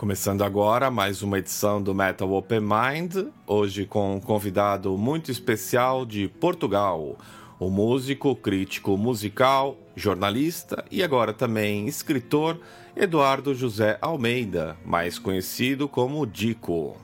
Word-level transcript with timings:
Começando 0.00 0.42
agora 0.42 0.90
mais 0.90 1.20
uma 1.20 1.38
edição 1.38 1.82
do 1.82 1.94
Metal 1.94 2.32
Open 2.32 2.60
Mind, 2.60 3.16
hoje 3.46 3.84
com 3.84 4.14
um 4.14 4.18
convidado 4.18 4.96
muito 4.96 5.30
especial 5.30 6.06
de 6.06 6.26
Portugal, 6.26 7.18
o 7.58 7.68
músico, 7.68 8.34
crítico 8.34 8.96
musical, 8.96 9.76
jornalista 9.94 10.82
e 10.90 11.02
agora 11.02 11.34
também 11.34 11.86
escritor 11.86 12.58
Eduardo 12.96 13.54
José 13.54 13.98
Almeida, 14.00 14.74
mais 14.86 15.18
conhecido 15.18 15.86
como 15.86 16.26
Dico. 16.26 16.96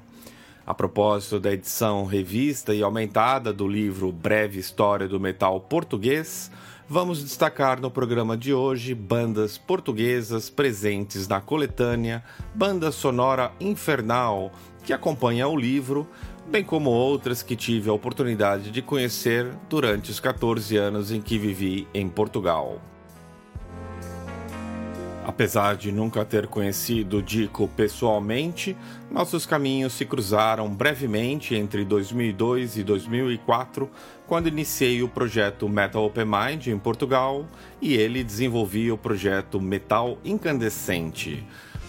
A 0.66 0.72
propósito 0.72 1.38
da 1.38 1.52
edição 1.52 2.06
revista 2.06 2.74
e 2.74 2.82
aumentada 2.82 3.52
do 3.52 3.68
livro 3.68 4.10
Breve 4.10 4.58
História 4.58 5.06
do 5.06 5.20
Metal 5.20 5.60
Português, 5.60 6.50
vamos 6.88 7.22
destacar 7.22 7.80
no 7.80 7.90
programa 7.90 8.36
de 8.36 8.54
hoje 8.54 8.94
bandas 8.94 9.58
portuguesas 9.58 10.48
presentes 10.48 11.26
na 11.26 11.40
coletânea 11.40 12.22
Banda 12.54 12.92
Sonora 12.92 13.52
Infernal, 13.58 14.52
que 14.84 14.92
acompanha 14.92 15.48
o 15.48 15.56
livro, 15.56 16.08
bem 16.46 16.62
como 16.62 16.90
outras 16.90 17.42
que 17.42 17.56
tive 17.56 17.90
a 17.90 17.92
oportunidade 17.92 18.70
de 18.70 18.80
conhecer 18.80 19.52
durante 19.68 20.10
os 20.10 20.20
14 20.20 20.76
anos 20.76 21.10
em 21.10 21.20
que 21.20 21.38
vivi 21.38 21.88
em 21.92 22.08
Portugal. 22.08 22.80
Apesar 25.26 25.76
de 25.76 25.90
nunca 25.90 26.24
ter 26.24 26.46
conhecido 26.46 27.20
Dico 27.20 27.66
pessoalmente, 27.66 28.76
nossos 29.10 29.44
caminhos 29.44 29.92
se 29.92 30.04
cruzaram 30.04 30.68
brevemente 30.70 31.56
entre 31.56 31.84
2002 31.84 32.76
e 32.76 32.84
2004, 32.84 33.90
quando 34.24 34.46
iniciei 34.46 35.02
o 35.02 35.08
projeto 35.08 35.68
Metal 35.68 36.04
Open 36.04 36.24
Mind 36.24 36.68
em 36.68 36.78
Portugal 36.78 37.44
e 37.82 37.94
ele 37.94 38.22
desenvolvia 38.22 38.94
o 38.94 38.98
projeto 38.98 39.60
Metal 39.60 40.16
Incandescente. 40.24 41.44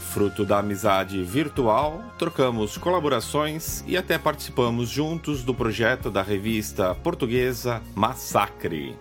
Fruto 0.09 0.43
da 0.43 0.57
amizade 0.57 1.23
virtual, 1.23 2.03
trocamos 2.17 2.75
colaborações 2.75 3.83
e 3.85 3.95
até 3.95 4.17
participamos 4.17 4.89
juntos 4.89 5.43
do 5.43 5.53
projeto 5.53 6.09
da 6.09 6.23
revista 6.23 6.95
portuguesa 6.95 7.83
Massacre. 7.93 8.97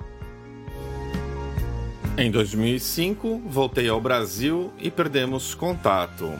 Em 2.18 2.30
2005, 2.30 3.42
voltei 3.44 3.90
ao 3.90 4.00
Brasil 4.00 4.72
e 4.78 4.90
perdemos 4.90 5.54
contato. 5.54 6.32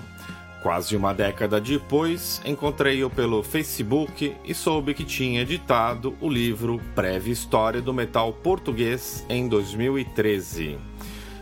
Quase 0.63 0.97
uma 0.97 1.13
década 1.13 1.61
depois, 1.61 2.41
encontrei-o 2.47 3.11
pelo 3.11 3.43
Facebook 3.43 4.35
e 4.43 4.55
soube 4.55 4.95
que 4.95 5.05
tinha 5.05 5.43
editado 5.43 6.17
o 6.19 6.31
livro 6.31 6.81
Breve 6.95 7.31
História 7.31 7.83
do 7.83 7.93
Metal 7.93 8.33
Português 8.33 9.27
em 9.29 9.47
2013. 9.49 10.79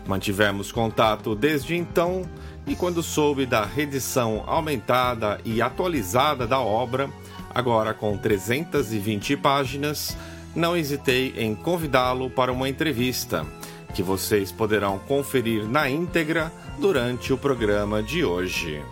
Mantivemos 0.05 0.69
contato 0.69 1.33
desde 1.33 1.73
então 1.73 2.23
e, 2.67 2.75
quando 2.75 3.01
soube 3.01 3.45
da 3.45 3.63
reedição 3.63 4.43
aumentada 4.47 5.39
e 5.45 5.61
atualizada 5.61 6.45
da 6.45 6.59
obra, 6.59 7.09
agora 7.51 7.93
com 7.93 8.17
320 8.17 9.37
páginas, 9.37 10.17
não 10.53 10.75
hesitei 10.75 11.33
em 11.37 11.55
convidá-lo 11.55 12.29
para 12.29 12.51
uma 12.51 12.67
entrevista 12.67 13.45
que 13.95 14.03
vocês 14.03 14.51
poderão 14.51 14.99
conferir 14.99 15.63
na 15.63 15.89
íntegra 15.89 16.51
durante 16.77 17.31
o 17.31 17.37
programa 17.37 18.03
de 18.03 18.25
hoje. 18.25 18.83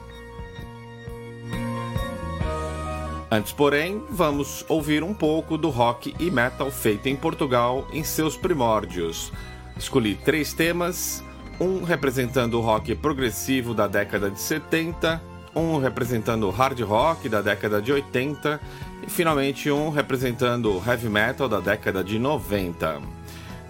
Antes, 3.29 3.51
porém, 3.51 4.01
vamos 4.09 4.63
ouvir 4.69 5.03
um 5.03 5.13
pouco 5.13 5.57
do 5.57 5.69
rock 5.69 6.15
e 6.19 6.31
metal 6.31 6.71
feito 6.71 7.09
em 7.09 7.15
Portugal 7.15 7.85
em 7.91 8.03
seus 8.03 8.37
primórdios. 8.37 9.33
Escolhi 9.77 10.15
três 10.15 10.53
temas: 10.53 11.21
um 11.59 11.83
representando 11.83 12.57
o 12.57 12.61
rock 12.61 12.95
progressivo 12.95 13.73
da 13.73 13.87
década 13.87 14.31
de 14.31 14.39
70, 14.39 15.21
um 15.53 15.79
representando 15.79 16.47
o 16.47 16.51
hard 16.51 16.79
rock 16.81 17.27
da 17.27 17.41
década 17.41 17.81
de 17.81 17.91
80 17.91 18.61
e 19.05 19.09
finalmente 19.09 19.69
um 19.69 19.89
representando 19.89 20.77
o 20.77 20.83
heavy 20.85 21.09
metal 21.09 21.49
da 21.49 21.59
década 21.59 22.03
de 22.03 22.17
90. 22.17 23.22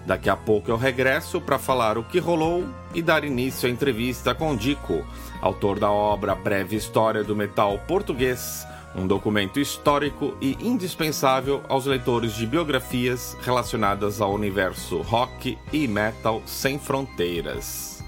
Daqui 0.06 0.28
a 0.28 0.36
pouco 0.36 0.70
eu 0.70 0.76
regresso 0.76 1.40
para 1.40 1.58
falar 1.58 1.96
o 1.96 2.04
que 2.04 2.18
rolou 2.18 2.64
e 2.94 3.00
dar 3.00 3.24
início 3.24 3.68
à 3.68 3.72
entrevista 3.72 4.34
com 4.34 4.54
Dico, 4.54 5.04
autor 5.40 5.78
da 5.78 5.90
obra 5.90 6.34
Breve 6.34 6.76
História 6.76 7.24
do 7.24 7.34
Metal 7.34 7.78
Português, 7.88 8.66
um 8.94 9.06
documento 9.06 9.58
histórico 9.58 10.36
e 10.40 10.56
indispensável 10.60 11.62
aos 11.68 11.86
leitores 11.86 12.34
de 12.34 12.46
biografias 12.46 13.36
relacionadas 13.42 14.20
ao 14.20 14.32
universo 14.32 15.00
rock 15.00 15.58
e 15.72 15.88
metal 15.88 16.42
sem 16.44 16.78
fronteiras. 16.78 18.04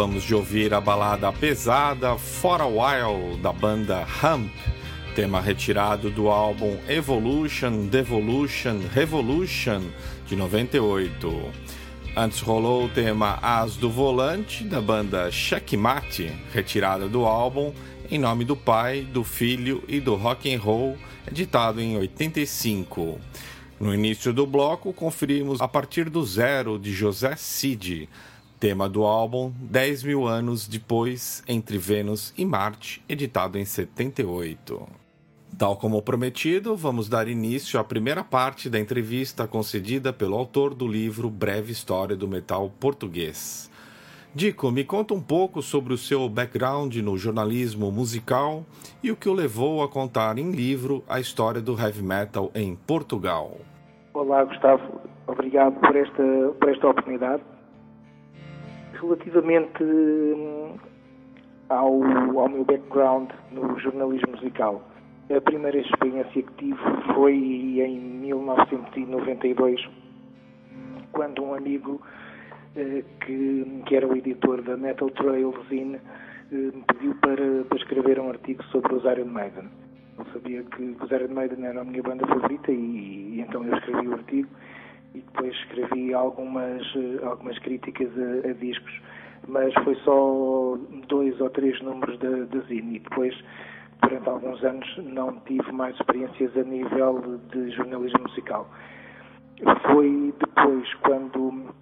Acabamos 0.00 0.24
de 0.24 0.34
ouvir 0.34 0.72
a 0.72 0.80
balada 0.80 1.30
pesada 1.30 2.16
For 2.16 2.62
a 2.62 2.66
While 2.66 3.36
da 3.36 3.52
banda 3.52 4.02
Hump, 4.02 4.50
tema 5.14 5.42
retirado 5.42 6.10
do 6.10 6.30
álbum 6.30 6.78
Evolution, 6.88 7.86
Devolution, 7.86 8.78
Revolution 8.94 9.82
de 10.26 10.36
98. 10.36 11.52
Antes 12.16 12.40
rolou 12.40 12.86
o 12.86 12.88
tema 12.88 13.38
As 13.42 13.76
do 13.76 13.90
Volante 13.90 14.64
da 14.64 14.80
banda 14.80 15.30
Checkmate, 15.30 16.32
retirada 16.50 17.06
do 17.06 17.26
álbum 17.26 17.70
Em 18.10 18.18
Nome 18.18 18.46
do 18.46 18.56
Pai, 18.56 19.02
do 19.02 19.22
Filho 19.22 19.84
e 19.86 20.00
do 20.00 20.14
Rock 20.14 20.50
and 20.50 20.60
Roll, 20.60 20.96
editado 21.30 21.78
em 21.78 21.98
85. 21.98 23.20
No 23.78 23.94
início 23.94 24.32
do 24.32 24.46
bloco, 24.46 24.94
conferimos 24.94 25.60
A 25.60 25.68
Partir 25.68 26.08
do 26.08 26.24
Zero 26.24 26.78
de 26.78 26.90
José 26.90 27.36
Cid, 27.36 28.08
tema 28.60 28.90
do 28.90 29.04
álbum 29.04 29.50
10 29.58 30.02
mil 30.02 30.28
anos 30.28 30.68
depois 30.68 31.42
Entre 31.48 31.78
Vênus 31.78 32.34
e 32.36 32.44
Marte, 32.44 33.02
editado 33.08 33.56
em 33.56 33.64
78. 33.64 34.86
Tal 35.58 35.76
como 35.76 36.02
prometido, 36.02 36.76
vamos 36.76 37.08
dar 37.08 37.26
início 37.26 37.80
à 37.80 37.84
primeira 37.84 38.22
parte 38.22 38.68
da 38.68 38.78
entrevista 38.78 39.48
concedida 39.48 40.12
pelo 40.12 40.36
autor 40.36 40.74
do 40.74 40.86
livro 40.86 41.30
Breve 41.30 41.72
História 41.72 42.14
do 42.14 42.28
Metal 42.28 42.70
Português. 42.78 43.70
Dico, 44.34 44.70
me 44.70 44.84
conta 44.84 45.14
um 45.14 45.22
pouco 45.22 45.62
sobre 45.62 45.94
o 45.94 45.98
seu 45.98 46.28
background 46.28 46.94
no 46.96 47.16
jornalismo 47.16 47.90
musical 47.90 48.62
e 49.02 49.10
o 49.10 49.16
que 49.16 49.28
o 49.28 49.32
levou 49.32 49.82
a 49.82 49.88
contar 49.88 50.36
em 50.36 50.50
livro 50.50 51.02
a 51.08 51.18
história 51.18 51.62
do 51.62 51.80
heavy 51.80 52.02
metal 52.02 52.50
em 52.54 52.76
Portugal. 52.76 53.56
Olá, 54.12 54.44
Gustavo. 54.44 55.00
Obrigado 55.26 55.80
por 55.80 55.96
esta, 55.96 56.22
por 56.60 56.68
esta 56.68 56.88
oportunidade. 56.88 57.42
Relativamente 59.00 59.82
hum, 59.82 60.76
ao, 61.68 62.02
ao 62.38 62.48
meu 62.48 62.64
background 62.64 63.30
no 63.50 63.78
jornalismo 63.78 64.32
musical, 64.32 64.82
a 65.34 65.40
primeira 65.40 65.78
experiência 65.78 66.42
que 66.42 66.52
tive 66.58 66.78
foi 67.14 67.34
em 67.34 67.98
1992, 67.98 69.88
quando 71.12 71.42
um 71.42 71.54
amigo 71.54 72.00
eh, 72.76 73.04
que, 73.24 73.82
que 73.86 73.96
era 73.96 74.06
o 74.06 74.16
editor 74.16 74.62
da 74.62 74.76
Metal 74.76 75.08
Trail 75.10 75.54
Zine 75.68 75.96
eh, 75.96 76.00
me 76.52 76.84
pediu 76.86 77.14
para, 77.16 77.64
para 77.64 77.78
escrever 77.78 78.20
um 78.20 78.28
artigo 78.28 78.62
sobre 78.64 78.94
os 78.94 79.04
Iron 79.04 79.26
Maiden. 79.26 79.70
Eu 80.18 80.26
sabia 80.32 80.62
que 80.64 80.96
os 81.00 81.10
Iron 81.10 81.32
Maiden 81.34 81.64
era 81.64 81.80
a 81.80 81.84
minha 81.84 82.02
banda 82.02 82.26
favorita 82.26 82.70
e, 82.70 83.36
e 83.36 83.40
então 83.40 83.64
eu 83.64 83.74
escrevi 83.76 84.08
o 84.08 84.14
artigo 84.14 84.48
e 85.14 85.20
depois 85.20 85.54
escrevi 85.54 86.14
algumas, 86.14 86.82
eh, 86.96 87.24
algumas 87.24 87.58
críticas 87.58 88.10
a, 88.16 88.48
a 88.48 88.52
discos 88.54 89.00
mas 89.48 89.72
foi 89.84 89.94
só 89.96 90.78
dois 91.08 91.40
ou 91.40 91.50
três 91.50 91.80
números 91.82 92.18
da, 92.18 92.60
Zine. 92.66 92.96
E 92.96 92.98
depois, 93.00 93.34
durante 94.02 94.28
alguns 94.28 94.62
anos, 94.64 94.86
não 94.98 95.38
tive 95.40 95.70
mais 95.72 95.94
experiências 95.96 96.56
a 96.56 96.62
nível 96.62 97.38
de 97.52 97.70
jornalismo 97.70 98.22
musical. 98.22 98.68
Foi 99.92 100.34
depois, 100.38 100.94
quando, 101.02 101.74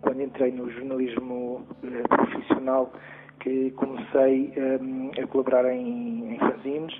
quando 0.00 0.22
entrei 0.22 0.52
no 0.52 0.70
jornalismo 0.70 1.66
eh, 1.84 2.02
profissional, 2.08 2.92
que 3.40 3.70
comecei 3.72 4.52
eh, 4.56 5.22
a 5.22 5.26
colaborar 5.26 5.70
em, 5.72 6.34
em 6.34 6.38
fanzines 6.38 6.94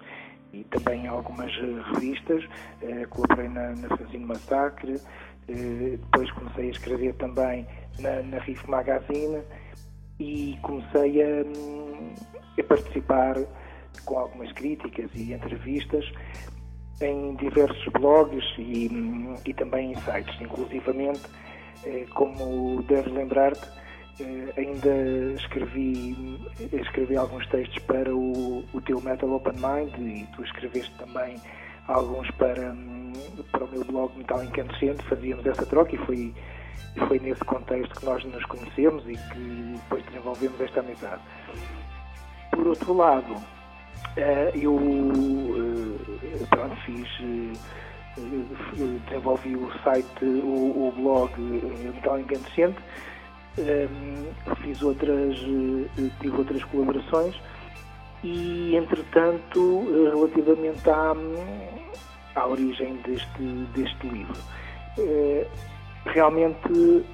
e 0.53 0.65
também 0.65 1.07
algumas 1.07 1.53
revistas. 1.95 2.45
Eh, 2.83 3.07
colaborei 3.07 3.49
na, 3.49 3.75
na 3.75 4.27
Massacre, 4.27 5.01
eh, 5.49 5.99
depois 5.99 6.31
comecei 6.33 6.69
a 6.69 6.71
escrever 6.71 7.15
também 7.15 7.67
na, 7.99 8.23
na 8.23 8.39
Riff 8.39 8.69
Magazine 8.69 9.43
e 10.19 10.59
comecei 10.63 11.23
a, 11.23 12.61
a 12.61 12.65
participar 12.65 13.37
com 14.05 14.19
algumas 14.19 14.53
críticas 14.53 15.11
e 15.15 15.33
entrevistas 15.33 16.05
em 17.01 17.35
diversos 17.37 17.85
blogs 17.95 18.45
e, 18.59 18.91
e 19.47 19.55
também 19.55 19.93
em 19.93 19.97
sites, 19.97 20.39
inclusivamente, 20.41 21.23
eh, 21.85 22.05
como 22.15 22.83
deves 22.83 23.13
lembrar-te, 23.13 23.67
ainda 24.57 25.35
escrevi, 25.37 26.39
escrevi 26.73 27.17
alguns 27.17 27.47
textos 27.49 27.79
para 27.85 28.15
o, 28.15 28.65
o 28.73 28.81
teu 28.81 29.01
Metal 29.01 29.31
Open 29.31 29.55
Mind 29.55 29.95
e 29.99 30.27
tu 30.35 30.43
escreveste 30.43 30.93
também 30.99 31.37
alguns 31.89 32.31
para, 32.33 32.73
hum, 32.73 33.13
para 33.51 33.65
o 33.65 33.69
meu 33.69 33.85
blog 33.85 34.17
Metal 34.17 34.43
Incandescente, 34.45 35.03
fazíamos 35.05 35.45
essa 35.47 35.67
troca 35.67 35.95
e 35.95 35.99
foi, 35.99 36.35
foi 37.09 37.19
nesse 37.19 37.45
contexto 37.45 37.99
que 37.99 38.07
nós 38.07 38.25
nos 38.25 38.45
conhecemos 38.45 39.05
e 39.09 39.15
que 39.15 39.75
depois 39.77 40.05
desenvolvemos 40.07 40.61
esta 40.61 40.81
amizade. 40.81 41.23
Por 42.51 42.67
outro 42.67 42.93
lado, 42.95 43.35
eh, 44.17 44.53
eu 44.55 44.77
eh, 44.77 46.47
pronto, 46.51 46.77
fiz, 46.85 47.09
eh, 47.21 47.53
eh, 48.19 48.99
desenvolvi 49.09 49.57
o 49.57 49.71
site, 49.83 50.25
o, 50.25 50.89
o 50.89 50.93
blog 50.97 51.33
eh, 51.39 51.91
Metal 51.95 52.21
Incandescente, 52.21 52.79
eh, 53.59 53.89
fiz 54.63 54.83
outras, 54.83 55.37
eh, 55.37 56.11
tive 56.21 56.37
outras 56.37 56.63
colaborações 56.65 57.35
e, 58.23 58.77
entretanto, 58.77 59.85
eh, 59.89 60.11
relativamente 60.15 60.89
à, 60.89 61.15
à 62.37 62.47
origem 62.47 62.97
deste, 63.07 63.43
deste 63.75 64.07
livro, 64.07 64.39
eh, 64.99 65.47
realmente 66.07 67.05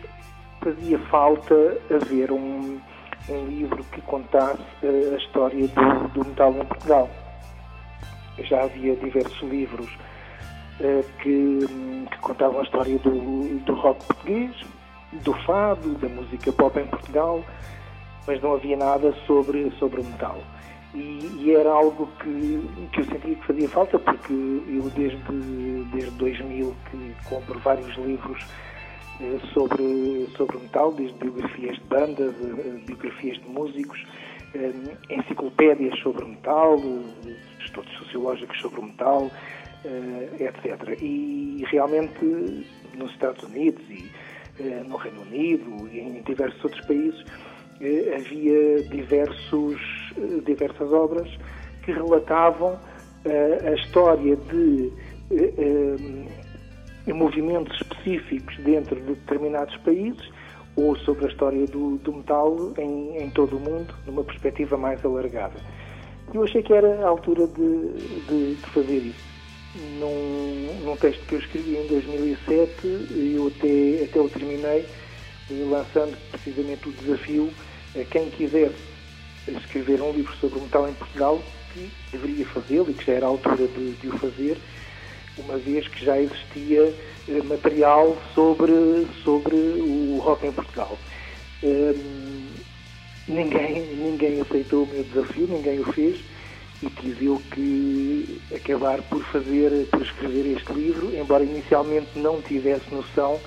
fazia 0.62 0.99
falta 1.11 1.55
haver 1.90 2.31
um, 2.33 2.81
um 3.29 3.46
livro 3.46 3.83
que 3.85 4.01
contasse 4.03 4.62
a 4.83 5.16
história 5.16 5.68
do, 5.68 6.09
do 6.09 6.29
metal 6.29 6.53
em 6.53 6.64
Portugal. 6.64 7.11
Já 8.38 8.64
havia 8.64 8.94
diversos 8.96 9.40
livros 9.49 9.88
que, 11.22 11.61
que 12.11 12.18
contavam 12.18 12.61
a 12.61 12.62
história 12.62 12.99
do, 12.99 13.59
do 13.61 13.75
rock 13.75 14.05
português, 14.05 14.55
do 15.22 15.35
fado, 15.44 15.94
da 15.94 16.09
música 16.09 16.52
pop 16.52 16.79
em 16.79 16.87
Portugal, 16.87 17.44
mas 18.26 18.40
não 18.42 18.55
havia 18.55 18.76
nada 18.76 19.12
sobre, 19.26 19.70
sobre 19.79 20.00
o 20.00 20.05
metal. 20.05 20.38
E, 20.94 21.42
e 21.42 21.55
era 21.55 21.70
algo 21.70 22.09
que, 22.20 22.88
que 22.92 23.00
eu 23.00 23.05
sentia 23.05 23.35
que 23.35 23.46
fazia 23.46 23.68
falta, 23.68 23.98
porque 23.98 24.33
eu 24.33 24.90
desde, 24.94 25.18
desde 25.92 26.11
2000 26.12 26.74
que 26.90 27.29
compro 27.29 27.59
vários 27.61 27.94
livros 27.96 28.44
eh, 29.20 29.38
sobre, 29.52 30.26
sobre 30.37 30.59
metal, 30.59 30.92
desde 30.92 31.18
biografias 31.18 31.76
de 31.76 31.85
bandas, 31.85 32.35
eh, 32.40 32.81
biografias 32.87 33.38
de 33.38 33.48
músicos, 33.48 34.07
eh, 34.55 34.72
enciclopédias 35.11 35.98
sobre 36.00 36.24
metal, 36.24 36.79
eh, 37.26 37.37
estudos 37.61 37.92
sociológicos 37.98 38.59
sobre 38.61 38.81
metal, 38.83 39.31
eh, 39.85 40.37
etc. 40.40 40.98
E 41.00 41.64
realmente 41.70 42.24
nos 42.94 43.11
Estados 43.12 43.42
Unidos 43.44 43.83
e 43.90 44.05
eh, 44.05 44.26
no 44.87 44.97
Reino 44.97 45.23
Unido 45.23 45.88
e 45.92 46.01
em 46.01 46.23
diversos 46.23 46.62
outros 46.64 46.85
países 46.87 47.25
eh, 47.81 48.16
havia 48.16 48.83
diversos, 48.85 49.81
eh, 50.16 50.40
diversas 50.45 50.92
obras 50.92 51.29
que 51.85 51.92
relatavam 51.92 52.79
eh, 53.25 53.69
a 53.69 53.73
história 53.75 54.37
de 54.37 54.92
eh, 55.31 55.97
eh, 57.07 57.12
movimentos 57.12 57.77
específicos 57.81 58.57
dentro 58.59 58.97
de 58.97 59.14
determinados 59.14 59.77
países 59.79 60.31
ou 60.77 60.97
sobre 60.99 61.27
a 61.27 61.29
história 61.29 61.66
do, 61.66 61.97
do 61.99 62.12
metal 62.12 62.57
em, 62.79 63.19
em 63.19 63.31
todo 63.31 63.57
o 63.57 63.61
mundo, 63.61 63.95
numa 64.07 64.23
perspectiva 64.25 64.77
mais 64.77 65.05
alargada. 65.05 65.55
Eu 66.35 66.45
achei 66.45 66.62
que 66.62 66.73
era 66.73 67.05
a 67.05 67.09
altura 67.09 67.47
de, 67.47 67.92
de, 68.27 68.55
de 68.57 68.71
fazer 68.71 68.99
isso. 68.99 69.36
Num, 69.77 70.81
num 70.85 70.97
texto 70.97 71.23
que 71.27 71.35
eu 71.35 71.39
escrevi 71.39 71.77
em 71.77 71.87
2007, 71.87 72.71
eu 73.35 73.49
até, 73.49 74.05
até 74.05 74.21
o 74.21 74.29
terminei, 74.31 74.87
eh, 75.51 75.65
lançando 75.69 76.17
precisamente 76.31 76.89
o 76.89 76.93
desafio 76.93 77.53
a 77.95 78.05
quem 78.05 78.31
quisesse 78.31 78.75
escrever 79.49 80.01
um 80.01 80.12
livro 80.12 80.35
sobre 80.37 80.59
o 80.59 80.62
metal 80.62 80.89
em 80.89 80.95
Portugal, 80.95 81.43
que 81.75 81.91
deveria 82.11 82.47
fazê-lo 82.47 82.91
e 82.91 82.95
que 82.95 83.05
já 83.05 83.12
era 83.12 83.27
a 83.27 83.29
altura 83.29 83.69
de, 83.69 83.93
de 83.93 84.09
o 84.09 84.19
fazer, 84.19 84.57
uma 85.39 85.59
vez 85.59 85.87
que 85.89 86.05
já 86.05 86.19
existia 86.19 86.95
eh, 87.29 87.43
material 87.43 88.17
sobre, 88.35 88.73
sobre 89.25 89.57
o 89.57 90.19
rock 90.23 90.47
em 90.47 90.53
Portugal. 90.53 90.99
Hum, 91.62 92.49
ninguém, 93.29 93.83
ninguém 93.95 94.41
aceitou 94.41 94.85
o 94.85 94.87
meu 94.87 95.05
desafio, 95.05 95.47
ninguém 95.47 95.81
o 95.81 95.93
fez 95.93 96.17
e 96.83 96.91
tive 96.91 97.27
eu 97.27 97.43
que 97.53 98.41
acabar 98.55 99.01
por 99.03 99.23
fazer, 99.25 99.87
por 99.91 100.03
escrever 100.03 100.57
este 100.57 100.73
livro, 100.73 101.15
embora 101.17 101.45
inicialmente 101.45 102.09
não 102.17 102.43
tivesse 102.43 102.93
noção 102.93 103.41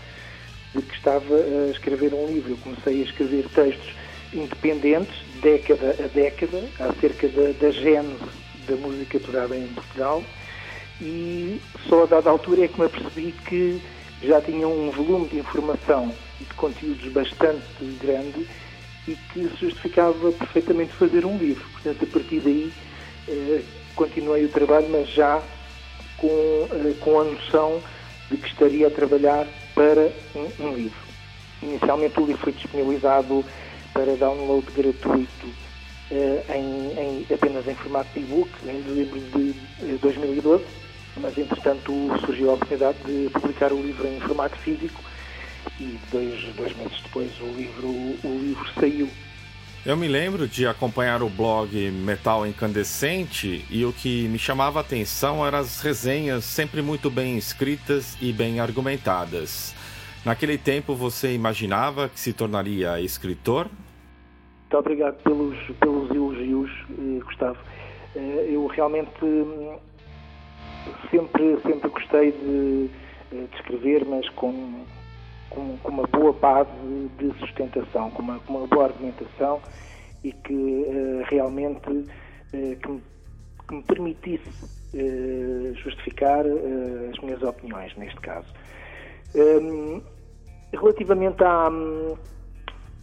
de 0.74 0.82
que 0.82 0.96
estava 0.96 1.36
a 1.36 1.72
escrever 1.72 2.14
um 2.14 2.28
livro. 2.28 2.52
Eu 2.52 2.58
comecei 2.58 3.02
a 3.02 3.06
escrever 3.06 3.48
textos 3.50 3.94
independentes, 4.34 5.16
década 5.42 5.96
a 6.04 6.08
década, 6.08 6.64
acerca 6.80 7.28
da, 7.28 7.52
da 7.60 7.72
gênese 7.72 8.40
da 8.68 8.76
música 8.76 9.20
tocada 9.20 9.56
em 9.56 9.68
Portugal, 9.68 10.24
e 11.02 11.60
só 11.88 12.04
a 12.04 12.06
dada 12.06 12.30
altura 12.30 12.66
é 12.66 12.68
que 12.68 12.80
me 12.80 12.86
apercebi 12.86 13.32
que 13.32 13.82
já 14.22 14.42
tinha 14.42 14.68
um 14.68 14.92
volume 14.92 15.28
de 15.30 15.40
informação 15.40 16.14
e 16.40 16.44
de 16.44 16.54
conteúdos 16.54 17.12
bastante 17.12 17.64
grande 18.02 18.46
e 19.08 19.16
que 19.16 19.50
justificava 19.60 20.32
perfeitamente 20.34 20.92
fazer 20.94 21.26
um 21.26 21.38
livro. 21.38 21.66
Portanto, 21.72 22.04
a 22.04 22.08
partir 22.08 22.40
daí 22.42 22.72
continuei 23.96 24.46
o 24.46 24.50
trabalho, 24.50 24.90
mas 24.90 25.10
já 25.14 25.44
com, 26.18 26.68
eh, 26.72 26.94
com 26.96 27.20
a 27.20 27.24
noção 27.26 27.84
de 28.30 28.38
que 28.38 28.48
estaria 28.48 28.88
a 28.88 28.92
trabalhar 28.92 29.46
para 29.76 30.14
um, 30.36 30.52
um 30.60 30.76
livro. 30.76 31.08
Inicialmente 31.62 32.20
o 32.22 32.26
livro 32.26 32.42
foi 32.44 32.54
disponibilizado 32.54 33.46
para 33.94 34.16
download 34.18 34.72
gratuito 34.72 35.56
eh, 36.12 36.46
em, 36.56 36.94
em- 37.00 37.28
apenas 37.34 37.68
em 37.68 37.76
formato 37.76 38.14
de 38.14 38.22
e-book 38.22 38.58
em 38.68 38.82
dezembro 38.82 39.20
de 39.22 39.56
eh, 39.82 39.98
2012, 40.00 40.66
mas 41.20 41.38
entretanto 41.38 42.10
surgiu 42.26 42.52
a 42.52 42.54
oportunidade 42.54 43.00
de 43.04 43.30
publicar 43.32 43.74
o 43.74 43.82
livro 43.84 44.08
em 44.08 44.20
formato 44.22 44.58
físico 44.60 45.04
e 45.78 46.00
dois, 46.10 46.54
dois 46.56 46.74
meses 46.76 47.02
depois 47.04 47.40
o 47.42 47.54
livro, 47.56 48.20
o 48.24 48.40
livro 48.42 48.64
saiu. 48.80 49.12
Eu 49.86 49.96
me 49.96 50.10
lembro 50.10 50.46
de 50.46 50.68
acompanhar 50.68 51.24
o 51.24 51.30
blog 51.30 51.90
Metal 51.90 52.46
Incandescente 52.46 53.66
e 53.72 53.86
o 53.86 53.94
que 53.94 54.28
me 54.28 54.38
chamava 54.38 54.80
a 54.80 54.82
atenção 54.82 55.46
eram 55.46 55.60
as 55.60 55.80
resenhas 55.80 56.44
sempre 56.44 56.82
muito 56.82 57.10
bem 57.10 57.38
escritas 57.38 58.18
e 58.22 58.34
bem 58.34 58.60
argumentadas. 58.60 59.74
Naquele 60.26 60.58
tempo 60.58 60.94
você 60.96 61.34
imaginava 61.34 62.10
que 62.10 62.20
se 62.20 62.34
tornaria 62.34 63.00
escritor? 63.00 63.68
Muito 64.64 64.78
obrigado 64.78 65.16
pelos, 65.24 65.58
pelos 65.80 66.12
elogios, 66.12 66.70
eh, 66.92 67.24
Gustavo. 67.24 67.60
Eh, 68.18 68.50
eu 68.50 68.68
realmente 68.68 69.24
hum, 69.24 69.78
sempre, 71.10 71.58
sempre 71.62 71.90
gostei 71.90 72.34
de, 72.34 72.90
eh, 73.32 73.46
de 73.50 73.56
escrever, 73.56 74.06
mas 74.06 74.28
com, 74.32 74.84
com, 75.50 75.78
com 75.78 75.90
uma 75.90 76.08
boa 76.08 76.34
base 76.34 76.70
de 77.18 77.34
sustentação, 77.40 78.12
com 78.12 78.22
uma, 78.22 78.40
com 78.40 78.58
uma 78.58 78.68
boa 78.68 78.86
argumentação 78.86 79.62
e 80.24 80.32
que 80.32 80.86
eh, 80.88 81.26
realmente 81.30 82.06
eh, 82.54 82.76
que, 82.82 82.90
me, 82.90 83.02
que 83.68 83.76
me 83.76 83.84
permitisse 83.84 84.50
eh, 84.94 85.72
justificar 85.76 86.46
as 86.46 87.20
minhas 87.20 87.42
opiniões, 87.42 87.96
neste 87.98 88.20
caso. 88.22 88.48
Hum, 89.36 90.02
relativamente 90.74 91.44
à, 91.44 91.70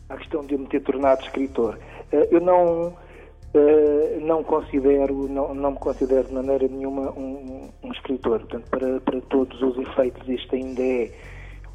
à 0.09 0.17
questão 0.17 0.45
de 0.45 0.55
eu 0.55 0.59
me 0.59 0.67
ter 0.67 0.81
tornado 0.81 1.23
escritor. 1.25 1.79
Eu 2.31 2.41
não, 2.41 2.97
não 4.21 4.45
considero, 4.45 5.29
não, 5.29 5.53
não 5.53 5.73
me 5.73 5.79
considero 5.79 6.29
de 6.29 6.35
maneira 6.35 6.69
nenhuma 6.69 7.11
um, 7.13 7.69
um 7.83 7.93
escritor. 7.93 8.41
Portanto, 8.41 8.69
para, 8.71 9.01
para 9.01 9.21
todos 9.23 9.61
os 9.63 9.77
efeitos, 9.79 10.29
este 10.29 10.55
ainda 10.55 10.83
é 10.83 11.11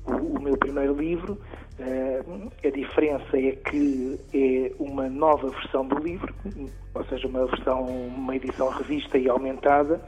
o, 0.05 0.37
o 0.37 0.41
meu 0.41 0.57
primeiro 0.57 0.93
livro. 0.93 1.37
Eh, 1.79 2.23
a 2.63 2.69
diferença 2.69 3.37
é 3.37 3.53
que 3.53 4.19
é 4.33 4.71
uma 4.79 5.09
nova 5.09 5.49
versão 5.49 5.85
do 5.85 5.97
livro, 5.97 6.33
ou 6.93 7.03
seja, 7.05 7.27
uma 7.27 7.45
versão, 7.47 7.85
uma 7.85 8.35
edição 8.35 8.69
revista 8.69 9.17
e 9.17 9.27
aumentada, 9.27 9.99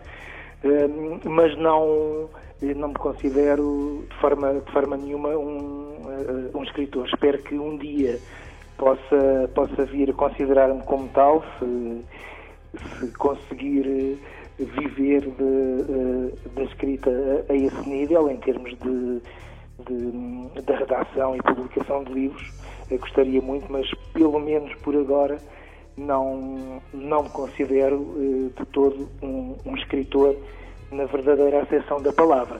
eh, 0.63 0.87
mas 1.25 1.57
não, 1.57 2.29
não 2.61 2.89
me 2.89 2.93
considero 2.93 4.05
de 4.07 4.15
forma, 4.17 4.53
de 4.53 4.71
forma 4.71 4.97
nenhuma 4.97 5.29
um, 5.29 5.95
eh, 6.09 6.57
um 6.57 6.63
escritor. 6.63 7.07
Espero 7.07 7.41
que 7.41 7.55
um 7.55 7.77
dia 7.77 8.19
possa, 8.77 9.49
possa 9.55 9.85
vir 9.85 10.11
a 10.11 10.13
considerar-me 10.13 10.83
como 10.83 11.07
tal, 11.09 11.43
se, 11.57 12.05
se 12.99 13.11
conseguir 13.13 14.19
viver 14.59 15.27
da 16.55 16.63
escrita 16.63 17.09
a, 17.09 17.53
a 17.53 17.55
esse 17.55 17.89
nível, 17.89 18.29
em 18.29 18.37
termos 18.37 18.77
de 18.77 19.21
de, 19.79 20.61
da 20.61 20.77
redação 20.77 21.35
e 21.35 21.41
publicação 21.41 22.03
de 22.03 22.13
livros. 22.13 22.51
Eu 22.89 22.99
gostaria 22.99 23.41
muito, 23.41 23.71
mas 23.71 23.89
pelo 24.13 24.39
menos 24.39 24.73
por 24.75 24.95
agora 24.95 25.39
não, 25.97 26.81
não 26.93 27.23
me 27.23 27.29
considero 27.29 28.15
eh, 28.17 28.59
de 28.59 28.65
todo 28.67 29.09
um, 29.21 29.55
um, 29.65 29.75
escritor 29.75 30.35
na 30.91 31.05
verdadeira 31.05 31.61
acessão 31.61 32.01
da 32.01 32.11
palavra. 32.11 32.59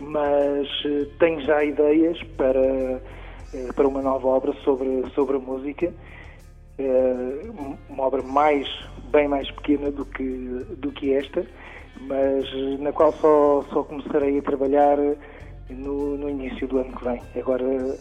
Mas 0.00 0.68
eh, 0.84 1.06
tenho 1.18 1.40
já 1.42 1.64
ideias 1.64 2.20
para, 2.36 2.60
eh, 2.60 3.72
para 3.74 3.86
uma 3.86 4.02
nova 4.02 4.26
obra 4.28 4.52
sobre, 4.64 5.04
sobre 5.14 5.36
a 5.36 5.40
música, 5.40 5.92
uma 7.88 8.02
obra 8.02 8.20
mais, 8.20 8.68
bem 9.12 9.28
mais 9.28 9.48
pequena 9.52 9.92
do 9.92 10.04
que, 10.04 10.66
do 10.76 10.90
que 10.90 11.14
esta, 11.14 11.46
mas 12.00 12.52
na 12.80 12.92
qual 12.92 13.12
só, 13.12 13.64
só 13.72 13.84
começarei 13.84 14.40
a 14.40 14.42
trabalhar 14.42 14.98
no, 15.68 16.16
no 16.16 16.30
início 16.30 16.66
do 16.68 16.78
ano 16.78 16.96
que 16.96 17.04
vem. 17.04 17.22
Agora, 17.36 17.98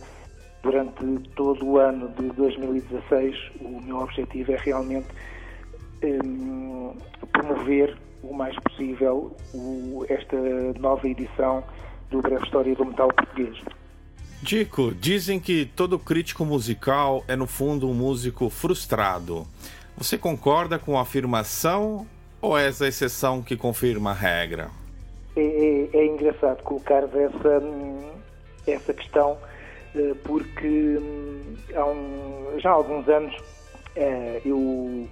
durante 0.62 1.30
todo 1.36 1.66
o 1.66 1.78
ano 1.78 2.10
de 2.10 2.30
2016, 2.32 3.36
o 3.62 3.82
meu 3.82 3.98
objetivo 3.98 4.54
é 4.54 4.58
realmente 4.58 5.08
um, 6.04 6.96
promover 7.32 7.98
o 8.22 8.34
mais 8.34 8.56
possível 8.60 9.36
o, 9.54 10.06
esta 10.10 10.38
nova 10.80 11.08
edição 11.08 11.64
do 12.10 12.22
Breve 12.22 12.44
História 12.44 12.76
do 12.76 12.86
Metal 12.86 13.10
Português. 13.10 13.58
Dico, 14.42 14.94
dizem 14.94 15.40
que 15.40 15.66
todo 15.66 15.98
crítico 15.98 16.46
musical 16.46 17.24
é 17.28 17.36
no 17.36 17.48
fundo 17.48 17.90
um 17.90 17.94
músico 17.94 18.50
frustrado. 18.50 19.48
Você 19.98 20.18
concorda 20.18 20.78
com 20.80 20.98
a 20.98 21.02
afirmação 21.02 22.06
ou 22.42 22.58
é 22.58 22.68
essa 22.68 22.88
exceção 22.88 23.42
que 23.42 23.56
confirma 23.56 24.12
a 24.12 24.14
regra? 24.14 24.70
É, 25.36 25.42
é, 25.42 25.98
é 25.98 26.06
engraçado 26.06 26.64
colocar 26.64 27.04
essa, 27.04 27.62
essa 28.68 28.94
questão, 28.94 29.38
eh, 29.96 30.14
porque 30.24 30.98
hum, 30.98 31.58
há 31.74 31.86
um, 31.86 32.60
já 32.60 32.70
há 32.70 32.74
alguns 32.74 33.08
anos 33.08 33.34
eh, 33.96 34.42
eu 34.46 35.10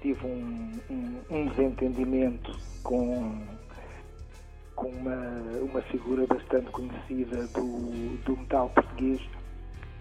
tive 0.00 0.26
um, 0.26 0.80
um, 0.90 1.20
um 1.30 1.46
desentendimento 1.48 2.54
com, 2.82 3.46
com 4.74 4.88
uma, 4.88 5.60
uma 5.60 5.82
figura 5.82 6.26
bastante 6.26 6.70
conhecida 6.70 7.46
do, 7.48 8.16
do 8.24 8.36
metal 8.36 8.70
português 8.70 9.20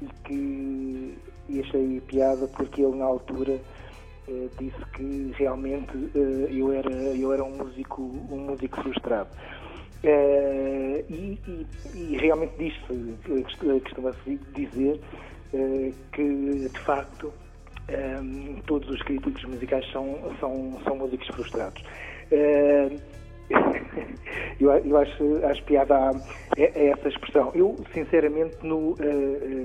e 0.02 0.08
que 0.24 1.18
e 1.50 1.62
achei 1.62 2.02
piada 2.02 2.48
porque 2.48 2.82
ele 2.82 2.98
na 2.98 3.06
altura 3.06 3.62
eh, 4.28 4.50
disse 4.60 4.86
que 4.94 5.32
realmente 5.38 5.94
eu, 6.14 6.74
era, 6.74 6.92
eu 6.92 7.32
era 7.32 7.44
um 7.44 7.58
músico, 7.58 8.02
um 8.02 8.40
músico 8.40 8.82
frustrado. 8.82 9.30
Uh, 10.04 11.04
e, 11.10 11.40
e, 11.48 11.68
e, 11.96 12.18
realmente 12.18 12.54
diz-se, 12.60 13.82
costuma-se 13.84 14.40
dizer 14.54 15.02
uh, 15.54 15.94
que 16.12 16.70
de 16.72 16.80
facto 16.82 17.34
um, 18.22 18.62
todos 18.68 18.90
os 18.90 19.02
críticos 19.02 19.44
musicais 19.46 19.90
são, 19.92 20.20
são, 20.40 20.80
são 20.84 20.98
músicos 20.98 21.28
frustrados. 21.28 21.84
Eu, 24.60 24.72
eu 24.72 24.98
acho, 24.98 25.46
acho 25.46 25.64
piada 25.66 25.96
a, 25.96 26.10
a, 26.10 26.14
essa 26.58 27.08
expressão. 27.08 27.52
Eu, 27.54 27.78
sinceramente, 27.94 28.58
no, 28.64 28.96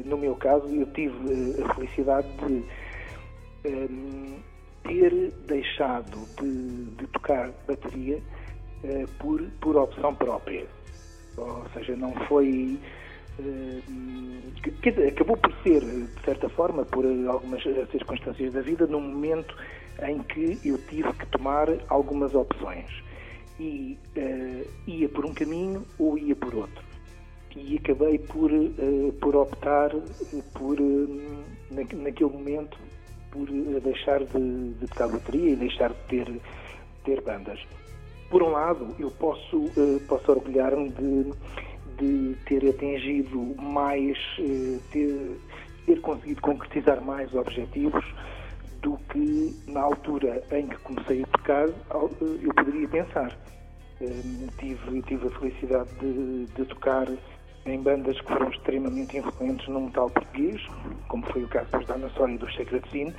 no 0.04 0.18
meu 0.18 0.36
caso, 0.36 0.68
eu 0.68 0.86
tive 0.92 1.16
a 1.64 1.74
felicidade 1.74 2.28
de 2.46 2.62
ter 4.84 5.32
deixado 5.46 6.18
de, 6.38 6.84
de 6.96 7.06
tocar 7.06 7.50
bateria 7.66 8.20
uh, 8.84 9.08
por, 9.18 9.42
por 9.60 9.76
opção 9.76 10.14
própria. 10.14 10.66
Ou 11.36 11.64
seja, 11.74 11.96
não 11.96 12.12
foi. 12.26 12.78
Que, 14.82 14.90
acabou 14.90 15.36
por 15.38 15.52
ser, 15.62 15.80
de 15.80 16.24
certa 16.24 16.48
forma, 16.50 16.84
por 16.84 17.04
algumas 17.28 17.62
circunstâncias 17.90 18.52
da 18.52 18.60
vida, 18.60 18.86
num 18.86 19.00
momento 19.00 19.56
em 20.06 20.22
que 20.22 20.58
eu 20.64 20.76
tive 20.88 21.10
que 21.14 21.26
tomar 21.26 21.68
algumas 21.88 22.34
opções. 22.34 22.86
E 23.58 23.98
uh, 24.16 24.68
ia 24.86 25.08
por 25.08 25.24
um 25.24 25.32
caminho 25.32 25.84
ou 25.98 26.18
ia 26.18 26.36
por 26.36 26.54
outro. 26.54 26.84
E 27.56 27.76
acabei 27.76 28.18
por, 28.18 28.50
por 29.20 29.36
optar 29.36 29.90
por, 30.54 30.78
na, 31.70 31.82
naquele 31.82 32.30
momento, 32.30 32.78
por 33.30 33.46
deixar 33.82 34.24
de, 34.24 34.72
de 34.74 34.86
tocar 34.86 35.08
bateria 35.08 35.50
e 35.50 35.56
deixar 35.56 35.90
de 35.90 36.00
ter, 36.08 36.40
ter 37.04 37.20
bandas. 37.20 37.60
Por 38.32 38.42
um 38.42 38.48
lado, 38.48 38.96
eu 38.98 39.10
posso, 39.10 39.58
uh, 39.58 40.00
posso 40.08 40.32
orgulhar-me 40.32 40.88
de, 40.88 41.32
de 41.98 42.34
ter 42.46 42.66
atingido 42.66 43.54
mais, 43.60 44.16
uh, 44.38 44.80
ter, 44.90 45.38
ter 45.84 46.00
conseguido 46.00 46.40
concretizar 46.40 47.04
mais 47.04 47.34
objetivos 47.34 48.02
do 48.80 48.96
que 49.10 49.54
na 49.66 49.82
altura 49.82 50.42
em 50.50 50.66
que 50.66 50.76
comecei 50.78 51.24
a 51.24 51.26
tocar 51.26 51.68
eu 51.68 52.54
poderia 52.56 52.88
pensar. 52.88 53.36
Uh, 54.00 54.48
tive, 54.58 55.02
tive 55.02 55.26
a 55.26 55.30
felicidade 55.38 55.90
de, 56.00 56.46
de 56.46 56.64
tocar 56.64 57.06
em 57.66 57.82
bandas 57.82 58.18
que 58.18 58.28
foram 58.28 58.48
extremamente 58.48 59.18
influentes 59.18 59.68
no 59.68 59.82
metal 59.82 60.08
português, 60.08 60.58
como 61.08 61.22
foi 61.26 61.44
o 61.44 61.48
caso 61.48 61.70
dos 61.70 61.86
Dinosaur 61.86 62.30
e 62.30 62.38
dos 62.38 62.54
Sacred 62.54 62.88
Scene, 62.90 63.14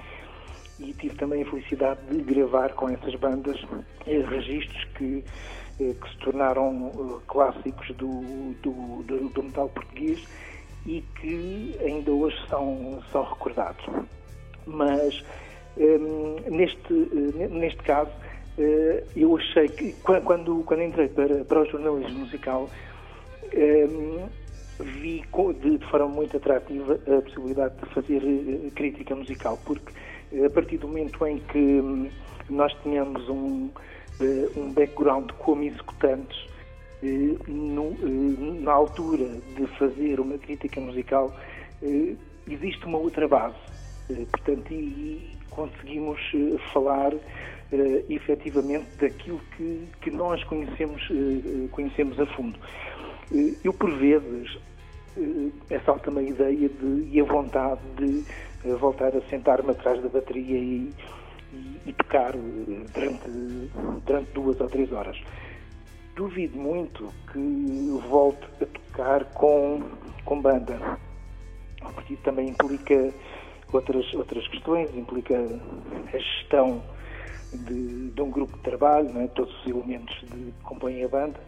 e 0.79 0.93
tive 0.93 1.15
também 1.15 1.43
a 1.43 1.45
felicidade 1.45 1.99
de 2.09 2.21
gravar 2.21 2.73
com 2.73 2.89
essas 2.89 3.13
bandas 3.15 3.59
eh, 4.07 4.23
registros 4.27 4.83
que, 4.95 5.23
eh, 5.79 5.93
que 5.93 6.09
se 6.09 6.17
tornaram 6.19 6.91
eh, 6.93 7.21
clássicos 7.27 7.87
do, 7.95 8.53
do, 8.61 9.03
do, 9.03 9.29
do, 9.29 9.43
metal 9.43 9.69
português 9.69 10.27
e 10.85 11.01
que 11.19 11.75
ainda 11.81 12.11
hoje 12.11 12.37
são, 12.49 13.01
são 13.11 13.23
recordados. 13.23 13.85
Mas 14.65 15.23
um, 15.77 16.35
neste, 16.49 16.93
neste 17.51 17.81
caso, 17.83 18.11
eu 19.15 19.35
achei 19.37 19.67
que 19.67 19.93
quando, 20.03 20.63
quando 20.65 20.83
entrei 20.83 21.07
para, 21.07 21.43
para 21.45 21.61
o 21.61 21.65
jornalismo 21.65 22.19
musical, 22.19 22.69
um, 23.53 24.27
vi 24.79 25.23
de, 25.61 25.77
de 25.77 25.85
forma 25.87 26.07
muito 26.07 26.35
atrativa 26.37 26.99
a 27.07 27.21
possibilidade 27.21 27.75
de 27.77 27.85
fazer 27.93 28.21
crítica 28.75 29.15
musical, 29.15 29.57
porque 29.65 29.91
a 30.45 30.49
partir 30.49 30.77
do 30.77 30.87
momento 30.87 31.25
em 31.27 31.37
que 31.37 31.57
hum, 31.57 32.09
nós 32.49 32.73
tínhamos 32.81 33.27
um, 33.29 33.69
eh, 34.19 34.49
um 34.55 34.71
background 34.71 35.31
como 35.39 35.63
executantes, 35.63 36.47
eh, 37.03 37.35
no, 37.47 37.91
eh, 37.91 38.61
na 38.61 38.71
altura 38.71 39.39
de 39.55 39.67
fazer 39.77 40.19
uma 40.19 40.37
crítica 40.37 40.79
musical, 40.79 41.33
existe 42.47 42.85
uma 42.85 42.97
outra 42.97 43.27
base. 43.27 43.57
Portanto, 44.31 44.71
e 44.71 45.37
conseguimos 45.49 46.19
falar 46.73 47.13
efetivamente 48.09 48.85
daquilo 48.99 49.41
que, 49.57 49.87
que 50.01 50.11
nós 50.11 50.43
conhecemos, 50.45 51.01
conhecemos 51.71 52.19
a 52.19 52.25
fundo. 52.27 52.57
Eu, 53.63 53.73
por 53.73 53.91
vezes, 53.97 54.57
assalta-me 55.75 56.19
a 56.19 56.23
ideia 56.23 56.69
de, 56.69 57.09
e 57.11 57.21
a 57.21 57.23
vontade 57.23 57.81
de 57.97 58.23
voltar 58.71 59.15
a 59.15 59.21
sentar-me 59.29 59.71
atrás 59.71 60.01
da 60.01 60.09
bateria 60.09 60.57
e, 60.57 60.93
e, 61.51 61.81
e, 61.87 61.93
tocar 61.93 62.33
eh, 62.35 62.85
durante, 62.93 63.29
durante 64.05 64.31
duas 64.31 64.59
ou 64.59 64.67
três 64.67 64.91
horas. 64.91 65.19
Duvido 66.15 66.57
muito 66.57 67.11
que 67.31 67.99
volte 68.07 68.45
a 68.61 68.65
tocar 68.65 69.25
com, 69.33 69.81
com 70.23 70.41
banda, 70.41 70.97
porque 71.93 72.13
isso 72.13 72.23
também 72.23 72.49
implica 72.49 73.13
outras, 73.71 74.13
outras 74.13 74.47
questões, 74.47 74.95
implica 74.95 75.35
a 75.35 76.17
gestão 76.17 76.81
de, 77.51 78.11
de 78.11 78.21
um 78.21 78.29
grupo 78.29 78.55
de 78.57 78.63
trabalho, 78.63 79.17
é? 79.19 79.27
todos 79.27 79.53
os 79.61 79.67
elementos 79.67 80.15
de, 80.21 80.51
que 80.51 80.63
compõem 80.63 81.03
a 81.03 81.07
banda, 81.07 81.39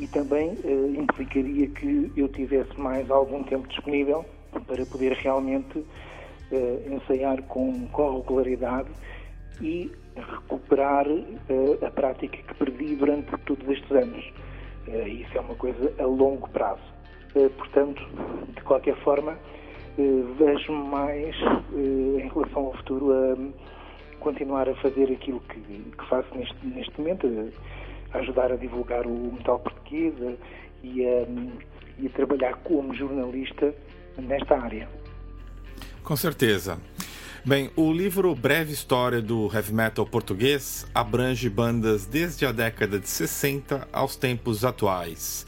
e 0.00 0.06
também 0.08 0.58
eh, 0.64 1.00
implicaria 1.00 1.68
que 1.68 2.12
eu 2.16 2.28
tivesse 2.28 2.78
mais 2.80 3.10
algum 3.10 3.42
tempo 3.44 3.68
disponível 3.68 4.24
para 4.66 4.84
poder 4.86 5.12
realmente 5.12 5.78
uh, 5.78 6.94
ensaiar 6.94 7.40
com, 7.42 7.86
com 7.88 8.16
regularidade 8.16 8.88
e 9.60 9.92
recuperar 10.16 11.06
uh, 11.06 11.86
a 11.86 11.90
prática 11.90 12.36
que 12.36 12.54
perdi 12.54 12.96
durante 12.96 13.30
todos 13.44 13.68
estes 13.68 13.90
anos. 13.92 14.24
Isso 15.06 15.38
é 15.38 15.40
uma 15.40 15.54
coisa 15.54 15.92
a 16.00 16.04
longo 16.04 16.48
prazo. 16.48 16.82
Eh, 17.34 17.48
portanto, 17.56 18.02
de 18.54 18.60
qualquer 18.62 18.96
forma, 18.96 19.38
eh, 19.98 20.22
vejo 20.36 20.72
mais 20.72 21.36
eh, 21.72 22.24
em 22.24 22.28
relação 22.28 22.66
ao 22.66 22.72
futuro 22.74 23.12
a 23.12 24.18
continuar 24.18 24.68
a 24.68 24.74
fazer 24.76 25.12
aquilo 25.12 25.40
que, 25.40 25.60
que 25.60 26.08
faço 26.08 26.26
neste, 26.34 26.66
neste 26.66 27.00
momento, 27.00 27.28
a 28.12 28.18
ajudar 28.18 28.52
a 28.52 28.56
divulgar 28.56 29.06
o 29.06 29.32
metal 29.32 29.58
português 29.58 30.14
a- 30.22 30.34
e 30.82 31.04
a, 31.06 31.26
e 31.98 32.06
a 32.06 32.10
trabalhar 32.10 32.54
como 32.64 32.94
jornalista 32.94 33.74
nesta 34.18 34.56
área. 34.58 34.88
Com 36.02 36.16
certeza. 36.16 36.78
Bem, 37.44 37.70
o 37.74 37.90
livro 37.92 38.34
Breve 38.34 38.72
História 38.72 39.22
do 39.22 39.48
Heavy 39.54 39.72
Metal 39.72 40.04
Português 40.04 40.86
abrange 40.94 41.48
bandas 41.48 42.04
desde 42.06 42.44
a 42.44 42.52
década 42.52 42.98
de 42.98 43.08
60 43.08 43.88
aos 43.92 44.14
tempos 44.16 44.62
atuais. 44.64 45.46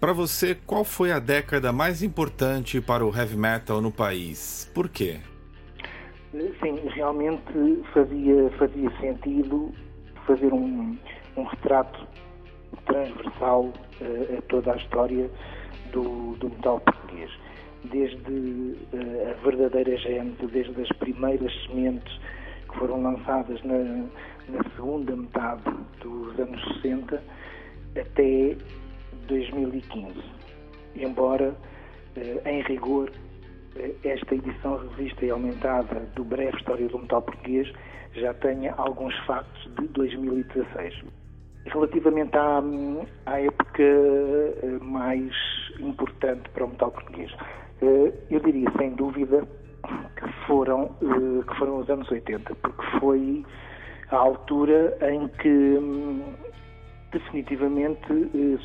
Para 0.00 0.12
você, 0.12 0.56
qual 0.66 0.84
foi 0.84 1.12
a 1.12 1.18
década 1.18 1.72
mais 1.72 2.02
importante 2.02 2.80
para 2.80 3.04
o 3.04 3.14
heavy 3.16 3.36
metal 3.36 3.80
no 3.80 3.90
país? 3.92 4.70
Por 4.74 4.88
quê? 4.88 5.18
Sim, 6.32 6.88
realmente 6.94 7.42
fazia, 7.92 8.50
fazia 8.58 8.90
sentido 9.00 9.72
fazer 10.26 10.52
um, 10.52 10.96
um 11.38 11.44
retrato 11.44 12.06
transversal 12.86 13.72
eh, 14.00 14.38
a 14.38 14.42
toda 14.42 14.72
a 14.72 14.76
história 14.76 15.30
do, 15.92 16.34
do 16.36 16.48
metal 16.50 16.80
português. 16.80 17.30
Desde 17.84 18.76
eh, 18.92 19.30
a 19.30 19.44
verdadeira 19.44 19.96
gênese, 19.96 20.46
desde 20.46 20.82
as 20.82 20.88
primeiras 20.98 21.52
sementes 21.66 22.12
que 22.68 22.78
foram 22.78 23.02
lançadas 23.02 23.62
na, 23.62 23.78
na 24.48 24.62
segunda 24.74 25.16
metade 25.16 25.62
dos 26.00 26.38
anos 26.38 26.62
60 26.82 27.22
até 27.98 28.56
2015. 29.26 30.14
Embora, 30.96 31.54
eh, 32.16 32.42
em 32.44 32.62
rigor, 32.62 33.10
esta 34.02 34.34
edição 34.34 34.76
revista 34.88 35.24
e 35.24 35.30
aumentada 35.30 36.00
do 36.16 36.24
Breve 36.24 36.56
História 36.56 36.88
do 36.88 36.98
Metal 36.98 37.22
Português 37.22 37.72
já 38.14 38.34
tenha 38.34 38.74
alguns 38.76 39.16
factos 39.26 39.70
de 39.76 39.86
2016. 39.88 41.17
Relativamente 41.72 42.36
à, 42.36 42.62
à 43.26 43.40
época 43.40 43.82
eh, 43.82 44.78
mais 44.80 45.32
importante 45.80 46.48
para 46.50 46.64
o 46.64 46.68
metal 46.68 46.90
português, 46.90 47.30
eh, 47.82 48.12
eu 48.30 48.40
diria 48.40 48.70
sem 48.78 48.90
dúvida 48.94 49.46
que 50.16 50.46
foram, 50.46 50.90
eh, 51.02 51.44
que 51.46 51.58
foram 51.58 51.78
os 51.78 51.90
anos 51.90 52.10
80, 52.10 52.54
porque 52.56 52.82
foi 52.98 53.44
a 54.10 54.16
altura 54.16 54.96
em 55.12 55.28
que 55.28 55.48
hum, 55.48 56.22
definitivamente 57.12 58.06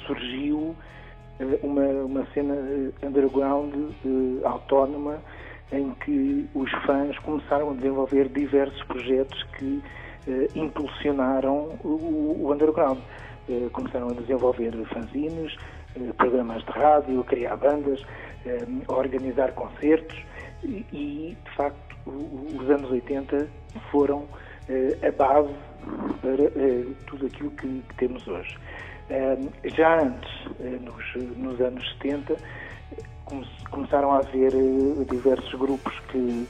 surgiu 0.05 0.75
uma, 1.61 1.85
uma 2.05 2.25
cena 2.33 2.55
underground 3.01 3.73
autónoma 4.45 5.17
em 5.71 5.91
que 6.05 6.47
os 6.53 6.71
fãs 6.85 7.17
começaram 7.19 7.71
a 7.71 7.73
desenvolver 7.73 8.29
diversos 8.29 8.81
projetos 8.83 9.43
que 9.57 9.81
eh, 10.27 10.49
impulsionaram 10.55 11.77
o, 11.83 12.37
o 12.41 12.51
underground. 12.51 12.99
Eh, 13.49 13.67
começaram 13.73 14.09
a 14.09 14.13
desenvolver 14.13 14.71
fanzines, 14.93 15.55
eh, 15.95 16.13
programas 16.17 16.63
de 16.63 16.71
rádio, 16.71 17.23
criar 17.25 17.57
bandas, 17.57 18.01
organizar 18.87 19.53
concertos 19.53 20.17
e, 20.63 21.37
de 21.45 21.51
facto, 21.55 21.95
os 22.05 22.69
anos 22.69 22.91
80 22.91 23.47
foram 23.89 24.25
a 25.01 25.11
base 25.11 25.53
para 26.21 27.05
tudo 27.07 27.25
aquilo 27.27 27.51
que, 27.51 27.81
que 27.87 27.95
temos 27.95 28.27
hoje. 28.27 28.57
Já 29.77 30.01
antes, 30.01 30.29
nos, 30.81 31.37
nos 31.37 31.61
anos 31.61 31.89
70, 32.01 32.35
come- 33.25 33.47
começaram 33.71 34.11
a 34.11 34.17
haver 34.17 34.51
diversos 35.09 35.53
grupos 35.57 35.97
que 36.11 36.45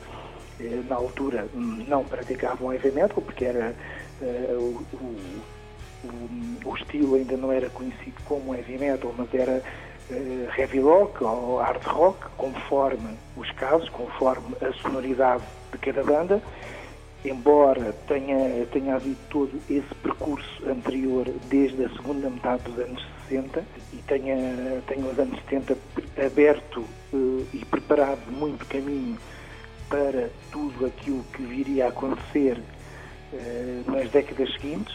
na 0.89 0.95
altura 0.95 1.49
hum, 1.53 1.83
não 1.87 2.05
praticavam 2.05 2.69
metal 2.69 3.21
porque 3.21 3.45
era 3.45 3.75
eh, 4.21 4.53
o, 4.55 4.85
o- 4.93 5.43
o- 6.03 6.59
o 6.69 6.75
estilo 6.75 7.15
ainda 7.15 7.37
não 7.37 7.51
era 7.51 7.69
conhecido 7.69 8.21
como 8.25 8.53
heavy 8.55 8.77
metal, 8.77 9.13
mas 9.17 9.33
era 9.33 9.63
eh, 10.09 10.47
heavy 10.57 10.79
rock 10.79 11.23
ou 11.23 11.57
hard 11.57 11.83
rock, 11.85 12.27
conforme 12.37 13.17
os 13.35 13.49
casos, 13.53 13.89
conforme 13.89 14.55
a 14.61 14.71
sonoridade 14.73 15.43
de 15.71 15.77
cada 15.79 16.03
banda. 16.03 16.41
Embora 17.25 17.93
tenha, 18.05 18.65
tenha 18.67 18.95
havido 18.95 19.21
todo 19.29 19.61
esse 19.69 19.95
percurso 19.95 20.69
anterior 20.69 21.25
desde 21.49 21.85
a 21.85 21.89
segunda 21.91 22.29
metade 22.29 22.63
dos 22.63 22.77
anos 22.79 23.01
60 23.29 23.65
e 23.93 24.01
tenha, 24.01 24.81
tenha 24.87 25.05
os 25.05 25.17
anos 25.17 25.39
70 25.43 25.77
aberto 26.25 26.89
eh, 27.13 27.47
e 27.53 27.65
preparado 27.65 28.29
muito 28.29 28.65
caminho 28.67 29.17
para 29.93 30.27
tudo 30.51 30.87
aquilo 30.87 31.23
que 31.33 31.43
viria 31.43 31.85
a 31.85 31.89
acontecer 31.89 32.59
eh, 33.31 33.81
nas 33.85 34.09
décadas 34.09 34.51
seguintes, 34.53 34.91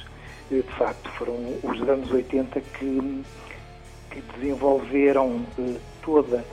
eh, 0.51 0.57
de 0.57 0.73
facto 0.77 1.09
foram 1.13 1.37
os 1.63 1.81
anos 1.89 2.11
80 2.11 2.61
que, 2.61 3.23
que 4.11 4.21
desenvolveram 4.35 5.47
eh, 5.57 5.77
toda 6.03 6.45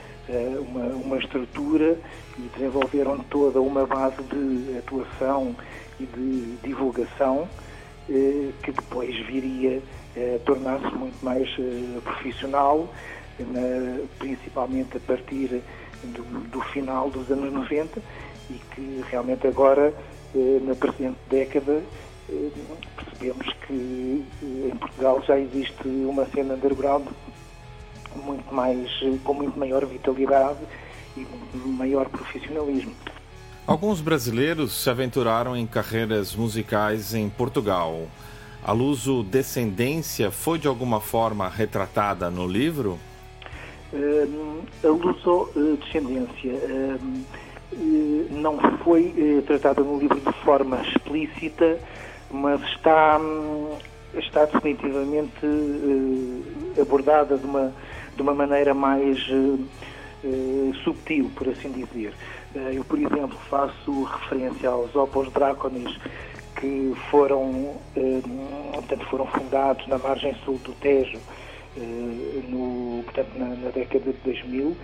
uma, 0.68 0.86
uma 0.86 1.18
estrutura 1.18 1.96
e 2.36 2.42
desenvolveram 2.56 3.18
toda 3.30 3.60
uma 3.60 3.84
base 3.86 4.20
de 4.24 4.76
atuação 4.78 5.54
e 6.00 6.04
de 6.06 6.56
divulgação 6.64 7.48
que 8.08 8.72
depois 8.72 9.14
viria 9.26 9.80
a 10.16 10.38
tornar-se 10.44 10.92
muito 10.96 11.24
mais 11.24 11.48
profissional, 12.02 12.92
na- 13.38 14.00
principalmente 14.18 14.96
a 14.96 15.00
partir 15.00 15.62
do, 16.02 16.22
do 16.48 16.60
final 16.72 17.08
dos 17.08 17.30
anos 17.30 17.52
90 17.52 18.00
e 18.50 18.54
que 18.74 19.04
realmente 19.10 19.46
agora, 19.46 19.92
eh, 20.34 20.60
na 20.62 20.74
presente 20.74 21.18
década, 21.28 21.82
eh, 22.28 22.50
percebemos 22.96 23.46
que 23.66 24.24
eh, 24.42 24.70
em 24.72 24.76
Portugal 24.76 25.22
já 25.26 25.38
existe 25.38 25.86
uma 25.86 26.26
cena 26.26 26.54
underground 26.54 27.06
muito 28.24 28.54
mais, 28.54 28.90
com 29.24 29.34
muito 29.34 29.58
maior 29.58 29.84
vitalidade 29.84 30.58
e 31.16 31.26
maior 31.66 32.08
profissionalismo. 32.08 32.94
Alguns 33.66 34.00
brasileiros 34.00 34.72
se 34.72 34.88
aventuraram 34.88 35.56
em 35.56 35.66
carreiras 35.66 36.34
musicais 36.36 37.14
em 37.14 37.28
Portugal. 37.28 38.06
A 38.64 38.72
Luso 38.72 39.22
Descendência 39.24 40.30
foi 40.30 40.58
de 40.58 40.68
alguma 40.68 41.00
forma 41.00 41.48
retratada 41.48 42.30
no 42.30 42.46
livro? 42.46 42.98
Hum, 43.92 44.62
a 44.84 44.88
luso-descendência 44.88 46.52
hum, 46.52 47.24
eh, 47.24 47.45
não 48.30 48.58
foi 48.82 49.12
eh, 49.16 49.42
tratada 49.42 49.82
no 49.82 49.98
livro 49.98 50.20
de 50.20 50.32
forma 50.44 50.80
explícita, 50.82 51.78
mas 52.30 52.60
está, 52.62 53.18
hum, 53.18 53.76
está 54.14 54.44
definitivamente 54.44 55.44
eh, 55.44 56.80
abordada 56.80 57.36
de 57.36 57.46
uma, 57.46 57.72
de 58.14 58.22
uma 58.22 58.34
maneira 58.34 58.74
mais 58.74 59.18
eh, 59.28 60.72
subtil, 60.84 61.30
por 61.34 61.48
assim 61.48 61.70
dizer. 61.70 62.12
Eu, 62.72 62.82
por 62.84 62.98
exemplo, 62.98 63.36
faço 63.50 64.04
referência 64.04 64.70
aos 64.70 64.94
Opos 64.96 65.30
Draconis 65.30 65.94
que 66.58 66.94
foram, 67.10 67.74
portanto, 68.72 69.04
foram 69.10 69.26
fundados 69.26 69.86
na 69.88 69.98
margem 69.98 70.34
sul 70.42 70.58
do 70.64 70.72
Tejo 70.72 71.18
no, 72.48 73.02
portanto, 73.04 73.28
na, 73.36 73.48
na 73.48 73.68
década 73.68 74.10
de 74.10 74.18
2000 74.24 74.74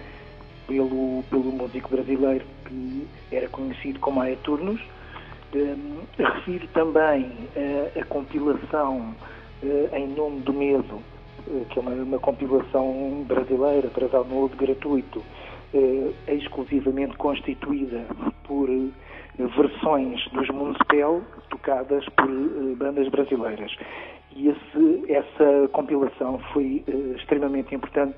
pelo, 0.72 1.22
pelo 1.28 1.52
músico 1.52 1.90
brasileiro 1.90 2.44
que 2.66 3.06
era 3.30 3.48
conhecido 3.48 4.00
como 4.00 4.20
Aeturnos. 4.22 4.80
Eh, 5.54 5.76
refiro 6.18 6.66
também 6.68 7.30
eh, 7.54 7.92
a 8.00 8.04
compilação 8.06 9.14
eh, 9.62 9.90
Em 9.98 10.08
Nome 10.08 10.40
do 10.40 10.52
Medo, 10.54 10.98
eh, 11.46 11.64
que 11.68 11.78
é 11.78 11.82
uma, 11.82 11.90
uma 11.90 12.18
compilação 12.18 13.22
brasileira 13.28 13.88
para 13.88 14.08
download 14.08 14.56
gratuito, 14.56 15.22
eh, 15.74 16.10
exclusivamente 16.28 17.16
constituída 17.18 18.00
por 18.44 18.66
versões 19.56 20.26
dos 20.32 20.48
Municipal 20.48 21.20
tocadas 21.50 22.04
por 22.16 22.28
bandas 22.76 23.08
brasileiras. 23.08 23.74
E 24.34 24.48
esse- 24.48 25.12
essa 25.12 25.68
compilação 25.72 26.38
foi 26.54 26.82
extremamente 27.16 27.74
importante, 27.74 28.16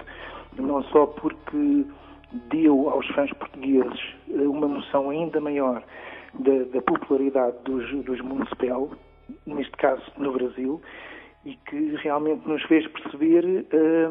não 0.56 0.82
só 0.84 1.06
porque 1.06 1.84
deu 2.50 2.88
aos 2.90 3.06
fãs 3.08 3.32
portugueses 3.34 4.14
eh, 4.30 4.46
uma 4.46 4.68
noção 4.68 5.10
ainda 5.10 5.40
maior 5.40 5.82
da, 6.34 6.64
da 6.72 6.82
popularidade 6.82 7.56
dos, 7.64 7.90
dos 8.04 8.20
Municipal, 8.20 8.90
neste 9.46 9.76
caso 9.76 10.02
no 10.16 10.32
Brasil, 10.32 10.80
e 11.44 11.56
que 11.56 11.96
realmente 11.96 12.46
nos 12.48 12.62
fez 12.64 12.86
perceber 12.88 13.66
eh, 13.70 14.10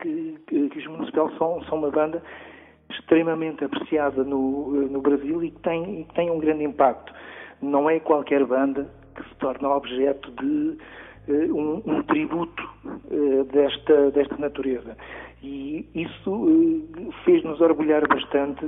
que, 0.00 0.38
que, 0.46 0.68
que 0.68 0.78
os 0.78 0.86
Municipal 0.86 1.30
são, 1.38 1.62
são 1.64 1.78
uma 1.78 1.90
banda 1.90 2.22
extremamente 2.90 3.64
apreciada 3.64 4.24
no, 4.24 4.88
no 4.88 5.00
Brasil 5.00 5.42
e 5.44 5.50
que 5.50 5.60
tem, 5.60 6.00
e 6.00 6.04
tem 6.14 6.30
um 6.30 6.38
grande 6.38 6.64
impacto. 6.64 7.12
Não 7.60 7.90
é 7.90 8.00
qualquer 8.00 8.44
banda 8.46 8.90
que 9.14 9.22
se 9.28 9.34
torna 9.36 9.68
objeto 9.68 10.30
de 10.32 10.78
eh, 11.28 11.52
um, 11.52 11.82
um 11.84 12.02
tributo 12.04 12.62
eh, 13.10 13.44
desta, 13.52 14.10
desta 14.10 14.36
natureza. 14.38 14.96
E 15.42 15.86
isso 15.94 16.46
eh, 16.98 17.10
fez-nos 17.24 17.60
orgulhar 17.60 18.06
bastante 18.08 18.66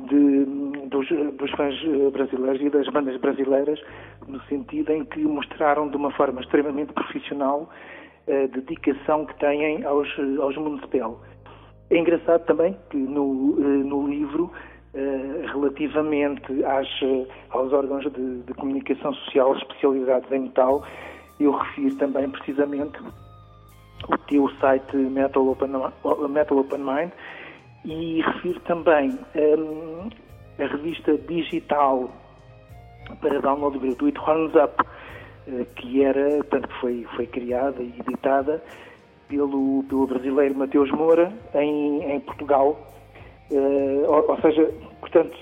de, 0.00 0.44
dos, 0.88 1.08
dos 1.36 1.50
fãs 1.52 1.74
eh, 1.84 2.10
brasileiros 2.10 2.60
e 2.60 2.70
das 2.70 2.88
bandas 2.88 3.18
brasileiras, 3.20 3.80
no 4.26 4.40
sentido 4.42 4.92
em 4.92 5.04
que 5.04 5.20
mostraram 5.20 5.88
de 5.88 5.96
uma 5.96 6.10
forma 6.12 6.40
extremamente 6.40 6.92
profissional 6.92 7.68
a 8.28 8.46
dedicação 8.46 9.26
que 9.26 9.34
têm 9.38 9.84
aos, 9.84 10.08
aos 10.40 10.56
Municipal. 10.56 11.20
É 11.90 11.98
engraçado 11.98 12.44
também 12.46 12.76
que 12.88 12.96
no, 12.96 13.56
eh, 13.58 13.84
no 13.84 14.08
livro, 14.08 14.50
eh, 14.94 15.44
relativamente 15.52 16.64
às, 16.64 16.88
eh, 17.02 17.26
aos 17.50 17.72
órgãos 17.72 18.10
de, 18.10 18.42
de 18.42 18.54
comunicação 18.54 19.12
social 19.12 19.54
especializados 19.56 20.30
em 20.32 20.40
metal, 20.40 20.86
eu 21.38 21.50
refiro 21.50 21.94
também 21.96 22.30
precisamente 22.30 22.98
o 24.08 24.48
site 24.60 24.96
Metal 24.96 25.46
Open, 25.46 25.70
Metal 26.28 26.58
Open 26.58 26.80
Mind 26.80 27.10
e 27.84 28.20
refiro 28.22 28.60
também 28.60 29.18
hum, 29.36 30.08
a 30.58 30.66
revista 30.66 31.16
digital 31.18 32.10
para 33.20 33.40
download 33.40 33.78
gratuito 33.78 34.20
Horns 34.20 34.54
Up, 34.54 34.84
eh, 35.48 35.66
que 35.76 36.04
era, 36.04 36.36
portanto, 36.36 36.68
que 36.68 36.80
foi, 36.80 37.06
foi 37.16 37.26
criada 37.26 37.82
e 37.82 37.94
editada 38.00 38.62
pelo, 39.28 39.84
pelo 39.88 40.06
brasileiro 40.06 40.54
Mateus 40.54 40.90
Moura 40.90 41.32
em, 41.54 42.12
em 42.12 42.20
Portugal. 42.20 42.78
Eh, 43.50 44.04
ou, 44.06 44.30
ou 44.30 44.40
seja, 44.40 44.72
portanto, 45.00 45.36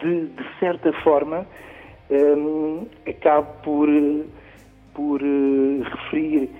de, 0.00 0.26
de 0.26 0.58
certa 0.58 0.92
forma, 1.04 1.46
hum, 2.10 2.86
acabo 3.06 3.46
por, 3.62 3.88
por 4.94 5.20
eh, 5.22 5.82
referir 5.84 6.50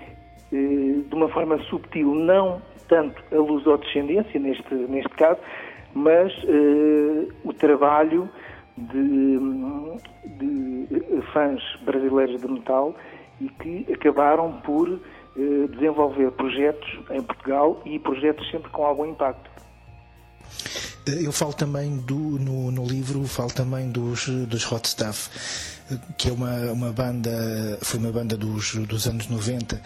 de 0.50 1.14
uma 1.14 1.28
forma 1.28 1.58
subtil, 1.64 2.14
não 2.14 2.60
tanto 2.88 3.22
a 3.32 3.38
lusodescendência, 3.38 4.38
neste, 4.40 4.74
neste 4.74 5.10
caso, 5.10 5.38
mas 5.94 6.32
eh, 6.44 7.28
o 7.44 7.52
trabalho 7.52 8.28
de, 8.76 9.38
de 10.38 11.22
fãs 11.32 11.62
brasileiros 11.82 12.40
de 12.40 12.48
metal 12.48 12.94
e 13.40 13.48
que 13.48 13.92
acabaram 13.92 14.60
por 14.62 14.88
eh, 14.90 15.66
desenvolver 15.70 16.32
projetos 16.32 16.88
em 17.10 17.22
Portugal 17.22 17.80
e 17.84 17.98
projetos 17.98 18.48
sempre 18.50 18.70
com 18.70 18.84
algum 18.84 19.06
impacto. 19.06 19.48
Eu 21.06 21.32
falo 21.32 21.52
também 21.52 21.96
do, 21.98 22.14
no, 22.14 22.70
no 22.70 22.84
livro, 22.84 23.24
falo 23.24 23.50
também 23.50 23.90
dos, 23.90 24.28
dos 24.28 24.70
Hot 24.70 24.86
Stuff, 24.86 25.30
que 26.16 26.28
é 26.28 26.32
uma, 26.32 26.72
uma 26.72 26.92
banda, 26.92 27.78
foi 27.82 27.98
uma 27.98 28.12
banda 28.12 28.36
dos, 28.36 28.74
dos 28.74 29.06
anos 29.06 29.28
90, 29.28 29.80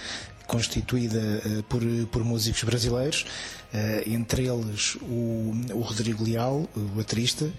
constituída 0.46 1.18
eh, 1.18 1.62
por, 1.68 1.83
por 2.11 2.24
músicos 2.24 2.64
brasileiros, 2.64 3.26
eh, 3.72 4.04
entre 4.07 4.46
eles 4.46 4.96
o, 5.02 5.52
o 5.72 5.80
Rodrigo 5.80 6.24
Leal, 6.24 6.68
o 6.76 6.80
baterista, 6.96 7.50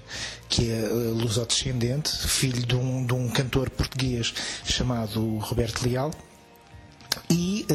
que 0.47 0.71
é 0.71 0.85
eh, 0.85 0.87
lusodescendente, 0.87 2.11
filho 2.27 2.65
de 2.65 2.75
um, 2.75 3.05
de 3.05 3.13
um 3.13 3.29
cantor 3.29 3.69
português 3.69 4.33
chamado 4.63 5.37
Roberto 5.39 5.87
Leal, 5.87 6.11
e 7.29 7.65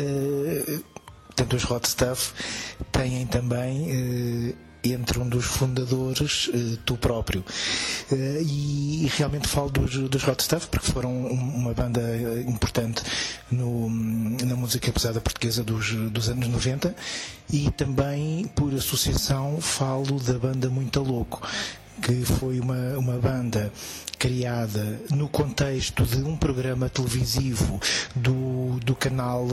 tanto 1.35 1.57
os 1.57 1.68
Hot 1.70 1.88
Stuff 1.88 2.35
têm 2.92 3.27
também 3.27 4.55
entre 4.85 5.19
um 5.19 5.29
dos 5.29 5.45
fundadores, 5.45 6.51
eh, 6.53 6.79
tu 6.85 6.97
próprio. 6.97 7.45
Eh, 8.11 8.43
e 8.43 9.11
realmente 9.16 9.49
falo 9.49 9.71
dos, 9.71 9.97
dos 10.09 10.27
Hot 10.27 10.43
Stuff 10.43 10.69
porque 10.69 10.90
foram 10.90 11.14
uma 11.27 11.75
banda 11.75 12.01
eh, 12.01 12.45
importante 12.47 13.03
no, 13.51 13.90
na 13.90 14.57
música 14.57 14.90
pesada 14.93 15.21
portuguesa 15.21 15.62
dos, 15.62 15.93
dos 16.11 16.29
anos 16.29 16.49
90 16.49 16.95
e 17.53 17.71
também 17.73 18.47
por 18.55 18.73
associação 18.75 19.61
falo 19.61 20.18
da 20.20 20.39
banda 20.39 20.70
Muito 20.70 21.01
Louco 21.03 21.43
que 22.01 22.24
foi 22.24 22.59
uma, 22.61 22.97
uma 22.97 23.18
banda 23.18 23.70
criada 24.18 25.01
no 25.11 25.28
contexto 25.28 26.05
de 26.05 26.22
um 26.22 26.37
programa 26.37 26.89
televisivo 26.89 27.81
do, 28.14 28.78
do 28.81 28.95
canal 28.95 29.47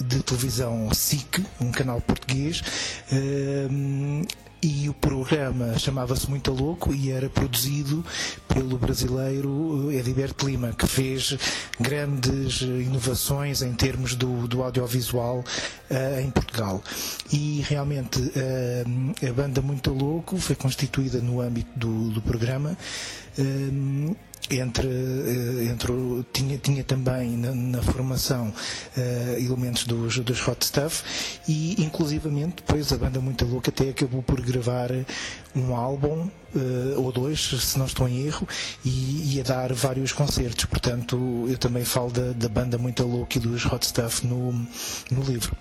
de 0.00 0.22
televisão 0.22 0.92
SIC, 0.92 1.44
um 1.60 1.70
canal 1.70 2.00
português, 2.00 2.62
e 4.62 4.88
o 4.88 4.94
programa 4.94 5.78
chamava-se 5.78 6.28
Muito 6.28 6.52
Louco 6.52 6.92
e 6.94 7.10
era 7.10 7.28
produzido 7.30 8.04
pelo 8.48 8.76
brasileiro 8.76 9.90
Ediberto 9.90 10.46
Lima, 10.46 10.72
que 10.72 10.86
fez 10.86 11.36
grandes 11.78 12.60
inovações 12.60 13.62
em 13.62 13.72
termos 13.72 14.14
do, 14.14 14.46
do 14.46 14.62
audiovisual 14.62 15.38
uh, 15.38 16.20
em 16.20 16.30
Portugal. 16.30 16.82
E 17.32 17.64
realmente 17.68 18.20
uh, 18.20 19.28
a 19.28 19.32
banda 19.32 19.62
Muito 19.62 19.92
Louco 19.92 20.36
foi 20.38 20.56
constituída 20.56 21.20
no 21.20 21.40
âmbito 21.40 21.70
do, 21.78 22.10
do 22.10 22.22
programa. 22.22 22.76
Uh, 23.38 24.14
entre, 24.50 24.88
eh, 24.88 25.64
entre 25.70 25.92
tinha, 26.32 26.58
tinha 26.58 26.84
também 26.84 27.36
na, 27.36 27.54
na 27.54 27.82
formação 27.82 28.48
uh, 28.96 29.38
elementos 29.38 29.84
dos, 29.84 30.18
dos 30.18 30.46
Hot 30.46 30.64
Stuff 30.64 31.40
e 31.48 31.82
inclusivamente 31.82 32.56
depois 32.56 32.92
a 32.92 32.96
banda 32.96 33.20
Muito 33.20 33.44
Louca 33.44 33.70
até 33.70 33.90
acabou 33.90 34.22
por 34.22 34.40
gravar 34.40 34.90
um 35.54 35.74
álbum 35.74 36.28
uh, 36.54 37.00
ou 37.00 37.12
dois, 37.12 37.40
se 37.40 37.78
não 37.78 37.86
estou 37.86 38.08
em 38.08 38.26
erro, 38.26 38.46
e, 38.84 39.34
e, 39.34 39.40
a 39.40 39.42
dar 39.42 39.72
vários 39.72 40.12
concertos. 40.12 40.64
Portanto, 40.64 41.46
eu 41.48 41.58
também 41.58 41.84
falo 41.84 42.10
da, 42.10 42.32
da 42.32 42.48
banda 42.48 42.78
Muito 42.78 43.04
Louca 43.04 43.38
e 43.38 43.40
dos 43.40 43.64
Hot 43.66 43.86
Stuff 43.86 44.26
no, 44.26 44.52
no 45.10 45.22
livro. 45.22 45.56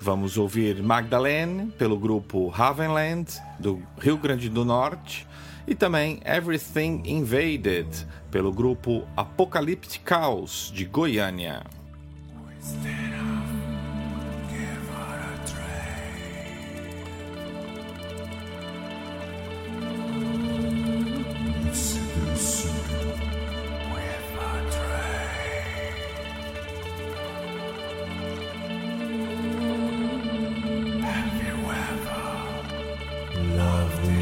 Vamos 0.01 0.37
ouvir 0.37 0.83
Magdalene, 0.83 1.71
pelo 1.79 1.99
grupo 1.99 2.53
Havenland, 2.55 3.41
do 3.59 3.83
Rio 3.99 4.19
Grande 4.19 4.49
do 4.49 4.65
Norte, 4.65 5.27
e 5.67 5.75
também 5.75 6.21
Everything 6.25 7.03
Invaded, 7.07 7.89
pelo 8.31 8.53
grupo 8.53 9.07
Apocalyptic 9.17 10.03
Chaos, 10.05 10.71
de 10.75 10.85
Goiânia. 10.85 11.63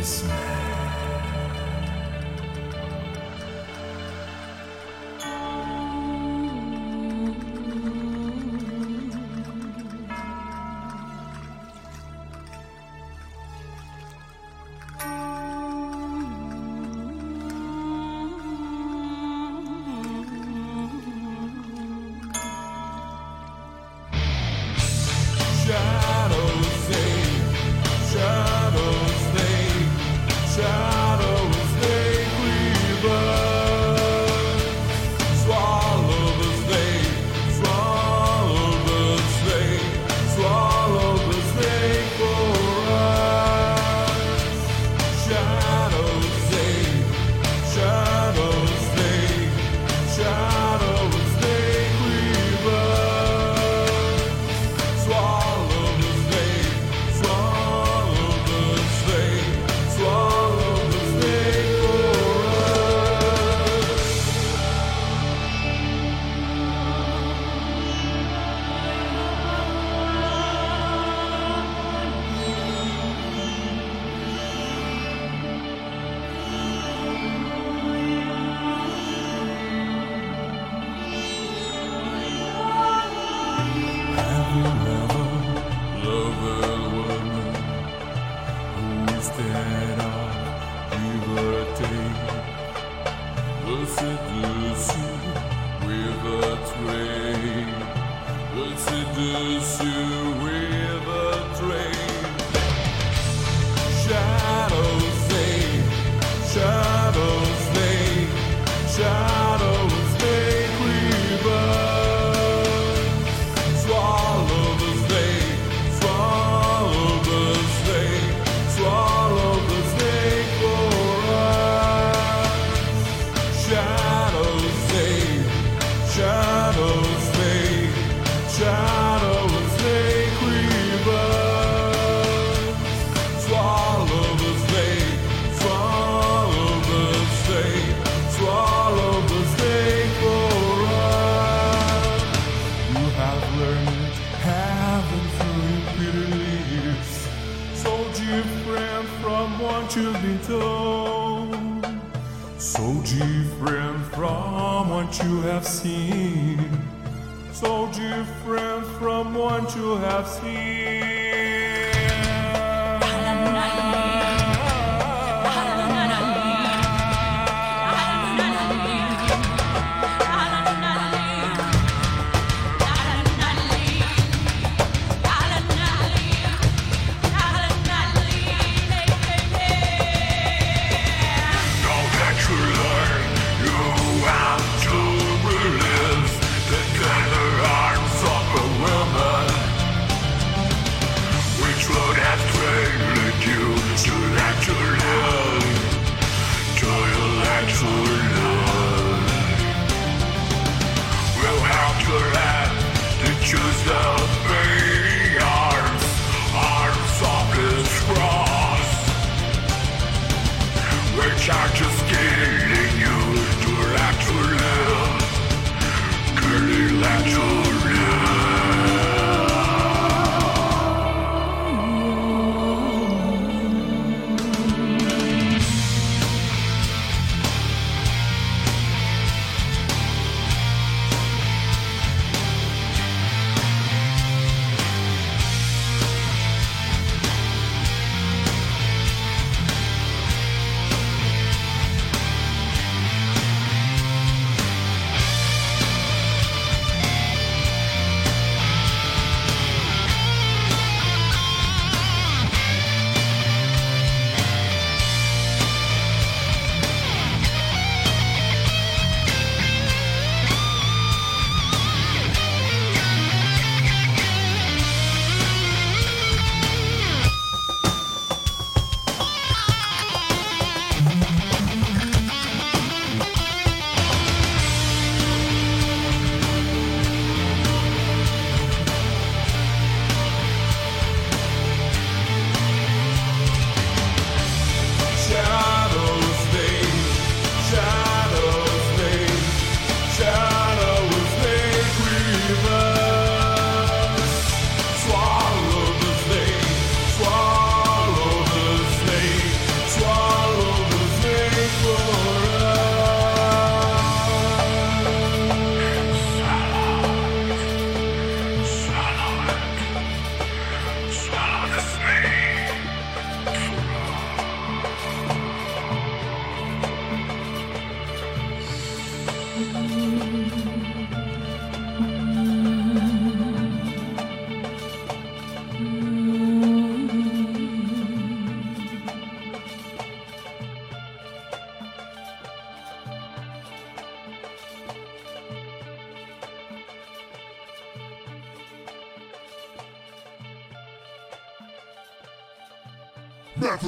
Christmas. 0.02 0.61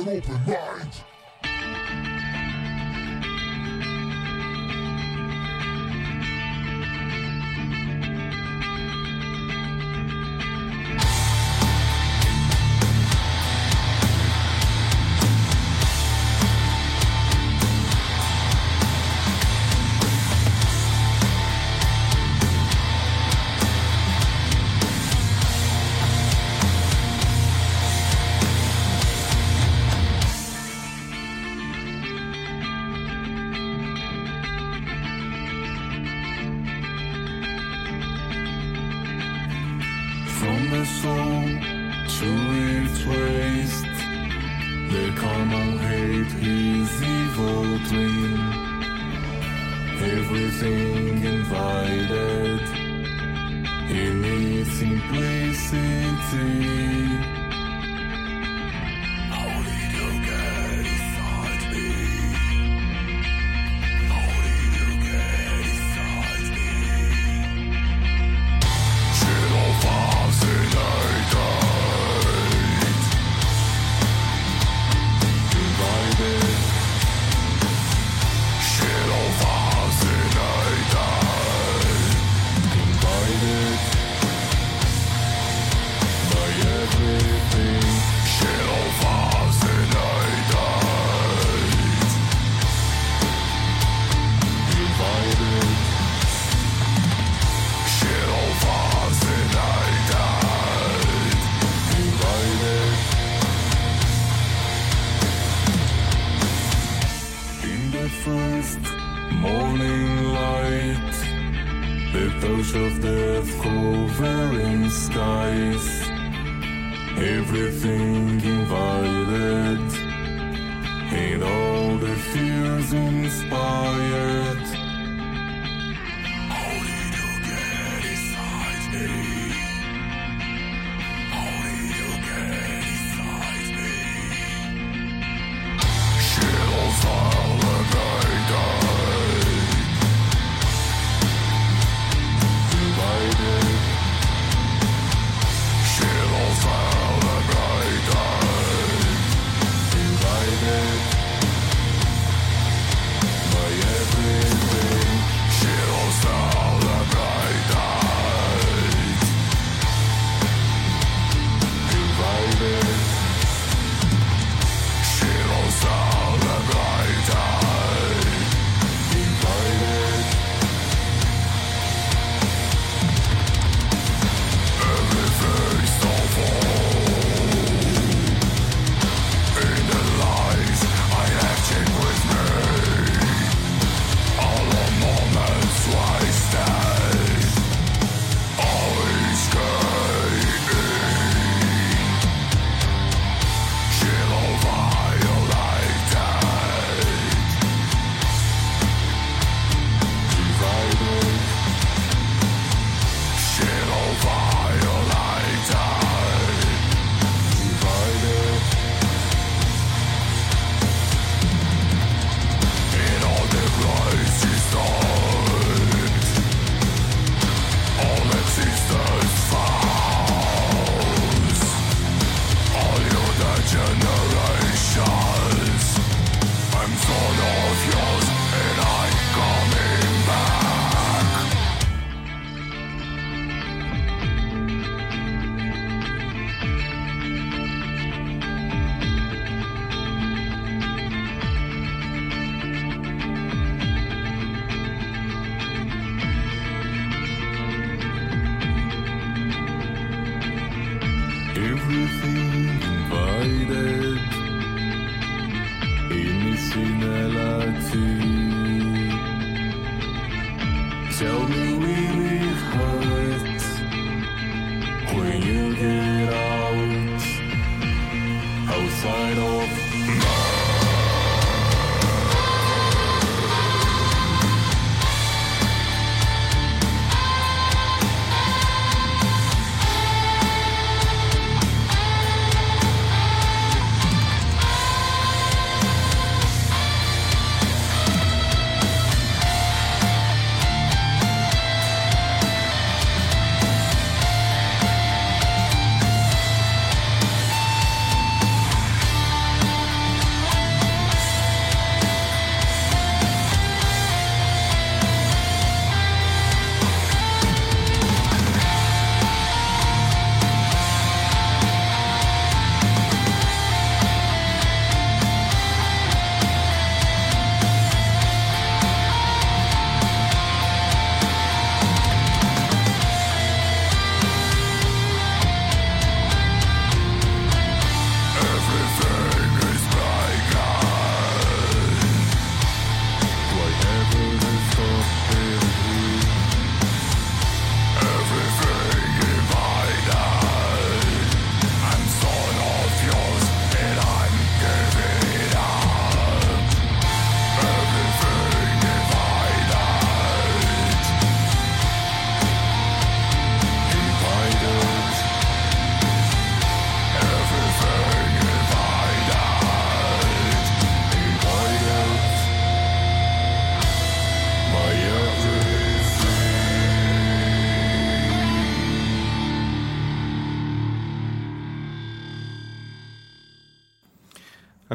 Europa 0.06 0.63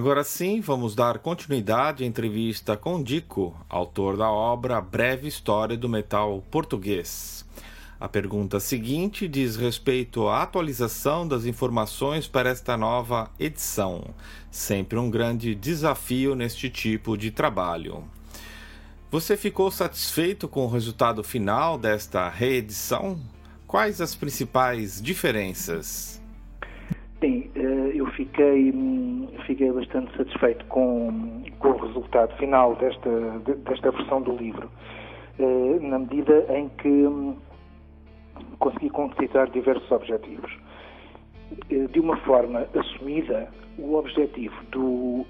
Agora 0.10 0.24
sim, 0.24 0.60
vamos 0.60 0.96
dar 0.96 1.20
continuidade 1.20 2.04
à 2.04 2.08
entrevista 2.08 2.76
com 2.76 3.04
Dico, 3.04 3.56
autor 3.70 4.18
da 4.18 4.28
obra 4.28 4.82
Breve 4.82 5.28
História 5.28 5.78
do 5.78 5.88
Metal 5.88 6.44
Português. 6.50 7.46
A 8.00 8.10
pergunta 8.10 8.60
seguinte 8.60 9.28
diz 9.28 9.56
respeito 9.56 10.28
à 10.28 10.42
atualização 10.42 11.28
das 11.28 11.46
informações 11.46 12.28
para 12.28 12.50
esta 12.50 12.76
nova 12.76 13.30
edição, 13.40 14.04
sempre 14.50 14.98
um 14.98 15.12
grande 15.12 15.54
desafio 15.54 16.34
neste 16.34 16.72
tipo 16.72 17.16
de 17.16 17.30
trabalho. 17.30 18.04
Você 19.12 19.38
ficou 19.38 19.70
satisfeito 19.70 20.48
com 20.48 20.66
o 20.66 20.72
resultado 20.72 21.24
final 21.24 21.78
desta 21.78 22.28
reedição? 22.28 23.22
Quais 23.68 24.02
as 24.02 24.16
principais 24.16 25.00
diferenças? 25.00 26.19
Sim, 27.20 27.50
eh, 27.56 27.92
eu 27.96 28.06
fiquei, 28.12 28.72
fiquei 29.46 29.72
bastante 29.72 30.16
satisfeito 30.16 30.64
com, 30.66 31.44
com 31.60 31.68
o 31.70 31.78
resultado 31.86 32.34
final 32.38 32.76
desta, 32.76 33.10
de- 33.46 33.56
desta 33.56 33.92
versão 33.92 34.22
do 34.22 34.38
livro, 34.38 34.70
eh, 35.38 35.80
na 35.82 36.00
medida 36.00 36.46
em 36.56 36.70
que 36.70 36.88
hum, 36.88 37.36
consegui 38.60 38.90
concretizar 38.90 39.50
diversos 39.50 39.92
objetivos. 39.92 40.50
Eh, 41.70 41.88
De 41.88 42.00
uma 42.00 42.16
forma 42.18 42.66
assumida, 42.74 43.50
o 43.78 43.96
objetivo 43.96 44.56
do, 44.72 45.26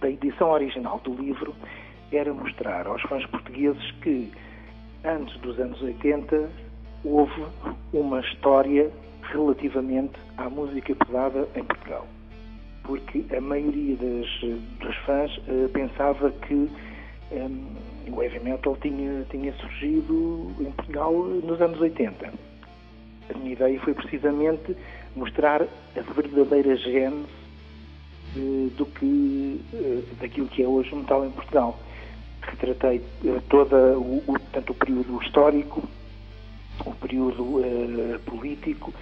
da 0.00 0.08
edição 0.08 0.50
original 0.50 1.00
do 1.02 1.14
livro 1.14 1.52
era 2.12 2.32
mostrar 2.32 2.86
aos 2.86 3.02
fãs 3.02 3.24
portugueses 3.26 3.90
que, 4.02 4.30
antes 5.04 5.36
dos 5.40 5.58
anos 5.58 5.80
80, 5.82 6.48
houve 7.04 7.44
uma 7.92 8.20
história 8.20 8.90
relativamente 9.32 10.14
à 10.36 10.48
música 10.48 10.94
pesada 10.94 11.48
em 11.54 11.64
Portugal. 11.64 12.06
Porque 12.82 13.24
a 13.36 13.40
maioria 13.40 13.96
das, 13.96 14.40
dos 14.80 14.96
fãs 15.04 15.40
eh, 15.48 15.68
pensava 15.72 16.30
que 16.30 16.54
hum, 17.32 17.66
o 18.10 18.22
heavy 18.22 18.40
metal 18.40 18.76
tinha, 18.80 19.24
tinha 19.30 19.52
surgido 19.54 20.52
em 20.60 20.70
Portugal 20.72 21.12
nos 21.12 21.60
anos 21.60 21.80
80. 21.80 22.32
A 23.32 23.38
minha 23.38 23.52
ideia 23.52 23.80
foi 23.80 23.94
precisamente 23.94 24.76
mostrar 25.14 25.62
a 25.62 26.00
verdadeira 26.14 26.76
gênese 26.76 27.28
eh, 28.36 28.70
do 28.76 28.86
que, 28.86 29.60
eh, 29.74 30.02
daquilo 30.20 30.48
que 30.48 30.62
é 30.62 30.66
hoje 30.66 30.92
o 30.92 30.96
metal 30.96 31.24
em 31.24 31.30
Portugal. 31.30 31.78
Retratei 32.42 33.02
todo 33.48 33.76
o, 33.76 34.22
o, 34.26 34.38
tanto 34.52 34.72
o 34.72 34.74
período 34.74 35.22
histórico, 35.22 35.82
o 36.86 36.92
período 36.94 37.60
eh, 37.64 38.18
político, 38.24 38.92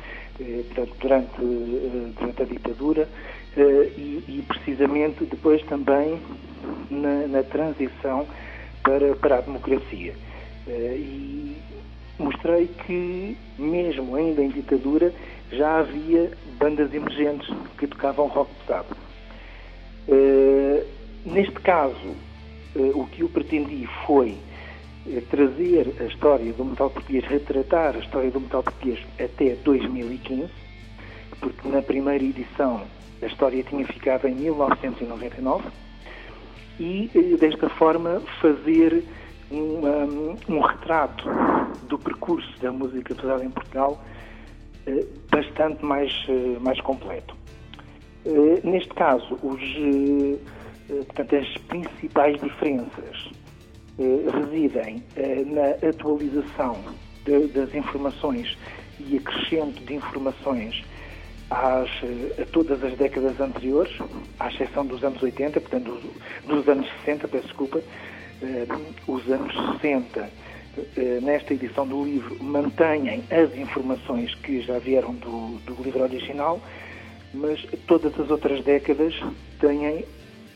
eh, 0.40 0.64
portanto, 0.68 0.94
durante, 1.00 1.42
eh, 1.42 2.12
durante 2.18 2.42
a 2.42 2.44
ditadura 2.44 3.08
e, 3.56 4.22
e 4.28 4.44
precisamente 4.46 5.24
depois 5.24 5.60
também 5.64 6.20
na, 6.90 7.26
na 7.26 7.42
transição 7.42 8.26
para, 8.84 9.16
para 9.16 9.38
a 9.38 9.40
democracia. 9.40 10.14
E 10.68 11.56
mostrei 12.18 12.68
que, 12.86 13.36
mesmo 13.58 14.14
ainda 14.14 14.42
em 14.42 14.48
ditadura, 14.48 15.12
já 15.50 15.78
havia 15.78 16.30
bandas 16.58 16.92
emergentes 16.92 17.48
que 17.78 17.86
tocavam 17.86 18.26
rock 18.28 18.50
pesado. 18.64 18.96
Eh, 20.08 20.84
neste 21.24 21.54
caso, 21.60 22.16
eh, 22.74 22.90
o 22.94 23.06
que 23.06 23.22
eu 23.22 23.28
pretendi 23.28 23.86
foi 24.06 24.36
trazer 25.30 25.94
a 26.00 26.04
história 26.04 26.52
do 26.52 26.64
metal 26.64 26.90
português, 26.90 27.24
retratar 27.24 27.96
a 27.96 27.98
história 27.98 28.30
do 28.30 28.40
metal 28.40 28.62
português 28.62 29.00
até 29.14 29.54
2015, 29.56 30.48
porque 31.40 31.68
na 31.68 31.82
primeira 31.82 32.22
edição 32.22 32.82
a 33.22 33.26
história 33.26 33.62
tinha 33.64 33.86
ficado 33.86 34.26
em 34.28 34.34
1999, 34.34 35.64
e 36.80 37.10
eh, 37.14 37.36
desta 37.36 37.68
forma 37.70 38.20
fazer 38.40 39.04
um, 39.50 40.36
um 40.48 40.60
retrato 40.60 41.24
do 41.88 41.98
percurso 41.98 42.48
da 42.60 42.70
música 42.70 43.14
pesada 43.14 43.44
em 43.44 43.50
Portugal 43.50 44.02
eh, 44.86 45.04
bastante 45.30 45.84
mais, 45.84 46.12
eh, 46.28 46.58
mais 46.60 46.80
completo. 46.80 47.34
Eh, 48.24 48.60
Neste 48.64 48.90
caso, 48.94 49.38
os, 49.42 49.60
eh, 49.60 50.38
eh, 50.90 51.04
portanto, 51.04 51.36
as 51.36 51.58
principais 51.62 52.40
diferenças 52.40 53.30
eh, 53.32 53.37
residem 54.02 55.02
eh, 55.16 55.42
na 55.44 55.88
atualização 55.88 56.76
de- 57.24 57.48
das 57.48 57.74
informações 57.74 58.56
e 58.98 59.16
acrescento 59.16 59.82
de 59.84 59.94
informações 59.94 60.80
às, 61.50 61.88
eh, 62.02 62.42
a 62.42 62.46
todas 62.46 62.82
as 62.84 62.94
décadas 62.96 63.40
anteriores, 63.40 63.92
à 64.38 64.48
exceção 64.48 64.86
dos 64.86 65.02
anos 65.02 65.20
80, 65.22 65.60
portanto, 65.60 65.90
dos, 65.90 66.56
dos 66.56 66.68
anos 66.68 66.88
60, 67.04 67.26
peço 67.28 67.46
desculpa, 67.48 67.82
eh, 68.42 68.66
os 69.08 69.28
anos 69.28 69.52
60, 69.80 70.30
eh, 70.96 71.20
nesta 71.20 71.54
edição 71.54 71.86
do 71.86 72.04
livro, 72.04 72.36
mantêm 72.40 73.24
as 73.30 73.52
informações 73.56 74.32
que 74.36 74.60
já 74.60 74.78
vieram 74.78 75.14
do, 75.16 75.58
do 75.66 75.82
livro 75.82 76.02
original, 76.04 76.62
mas 77.34 77.60
todas 77.86 78.18
as 78.18 78.30
outras 78.30 78.62
décadas 78.64 79.12
têm 79.58 80.06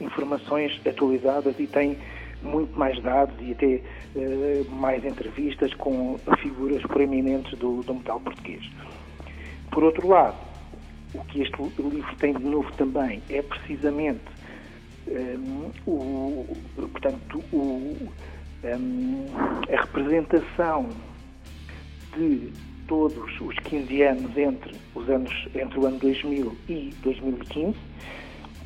informações 0.00 0.80
atualizadas 0.86 1.58
e 1.58 1.66
têm 1.66 1.98
muito 2.42 2.78
mais 2.78 3.00
dados 3.02 3.34
e 3.40 3.52
até 3.52 3.80
eh, 4.16 4.64
mais 4.70 5.04
entrevistas 5.04 5.72
com 5.74 6.18
figuras 6.38 6.82
proeminentes 6.82 7.56
do, 7.58 7.82
do 7.82 7.94
metal 7.94 8.20
português. 8.20 8.62
Por 9.70 9.84
outro 9.84 10.08
lado, 10.08 10.36
o 11.14 11.24
que 11.24 11.42
este 11.42 11.56
livro 11.78 12.16
tem 12.16 12.34
de 12.34 12.44
novo 12.44 12.70
também 12.72 13.22
é 13.28 13.42
precisamente 13.42 14.20
hum, 15.08 15.70
o, 15.86 16.56
portanto, 16.76 17.42
o, 17.52 17.96
hum, 18.64 19.26
a 19.72 19.80
representação 19.80 20.88
de 22.16 22.52
todos 22.86 23.40
os 23.40 23.58
15 23.60 24.02
anos 24.02 24.36
entre, 24.36 24.74
os 24.94 25.08
anos, 25.08 25.48
entre 25.54 25.78
o 25.78 25.86
ano 25.86 25.98
2000 25.98 26.56
e 26.68 26.90
2015, 27.02 27.76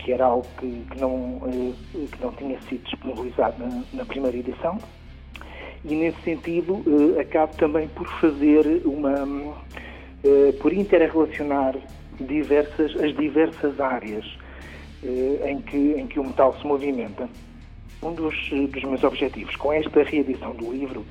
que 0.07 0.12
era 0.12 0.24
algo 0.24 0.46
que, 0.57 0.84
que 0.88 1.00
não, 1.00 1.42
eh, 1.46 2.07
que 2.12 2.22
não 2.22 2.30
tinha 2.30 2.61
sido 2.62 2.84
disponibilizado 2.84 3.57
na, 3.59 3.82
na 3.92 4.04
primeira 4.04 4.36
edição. 4.36 4.78
E 5.84 5.96
nesse 5.96 6.22
sentido, 6.22 6.80
eh, 6.86 7.20
acabo 7.20 7.57
também 7.57 7.88
por 7.88 8.07
fazer 8.20 8.82
uma. 8.84 9.57
eh, 10.22 10.52
por 10.62 10.72
interrelacionar 10.72 11.74
diversas, 12.20 12.94
as 13.02 13.16
diversas 13.16 13.80
áreas 13.80 14.24
em, 15.02 15.61
que, 15.61 15.76
em 15.76 16.07
que 16.07 16.20
o 16.20 16.24
metal 16.24 16.57
se 16.59 16.66
movimenta. 16.66 17.28
Um 18.00 18.12
dos, 18.12 18.34
dos 18.70 18.84
meus 18.84 19.02
objetivos 19.02 19.54
com 19.57 19.72
esta 19.72 20.02
reedição 20.04 20.54
do 20.54 20.72
livro 20.72 21.04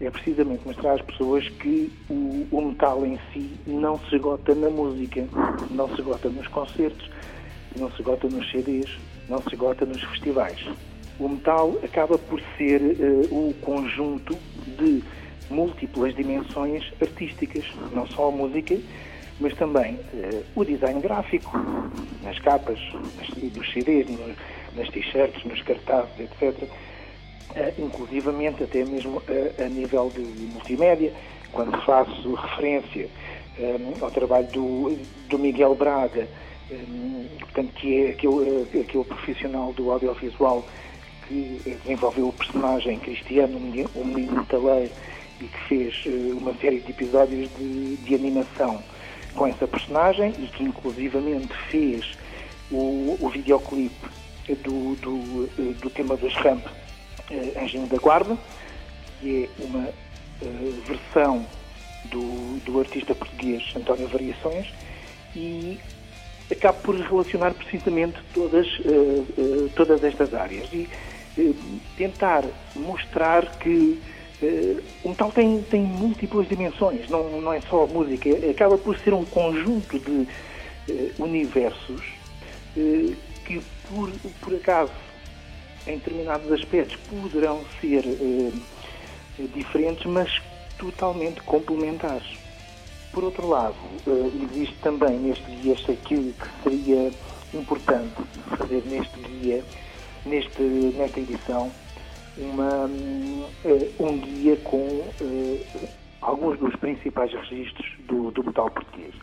é 0.00 0.10
precisamente 0.10 0.66
mostrar 0.66 0.94
às 0.94 1.02
pessoas 1.02 1.48
que 1.48 1.90
o, 2.10 2.46
o 2.50 2.60
metal 2.60 3.06
em 3.06 3.18
si 3.32 3.50
não 3.66 3.98
se 3.98 4.16
esgota 4.16 4.54
na 4.54 4.68
música, 4.68 5.24
não 5.70 5.88
se 5.88 6.00
esgota 6.00 6.28
nos 6.28 6.46
concertos, 6.48 7.08
não 7.76 7.90
se 7.90 7.96
esgota 8.00 8.28
nos 8.28 8.50
CDs, 8.50 8.90
não 9.28 9.42
se 9.42 9.48
esgota 9.54 9.84
nos 9.86 10.02
festivais. 10.04 10.58
O 11.18 11.28
metal 11.28 11.76
acaba 11.82 12.18
por 12.18 12.40
ser 12.56 12.80
eh, 12.82 13.26
o 13.30 13.54
conjunto 13.62 14.36
de 14.66 15.02
múltiplas 15.50 16.14
dimensões 16.14 16.82
artísticas, 17.00 17.64
não 17.92 18.06
só 18.08 18.28
a 18.28 18.32
música, 18.32 18.76
mas 19.38 19.54
também 19.56 20.00
eh, 20.14 20.42
o 20.54 20.64
design 20.64 21.00
gráfico, 21.00 21.50
nas 22.22 22.38
capas, 22.40 22.78
nas, 23.16 23.52
dos 23.52 23.72
CDs, 23.72 24.08
no- 24.08 24.34
nas 24.74 24.88
t-shirts, 24.90 25.44
nos 25.44 25.60
cartazes, 25.62 26.18
etc. 26.18 26.68
Eh, 27.54 27.74
inclusivamente 27.78 28.64
até 28.64 28.84
mesmo 28.84 29.22
eh, 29.28 29.64
a 29.64 29.68
nível 29.68 30.10
de 30.10 30.20
multimédia, 30.20 31.12
quando 31.52 31.80
faço 31.82 32.34
referência 32.34 33.08
eh, 33.58 33.76
ao 34.00 34.10
trabalho 34.10 34.48
do, 34.48 34.96
do 35.28 35.38
Miguel 35.38 35.74
Braga, 35.76 36.28
portanto, 37.40 37.72
que 37.74 38.06
é 38.06 38.10
aquele, 38.10 38.66
eh, 38.74 38.80
aquele 38.80 39.04
profissional 39.04 39.72
do 39.72 39.90
audiovisual 39.90 40.66
que 41.26 41.60
eh, 41.66 41.76
desenvolveu 41.82 42.28
o 42.28 42.32
personagem 42.32 42.98
Cristiano, 42.98 43.58
o 43.58 44.04
menino- 44.04 44.36
metaleiro, 44.36 44.92
e 45.40 45.44
que 45.44 45.58
fez 45.68 46.02
eh, 46.06 46.32
uma 46.32 46.54
série 46.54 46.80
de 46.80 46.90
episódios 46.90 47.50
de, 47.56 47.96
de 47.96 48.14
animação 48.14 48.82
com 49.34 49.46
essa 49.46 49.66
personagem 49.66 50.34
e 50.38 50.46
que 50.46 50.62
inclusivamente 50.62 51.52
fez 51.70 52.16
o, 52.70 53.16
o 53.20 53.28
videoclipe 53.28 54.06
do, 54.62 54.94
do, 54.96 55.50
eh, 55.58 55.74
do 55.80 55.90
tema 55.90 56.16
dos 56.16 56.34
Ramp 56.36 56.64
eh, 57.30 57.60
Anjinho 57.60 57.86
da 57.86 57.96
Guarda, 57.98 58.36
que 59.20 59.44
é 59.44 59.64
uma 59.64 59.88
eh, 59.88 60.80
versão 60.86 61.46
do, 62.06 62.60
do 62.64 62.80
artista 62.80 63.14
português 63.14 63.62
António 63.76 64.08
Variações 64.08 64.72
e 65.34 65.78
acabo 66.50 66.78
por 66.80 66.96
relacionar 66.96 67.54
precisamente 67.54 68.18
todas, 68.32 68.66
eh, 68.84 69.22
eh, 69.38 69.68
todas 69.74 70.02
estas 70.04 70.34
áreas 70.34 70.68
e 70.72 70.88
eh, 71.38 71.52
tentar 71.96 72.44
mostrar 72.76 73.58
que 73.58 73.98
o 75.02 75.08
metal 75.08 75.32
tem, 75.32 75.62
tem 75.62 75.80
múltiplas 75.80 76.46
dimensões, 76.46 77.08
não, 77.08 77.40
não 77.40 77.50
é 77.50 77.62
só 77.62 77.84
a 77.84 77.86
música, 77.86 78.28
acaba 78.50 78.76
por 78.76 78.98
ser 78.98 79.14
um 79.14 79.24
conjunto 79.24 79.98
de 79.98 80.28
universos 81.18 82.02
que 83.46 83.62
por, 83.88 84.10
por 84.42 84.54
acaso 84.54 84.92
em 85.86 85.96
determinados 85.96 86.52
aspectos 86.52 86.98
poderão 87.08 87.64
ser 87.80 88.04
diferentes, 89.54 90.04
mas 90.04 90.42
totalmente 90.78 91.40
complementares. 91.42 92.43
Por 93.14 93.22
outro 93.22 93.46
lado, 93.46 93.76
eh, 94.08 94.42
existe 94.42 94.76
também 94.80 95.20
neste 95.20 95.48
guia, 95.48 95.74
este 95.74 95.94
que 95.98 96.34
seria 96.64 97.14
importante 97.52 98.20
fazer 98.58 98.84
neste 98.86 99.20
guia, 99.20 99.64
neste, 100.24 100.60
nesta 100.60 101.20
edição, 101.20 101.72
uma, 102.36 102.90
eh, 103.64 103.88
um 104.00 104.18
guia 104.18 104.56
com 104.56 105.14
eh, 105.20 105.60
alguns 106.22 106.58
dos 106.58 106.74
principais 106.74 107.32
registros 107.32 107.86
do, 108.08 108.32
do 108.32 108.42
metal 108.42 108.68
português. 108.68 109.14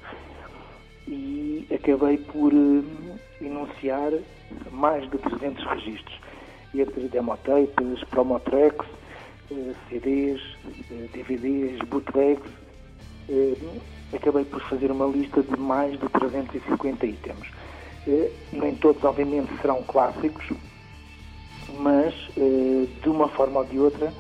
E 1.06 1.68
acabei 1.70 2.18
por 2.18 2.54
enunciar 3.42 4.14
mais 4.72 5.04
de 5.12 5.18
300 5.18 5.66
registros, 5.66 6.18
entre 6.74 7.10
demotapes, 7.10 8.06
promotracks, 8.10 8.88
CDs, 9.90 10.40
DVDs, 11.12 11.78
bootlegs. 11.90 12.61
Eh, 13.32 13.56
Acabei 14.14 14.44
por 14.44 14.62
fazer 14.64 14.92
uma 14.92 15.06
lista 15.06 15.42
de 15.42 15.58
mais 15.58 15.98
de 15.98 16.10
350 16.10 17.06
itens. 17.06 17.48
Eh, 18.06 18.30
Nem 18.52 18.76
todos, 18.76 19.02
obviamente, 19.06 19.50
serão 19.62 19.82
clássicos, 19.84 20.50
mas 21.80 22.14
eh, 22.36 22.88
de 23.02 23.10
uma 23.10 23.30
forma 23.30 23.60
ou 23.62 23.66
de 23.66 23.80
outra 23.80 24.14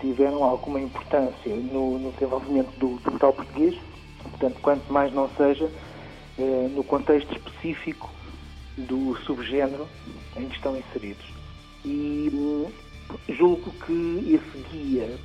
tiveram 0.00 0.42
alguma 0.42 0.80
importância 0.80 1.54
no, 1.54 1.96
no 1.96 2.10
desenvolvimento 2.10 2.70
do, 2.76 2.96
do 2.98 3.18
português, 3.18 3.78
portanto, 4.22 4.58
quanto 4.60 4.92
mais 4.92 5.14
não 5.14 5.28
seja 5.36 5.70
no 6.74 6.82
contexto 6.82 7.32
específico 7.32 8.10
do 8.76 9.14
subgénero 9.24 9.86
em 10.36 10.48
que 10.48 10.56
estão 10.56 10.76
inseridos. 10.76 11.24
E 11.84 12.28
hum, 12.34 12.66
julgo 13.28 13.70
que 13.86 14.34
esse 14.34 14.64
guia 14.72 15.16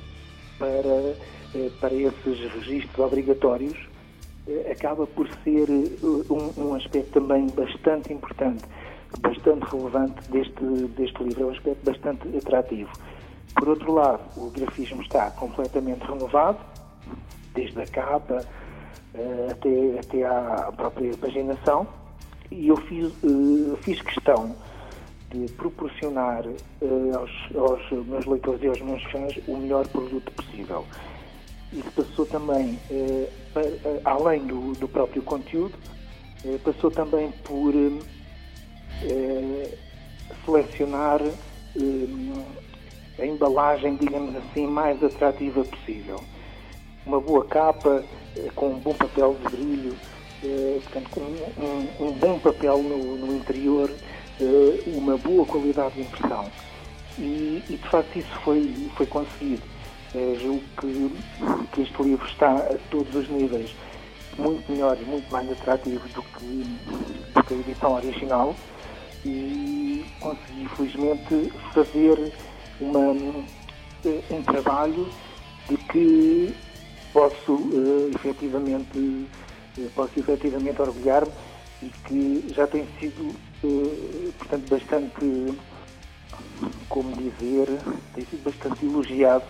para, 0.60 1.16
para 1.80 1.94
esses 1.94 2.52
registros 2.54 2.98
obrigatórios 2.98 3.76
eh, 4.46 4.72
acaba 4.72 5.06
por 5.06 5.28
ser 5.44 5.68
eh, 5.70 5.98
um, 6.30 6.52
um 6.56 6.74
aspecto 6.74 7.20
também 7.20 7.46
bastante 7.50 8.12
importante, 8.12 8.64
bastante 9.20 9.64
relevante 9.70 10.20
deste, 10.30 10.64
deste 10.96 11.22
livro, 11.22 11.42
é 11.42 11.46
um 11.46 11.50
aspecto 11.50 11.84
bastante 11.84 12.36
atrativo. 12.36 12.90
Por 13.54 13.68
outro 13.68 13.92
lado, 13.92 14.22
o 14.36 14.50
grafismo 14.50 15.02
está 15.02 15.30
completamente 15.32 16.04
renovado, 16.04 16.58
desde 17.54 17.80
a 17.80 17.86
capa 17.86 18.44
eh, 19.14 19.48
até, 19.50 19.98
até 20.00 20.24
à 20.24 20.72
própria 20.76 21.16
paginação, 21.16 21.86
e 22.50 22.68
eu 22.68 22.76
fiz, 22.76 23.12
eh, 23.22 23.76
fiz 23.82 24.00
questão 24.02 24.56
de 25.30 25.48
proporcionar 25.48 26.44
eh, 26.46 27.12
aos, 27.14 27.30
aos 27.54 28.06
meus 28.06 28.26
leitores 28.26 28.62
e 28.62 28.68
aos 28.68 28.80
meus 28.80 29.02
fãs 29.04 29.38
o 29.46 29.56
melhor 29.56 29.86
produto 29.88 30.32
possível. 30.32 30.86
Isso 31.72 31.92
passou 31.92 32.26
também, 32.26 32.80
eh, 32.90 33.32
para- 33.52 33.66
eh, 33.84 34.00
além 34.04 34.46
do, 34.46 34.74
do 34.76 34.88
próprio 34.88 35.22
conteúdo, 35.22 35.78
eh, 36.44 36.58
passou 36.58 36.90
também 36.92 37.32
por 37.32 37.74
eh, 39.02 39.78
selecionar 40.44 41.22
eh, 41.22 42.52
a 43.22 43.26
embalagem, 43.26 43.96
digamos 43.96 44.34
assim, 44.36 44.66
mais 44.66 45.02
atrativa 45.04 45.64
possível. 45.64 46.24
Uma 47.06 47.20
boa 47.20 47.46
capa, 47.48 48.06
eh, 48.36 48.50
com 48.52 48.70
um 48.74 48.80
bom 48.80 48.94
papel 48.94 49.34
de 49.36 49.44
brilho, 49.50 50.00
portanto, 50.84 51.10
com 51.10 51.20
um, 51.22 51.52
um- 51.58 52.12
bom 52.14 52.40
papel 52.40 52.82
no, 52.82 53.16
no 53.18 53.34
interior, 53.34 53.98
uma 54.86 55.18
boa 55.18 55.46
qualidade 55.46 55.96
de 55.96 56.02
impressão. 56.02 56.52
E, 57.18 57.64
e, 57.68 57.76
de 57.78 57.90
facto 57.90 58.18
isso 58.18 58.40
foi, 58.44 58.90
foi 58.96 59.06
conseguido. 59.06 59.66
Eh, 60.14 60.36
julgo 60.40 60.62
que, 60.80 61.10
que 61.72 61.82
este 61.82 62.02
livro 62.02 62.26
está 62.26 62.56
a 62.56 62.78
todos 62.90 63.14
os 63.14 63.28
níveis. 63.28 63.74
Muito 64.38 64.70
melhor 64.72 64.96
e 65.00 65.04
muito 65.04 65.30
mais 65.30 65.50
atrativo 65.50 66.08
do 66.08 66.22
que, 66.22 66.78
do 67.34 67.44
que 67.44 67.54
a 67.54 67.56
edição 67.56 67.94
original. 67.94 68.56
E 69.24 70.04
consegui 70.20 70.68
felizmente 70.76 71.52
fazer 71.72 72.32
uma, 72.80 73.14
eh, 74.04 74.22
um 74.30 74.42
trabalho 74.42 75.08
de 75.68 75.76
que 75.76 76.54
posso 77.12 77.52
eh, 77.72 78.14
efetivamente 78.14 79.26
eh, 79.78 79.88
posso 79.94 80.18
efetivamente 80.18 80.80
orgulhar-me 80.80 81.32
e 81.82 81.88
que 82.06 82.52
já 82.54 82.66
tem 82.66 82.86
sido 82.98 83.34
eh, 83.64 84.30
portanto 84.38 84.68
bastante 84.68 85.54
como 86.88 87.12
dizer 87.16 87.66
tem 88.14 88.24
sido 88.24 88.44
bastante 88.44 88.84
elogiado 88.84 89.44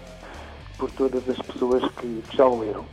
por 0.80 0.90
todas 0.92 1.28
as 1.28 1.36
pessoas 1.36 1.82
que, 1.92 2.22
que 2.28 2.36
já 2.36 2.46
o 2.46 2.58
leram. 2.58 2.86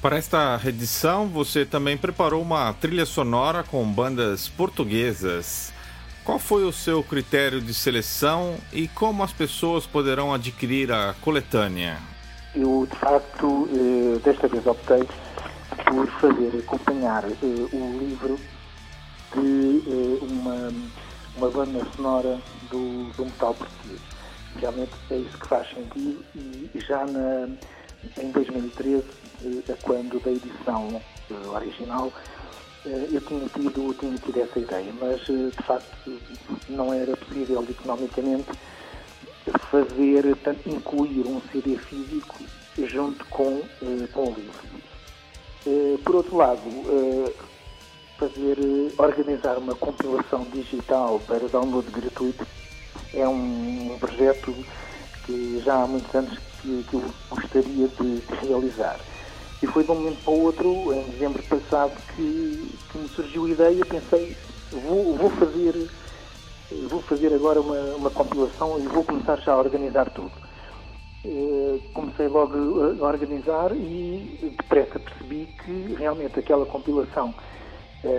Para 0.00 0.16
esta 0.16 0.60
edição, 0.64 1.28
você 1.28 1.66
também 1.66 1.96
preparou 1.96 2.40
uma 2.40 2.72
trilha 2.74 3.04
sonora 3.04 3.62
com 3.62 3.84
bandas 3.84 4.48
portuguesas. 4.48 5.72
Qual 6.24 6.38
foi 6.38 6.64
o 6.64 6.72
seu 6.72 7.02
critério 7.02 7.60
de 7.60 7.74
seleção 7.74 8.56
e 8.72 8.86
como 8.86 9.24
as 9.24 9.32
pessoas 9.32 9.86
poderão 9.86 10.32
adquirir 10.32 10.92
a 10.92 11.14
coletânea? 11.20 11.98
Eu, 12.54 12.86
de 12.88 12.96
facto, 12.96 13.68
eh, 13.72 14.18
desta 14.24 14.46
vez 14.46 14.64
optei 14.66 15.02
por 15.86 16.06
fazer 16.20 16.58
acompanhar 16.58 17.24
eh, 17.24 17.68
o 17.72 17.98
livro 17.98 18.38
de 19.34 19.82
eh, 19.86 20.18
uma, 20.22 20.72
uma 21.36 21.50
banda 21.50 21.84
sonora 21.96 22.38
do, 22.70 23.10
do 23.16 23.24
metal 23.24 23.54
português. 23.54 24.00
Realmente 24.56 24.92
é 25.10 25.16
isso 25.16 25.38
que 25.38 25.48
faz 25.48 25.68
sentido 25.70 26.24
e 26.34 26.70
já 26.80 27.04
na, 27.06 27.48
em 28.18 28.30
2013, 28.32 29.06
eh, 29.42 29.72
a 29.72 29.76
quando 29.76 30.20
da 30.20 30.30
edição 30.30 31.02
eh, 31.30 31.34
original, 31.34 32.12
eh, 32.84 33.08
eu 33.12 33.20
tinha 33.22 33.48
tido, 33.48 33.94
tinha 33.94 34.18
tido 34.18 34.40
essa 34.40 34.58
ideia, 34.58 34.92
mas 34.92 35.20
eh, 35.28 35.52
de 35.56 35.66
facto 35.66 36.22
não 36.68 36.92
era 36.92 37.16
possível 37.16 37.64
economicamente 37.68 38.52
fazer, 39.70 40.24
incluir 40.66 41.26
um 41.26 41.40
CD 41.50 41.78
físico 41.78 42.44
junto 42.78 43.24
com, 43.26 43.68
eh, 43.82 44.06
com 44.12 44.32
o 44.32 44.34
livro. 44.34 44.82
Eh, 45.66 45.98
por 46.04 46.16
outro 46.16 46.36
lado, 46.36 46.84
eh, 46.90 47.34
fazer, 48.18 48.58
eh, 48.58 48.92
organizar 48.98 49.58
uma 49.58 49.74
compilação 49.74 50.44
digital 50.50 51.20
para 51.20 51.48
download 51.48 51.90
gratuito 51.90 52.46
é 53.14 53.28
um, 53.28 53.92
um 53.94 53.98
projeto 53.98 54.66
que 55.24 55.60
já 55.60 55.82
há 55.82 55.86
muitos 55.86 56.14
anos 56.14 56.38
que, 56.58 56.84
que 56.84 56.94
eu 56.94 57.14
gostaria 57.30 57.88
de, 57.88 58.20
de 58.20 58.34
realizar. 58.46 59.00
E 59.62 59.66
foi 59.68 59.84
de 59.84 59.90
um 59.90 59.94
momento 59.94 60.20
para 60.22 60.32
o 60.32 60.42
outro, 60.42 60.92
em 60.92 61.10
dezembro 61.10 61.42
passado, 61.44 62.02
que, 62.14 62.78
que 62.90 62.98
me 62.98 63.08
surgiu 63.10 63.44
a 63.46 63.50
ideia, 63.50 63.86
pensei, 63.86 64.36
vou, 64.70 65.16
vou 65.16 65.30
fazer 65.30 65.90
vou 66.88 67.02
fazer 67.02 67.32
agora 67.34 67.60
uma, 67.60 67.94
uma 67.94 68.10
compilação 68.10 68.80
e 68.80 68.88
vou 68.88 69.04
começar 69.04 69.38
já 69.40 69.52
a 69.52 69.58
organizar 69.58 70.10
tudo. 70.10 70.32
Eh, 71.24 71.78
Comecei 71.94 72.28
logo 72.28 72.56
a 72.56 73.06
organizar 73.06 73.72
e 73.76 74.38
depressa 74.56 74.98
percebi 74.98 75.46
que 75.62 75.94
realmente 75.94 76.38
aquela 76.38 76.66
compilação 76.66 77.34
eh, 78.04 78.18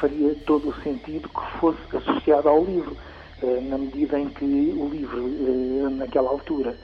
faria 0.00 0.34
todo 0.46 0.68
o 0.68 0.82
sentido 0.82 1.28
que 1.28 1.58
fosse 1.58 1.80
associada 1.96 2.48
ao 2.48 2.64
livro, 2.64 2.96
na 3.42 3.78
medida 3.78 4.18
em 4.18 4.28
que 4.28 4.44
o 4.76 4.88
livro, 4.88 5.26
eh, 5.26 5.88
naquela 5.90 6.30
altura, 6.30 6.76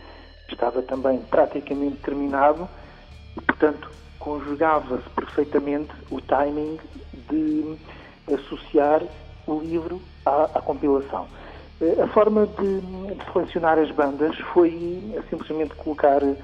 estava 0.49 0.83
também 0.83 1.19
praticamente 1.31 1.97
terminado 1.99 2.69
e, 3.37 3.41
portanto, 3.41 3.91
conjugava-se 4.19 5.09
perfeitamente 5.11 5.91
o 6.11 6.21
timing 6.21 6.79
de 7.31 7.77
associar 8.33 9.03
o 9.47 9.59
livro 9.61 10.01
à, 10.27 10.45
à 10.45 10.61
compilação. 10.61 11.27
Eh, 11.81 12.03
A 12.03 12.07
forma 12.09 12.47
de, 12.47 12.81
de 12.81 13.33
selecionar 13.33 13.79
as 13.79 13.91
bandas 13.91 14.37
foi 14.53 15.03
eh, 15.15 15.23
simplesmente 15.31 15.75
colocar 15.75 16.23
eh, 16.23 16.37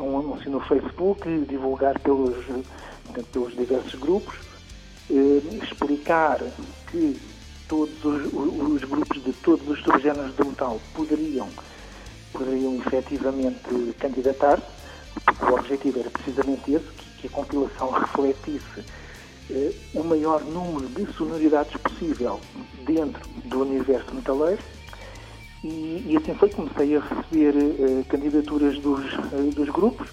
um 0.00 0.18
anúncio 0.18 0.50
no 0.50 0.60
Facebook, 0.60 1.26
divulgar 1.48 1.98
pelos, 2.00 2.36
eh, 2.50 3.22
pelos 3.32 3.56
diversos 3.56 3.94
grupos, 3.94 4.34
eh, 5.10 5.40
explicar 5.64 6.38
que 6.90 7.18
todos 7.72 8.04
os, 8.04 8.26
os 8.34 8.84
grupos 8.84 9.24
de 9.24 9.32
todos 9.32 9.66
os 9.66 9.82
subgéneros 9.82 10.34
do 10.34 10.44
metal 10.44 10.78
poderiam, 10.92 11.48
poderiam 12.30 12.76
efetivamente 12.76 13.94
candidatar-se, 13.98 14.66
porque 15.24 15.44
o 15.46 15.54
objetivo 15.54 16.00
era 16.00 16.10
precisamente 16.10 16.70
esse, 16.70 16.84
que, 16.84 17.10
que 17.22 17.26
a 17.28 17.30
compilação 17.30 17.88
refletisse 17.98 18.84
eh, 19.50 19.72
o 19.94 20.04
maior 20.04 20.44
número 20.44 20.86
de 20.88 21.10
sonoridades 21.14 21.74
possível 21.80 22.38
dentro 22.84 23.26
do 23.46 23.62
universo 23.62 24.14
metaleiro. 24.14 24.62
E, 25.64 26.04
e 26.08 26.18
assim 26.18 26.34
foi 26.34 26.50
comecei 26.50 26.94
a 26.94 27.00
receber 27.00 27.54
eh, 27.56 28.04
candidaturas 28.06 28.78
dos, 28.80 29.02
eh, 29.32 29.50
dos 29.54 29.70
grupos, 29.70 30.08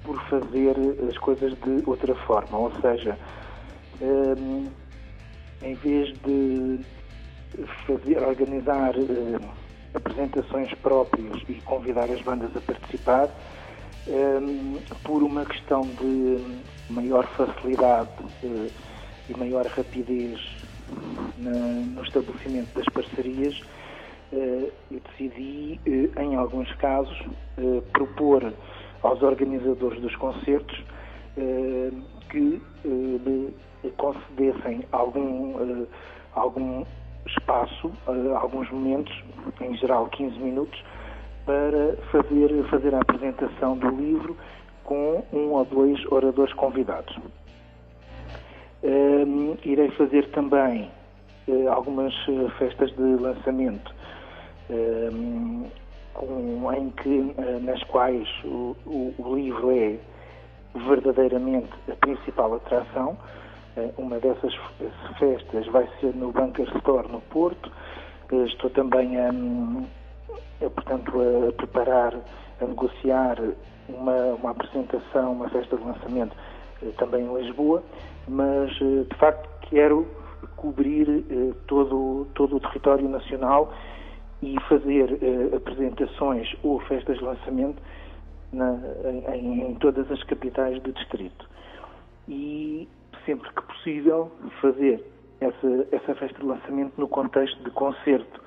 por 0.02 0.20
fazer 0.28 0.74
as 1.08 1.16
coisas 1.18 1.52
de 1.52 1.82
outra 1.86 2.14
forma, 2.26 2.58
ou 2.58 2.72
seja, 2.80 3.18
eh, 4.00 4.34
em 5.64 5.74
vez 5.76 6.08
de 6.20 6.80
fazer, 7.86 8.18
organizar 8.22 8.94
eh, 8.96 9.50
apresentações 9.94 10.72
próprias 10.74 11.42
e 11.48 11.60
convidar 11.62 12.10
as 12.10 12.20
bandas 12.22 12.54
a 12.54 12.60
participar, 12.60 13.34
eh, 14.06 14.40
por 15.04 15.22
uma 15.22 15.46
questão 15.46 15.88
de 15.94 16.60
maior 16.88 17.26
facilidade 17.36 18.10
eh, 18.42 18.70
e 19.28 19.38
maior 19.38 19.66
rapidez 19.68 20.38
na- 21.38 21.50
no 21.50 22.02
estabelecimento 22.02 22.74
das 22.74 22.84
parcerias, 22.92 23.58
eh, 24.32 24.70
eu 24.90 25.00
decidi, 25.00 25.80
em 26.18 26.34
alguns 26.36 26.70
casos, 26.74 27.18
propor 27.92 28.52
aos 29.02 29.22
organizadores 29.22 30.00
dos 30.02 30.14
concertos 30.16 30.76
que 32.30 32.60
concedessem 33.92 34.84
algum, 34.92 35.82
eh, 35.82 35.86
algum 36.34 36.84
espaço, 37.26 37.92
eh, 38.08 38.34
alguns 38.36 38.70
momentos, 38.70 39.12
em 39.60 39.74
geral 39.76 40.06
15 40.08 40.38
minutos, 40.38 40.82
para 41.44 41.96
fazer, 42.10 42.64
fazer 42.70 42.94
a 42.94 43.00
apresentação 43.00 43.76
do 43.76 43.88
livro 43.90 44.36
com 44.84 45.24
um 45.32 45.52
ou 45.52 45.64
dois 45.64 46.04
oradores 46.12 46.52
convidados. 46.54 47.16
Hum, 48.82 49.56
irei 49.64 49.90
fazer 49.92 50.30
também 50.32 50.90
eh, 51.48 51.66
algumas 51.68 52.14
festas 52.58 52.90
de 52.92 53.02
lançamento 53.16 53.94
hum, 54.70 55.70
com- 56.12 56.72
em 56.72 56.90
que, 56.90 57.34
eh, 57.38 57.58
nas 57.60 57.82
quais 57.84 58.28
o, 58.44 58.76
o- 58.86 59.14
o 59.18 59.34
livro 59.34 59.70
é 59.70 59.98
verdadeiramente 60.74 61.70
a 61.90 61.96
principal 61.96 62.54
atração. 62.54 63.16
Eh, 63.76 63.90
uma 63.98 64.18
dessas 64.20 64.54
festas 65.18 65.66
vai 65.68 65.88
ser 66.00 66.14
no 66.14 66.30
Bunker 66.32 66.68
Store 66.78 67.08
no 67.10 67.20
Porto. 67.22 67.70
Eh, 68.32 68.44
estou 68.44 68.70
também 68.70 69.16
a, 69.18 69.30
a, 70.64 70.70
portanto, 70.70 71.12
a 71.48 71.52
preparar, 71.52 72.14
a 72.60 72.64
negociar 72.66 73.36
uma, 73.88 74.34
uma 74.34 74.50
apresentação, 74.50 75.32
uma 75.32 75.48
festa 75.50 75.76
de 75.76 75.84
lançamento 75.84 76.36
eh, 76.82 76.90
também 76.98 77.24
em 77.24 77.34
Lisboa, 77.34 77.82
mas 78.28 78.70
eh, 78.80 79.04
de 79.10 79.16
facto 79.18 79.48
quero 79.68 80.06
cobrir 80.56 81.08
eh, 81.30 81.54
todo, 81.66 82.26
todo 82.34 82.56
o 82.56 82.60
território 82.60 83.08
nacional 83.08 83.72
e 84.42 84.56
fazer 84.68 85.18
eh, 85.22 85.56
apresentações 85.56 86.54
ou 86.62 86.78
festas 86.80 87.18
de 87.18 87.24
lançamento 87.24 87.82
na- 88.52 88.78
em, 89.34 89.62
em 89.62 89.74
todas 89.76 90.10
as 90.12 90.22
capitais 90.24 90.80
do 90.82 90.92
distrito. 90.92 91.48
E 92.28 92.88
sempre 93.24 93.48
que 93.50 93.62
possível 93.62 94.30
fazer 94.60 95.04
essa, 95.40 95.86
essa 95.92 96.14
festa 96.14 96.38
de 96.38 96.46
lançamento 96.46 96.92
no 96.98 97.08
contexto 97.08 97.62
de 97.62 97.70
concerto, 97.70 98.40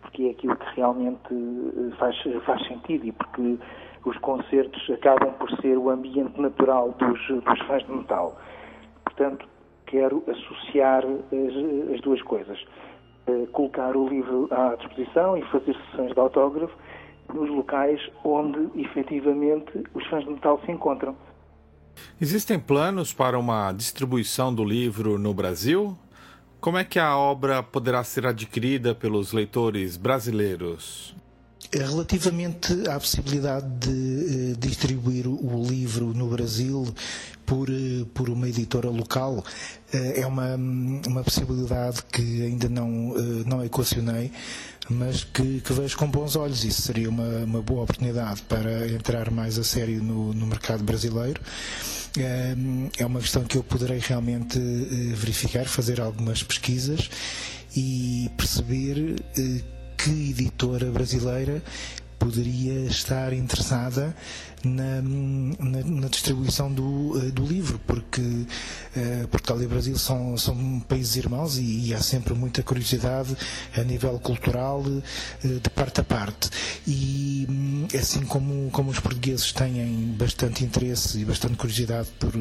porque 0.00 0.24
é 0.24 0.30
aquilo 0.30 0.56
que 0.56 0.76
realmente 0.76 1.32
eh, 1.32 1.96
faz, 1.98 2.16
faz 2.44 2.66
sentido 2.66 3.06
e 3.06 3.12
porque 3.12 3.58
os 4.04 4.16
concertos 4.18 4.90
acabam 4.90 5.32
por 5.34 5.50
ser 5.60 5.76
o 5.76 5.90
ambiente 5.90 6.40
natural 6.40 6.94
dos, 6.98 7.26
dos 7.28 7.60
fãs 7.66 7.84
de 7.84 7.92
metal. 7.92 8.38
Portanto, 9.04 9.46
quero 9.86 10.24
associar 10.28 11.04
as, 11.04 11.94
as 11.94 12.00
duas 12.00 12.22
coisas. 12.22 12.64
Eh, 13.26 13.46
colocar 13.52 13.96
o 13.96 14.08
livro 14.08 14.48
à 14.50 14.74
disposição 14.76 15.36
e 15.36 15.42
fazer 15.42 15.74
sessões 15.74 16.12
de 16.12 16.20
autógrafo 16.20 16.74
nos 17.34 17.48
locais 17.50 18.00
onde 18.24 18.70
efetivamente 18.80 19.84
os 19.94 20.06
fãs 20.06 20.24
de 20.24 20.30
metal 20.30 20.58
se 20.64 20.72
encontram. 20.72 21.14
Existem 22.20 22.58
planos 22.58 23.12
para 23.12 23.38
uma 23.38 23.72
distribuição 23.72 24.54
do 24.54 24.64
livro 24.64 25.18
no 25.18 25.32
Brasil? 25.32 25.96
Como 26.60 26.76
é 26.76 26.84
que 26.84 26.98
a 26.98 27.16
obra 27.16 27.62
poderá 27.62 28.04
ser 28.04 28.26
adquirida 28.26 28.94
pelos 28.94 29.32
leitores 29.32 29.96
brasileiros? 29.96 31.14
Relativamente 31.72 32.86
à 32.88 32.98
possibilidade 32.98 33.66
de 33.78 34.52
eh, 34.52 34.54
distribuir 34.58 35.28
o 35.28 35.64
livro 35.66 36.12
no 36.12 36.28
Brasil 36.28 36.84
por, 37.46 37.70
eh, 37.70 38.04
por 38.12 38.28
uma 38.28 38.48
editora 38.48 38.90
local, 38.90 39.44
eh, 39.92 40.20
é 40.20 40.26
uma, 40.26 40.56
uma 40.56 41.22
possibilidade 41.22 42.02
que 42.12 42.42
ainda 42.42 42.68
não, 42.68 43.14
não 43.46 43.64
equacionei, 43.64 44.32
mas 44.90 45.22
que, 45.22 45.60
que 45.60 45.72
vejo 45.72 45.96
com 45.96 46.10
bons 46.10 46.34
olhos. 46.34 46.64
Isso 46.64 46.82
seria 46.82 47.08
uma, 47.08 47.44
uma 47.44 47.62
boa 47.62 47.84
oportunidade 47.84 48.42
para 48.42 48.88
entrar 48.88 49.30
mais 49.30 49.56
a 49.58 49.64
sério 49.64 50.02
no, 50.02 50.34
no 50.34 50.46
mercado 50.46 50.82
brasileiro. 50.82 51.40
É 52.98 53.06
uma 53.06 53.20
questão 53.20 53.44
que 53.44 53.56
eu 53.56 53.62
poderei 53.62 53.98
realmente 54.00 54.58
eh, 54.58 55.14
verificar, 55.14 55.64
fazer 55.66 56.00
algumas 56.00 56.42
pesquisas 56.42 57.08
e 57.76 58.28
perceber 58.36 59.14
eh, 59.38 59.60
que 59.96 60.30
editora 60.30 60.90
brasileira 60.90 61.62
poderia 62.18 62.80
estar 62.86 63.32
interessada 63.32 64.14
na, 64.64 65.00
na, 65.02 65.84
na 65.84 66.08
distribuição 66.08 66.72
do, 66.72 67.18
eh, 67.18 67.30
do 67.30 67.44
livro, 67.44 67.80
porque 67.86 68.20
eh, 68.96 69.26
Portugal 69.30 69.62
e 69.62 69.66
Brasil 69.66 69.96
são, 69.96 70.36
são 70.36 70.80
países 70.80 71.16
irmãos 71.16 71.56
e, 71.56 71.88
e 71.88 71.94
há 71.94 72.00
sempre 72.00 72.34
muita 72.34 72.62
curiosidade 72.62 73.36
a 73.76 73.82
nível 73.82 74.18
cultural 74.18 74.82
eh, 75.44 75.48
de 75.48 75.70
parte 75.70 76.00
a 76.00 76.04
parte. 76.04 76.50
E 76.86 77.46
hum, 77.48 77.88
assim 77.98 78.20
como, 78.22 78.70
como 78.70 78.90
os 78.90 79.00
portugueses 79.00 79.52
têm 79.52 80.14
bastante 80.18 80.64
interesse 80.64 81.18
e 81.20 81.24
bastante 81.24 81.56
curiosidade 81.56 82.08
por, 82.18 82.32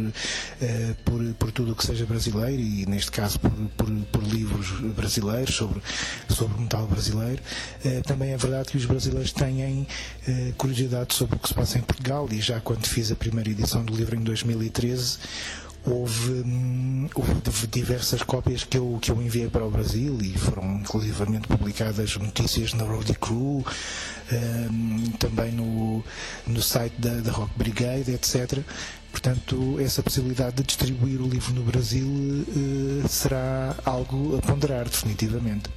por, 1.06 1.34
por 1.36 1.52
tudo 1.52 1.72
o 1.72 1.76
que 1.76 1.86
seja 1.86 2.06
brasileiro 2.06 2.62
e 2.62 2.86
neste 2.86 3.12
caso 3.12 3.40
por, 3.40 3.52
por, 3.78 3.90
por 4.12 4.24
livros 4.24 4.72
brasileiros 4.96 5.56
sobre, 5.56 5.82
sobre 6.30 6.58
o 6.58 6.62
metal 6.62 6.88
brasileiro, 6.88 7.42
também 8.06 8.32
é 8.32 8.38
verdade 8.38 8.70
que 8.70 8.78
os 8.78 8.86
brasileiros 8.86 9.32
têm 9.32 9.88
curiosidade 10.58 11.14
sobre 11.14 11.36
o 11.36 11.40
que 11.40 11.48
se 11.48 11.54
passa 11.54 11.78
em 11.78 11.82
Portugal 11.82 12.09
e 12.32 12.42
já 12.42 12.60
quando 12.60 12.88
fiz 12.88 13.12
a 13.12 13.16
primeira 13.16 13.50
edição 13.50 13.84
do 13.84 13.96
livro 13.96 14.16
em 14.16 14.24
2013 14.24 15.20
houve, 15.86 16.32
hum, 16.46 17.08
houve 17.16 17.68
diversas 17.68 18.24
cópias 18.24 18.64
que 18.64 18.78
eu, 18.78 18.98
que 19.02 19.12
eu 19.12 19.22
enviei 19.22 19.48
para 19.48 19.66
o 19.66 19.70
Brasil 19.70 20.18
e 20.22 20.38
foram 20.38 20.80
inclusivamente 20.80 21.48
publicadas 21.48 22.16
notícias 22.18 22.74
na 22.74 22.84
Roadie 22.84 23.16
Crew, 23.16 23.64
hum, 24.32 25.12
também 25.20 25.52
no, 25.52 26.04
no 26.48 26.62
site 26.62 26.94
da, 26.98 27.16
da 27.22 27.32
Rock 27.32 27.52
Brigade, 27.56 28.12
etc. 28.12 28.60
Portanto, 29.12 29.80
essa 29.80 30.04
possibilidade 30.04 30.58
de 30.58 30.64
distribuir 30.64 31.22
o 31.22 31.28
livro 31.28 31.54
no 31.54 31.64
Brasil 31.64 32.08
eh, 32.48 33.08
será 33.08 33.76
algo 33.84 34.38
a 34.38 34.42
ponderar, 34.42 34.86
definitivamente. 34.88 35.70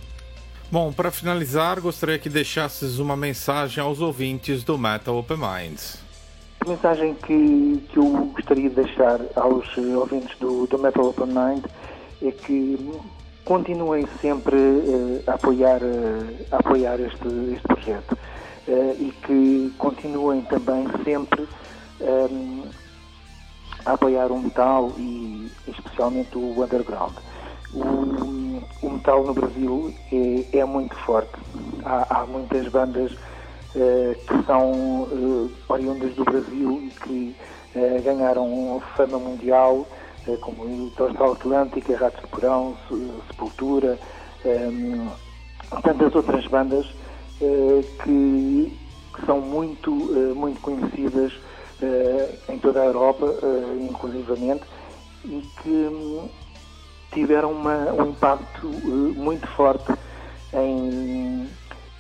Bom, 0.70 0.93
para 0.93 1.11
finalizar, 1.11 1.80
gostaria 1.80 2.18
que 2.18 2.28
deixasses 2.28 2.99
uma 2.99 3.16
mensagem 3.16 3.83
aos 3.83 4.01
ouvintes 4.01 4.62
do 4.62 4.76
Metal 4.76 5.16
Open 5.16 5.39
Minds. 5.39 5.99
A 6.64 6.68
mensagem 6.68 7.14
que, 7.14 7.82
que 7.88 7.98
eu 7.98 8.06
gostaria 8.34 8.68
de 8.68 8.76
deixar 8.76 9.20
aos 9.34 9.66
eh, 9.76 9.96
ouvintes 9.96 10.38
do, 10.38 10.68
do 10.68 10.78
Metal 10.78 11.08
Open 11.08 11.26
Mind 11.26 11.64
é 12.22 12.30
que 12.30 12.78
continuem 13.44 14.06
sempre 14.20 14.56
eh, 14.56 15.24
a 15.26 15.34
apoiar, 15.34 15.82
eh, 15.82 16.46
a 16.52 16.58
apoiar 16.58 17.00
este, 17.00 17.28
este 17.52 17.66
projeto 17.66 18.16
eh, 18.68 18.96
e 18.96 19.10
que 19.10 19.74
continuem 19.76 20.42
também 20.42 20.86
sempre 21.02 21.48
ehm, 22.00 22.70
a 23.84 23.94
apoiar 23.94 24.30
o 24.30 24.38
metal 24.38 24.94
e 24.98 25.50
especialmente 25.66 26.38
o 26.38 26.62
underground. 26.62 27.16
O, 27.74 28.86
o 28.86 28.90
metal 28.90 29.24
no 29.24 29.34
Brasil 29.34 29.92
é, 30.12 30.58
é 30.60 30.64
muito 30.64 30.94
forte. 30.98 31.40
Há, 31.84 32.20
há 32.20 32.26
muitas 32.26 32.68
bandas 32.68 33.10
que 33.73 34.43
são 34.47 35.09
eh, 35.12 35.73
oriundas 35.73 36.14
do 36.14 36.25
Brasil 36.25 36.83
e 36.83 36.91
que 37.03 37.37
eh, 37.75 38.01
ganharam 38.03 38.81
fama 38.97 39.18
mundial, 39.18 39.89
eh, 40.27 40.37
como 40.39 40.91
Total 40.91 41.33
Atlântica, 41.33 41.97
Ratos 41.97 42.20
de 42.23 42.29
Porão, 42.29 42.77
Sepultura, 43.29 43.99
tantas 45.83 46.14
outras 46.14 46.47
bandas 46.49 46.87
eh, 47.41 47.83
que, 48.03 48.73
são 49.27 49.41
muito, 49.41 50.11
eh, 50.16 50.35
muito 50.35 50.61
conhecidas 50.61 51.33
eh, 51.81 52.39
em 52.49 52.59
toda 52.61 52.81
a 52.81 52.87
Europa, 52.87 53.27
eh, 53.43 53.77
inclusivamente, 53.89 54.64
e 55.25 55.43
que 55.62 55.89
tiveram 57.12 57.53
uma- 57.53 57.93
um 57.93 58.11
impacto 58.11 58.66
eh, 58.68 59.18
muito 59.18 59.47
forte 59.49 59.93
em, 60.53 61.51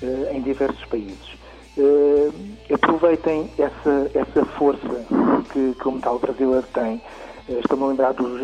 eh, 0.02 0.32
em 0.36 0.42
diversos 0.42 0.84
países. 0.86 1.41
Eh, 1.76 2.30
aproveitem 2.74 3.50
essa, 3.58 4.10
essa 4.14 4.44
força 4.44 5.06
que, 5.50 5.74
que 5.74 5.88
o 5.88 5.92
metal 5.92 6.18
brasileiro 6.18 6.66
tem. 6.74 7.00
Eh, 7.48 7.60
Estou-me 7.60 7.84
a 7.84 7.86
lembrar 7.86 8.12
dos, 8.12 8.40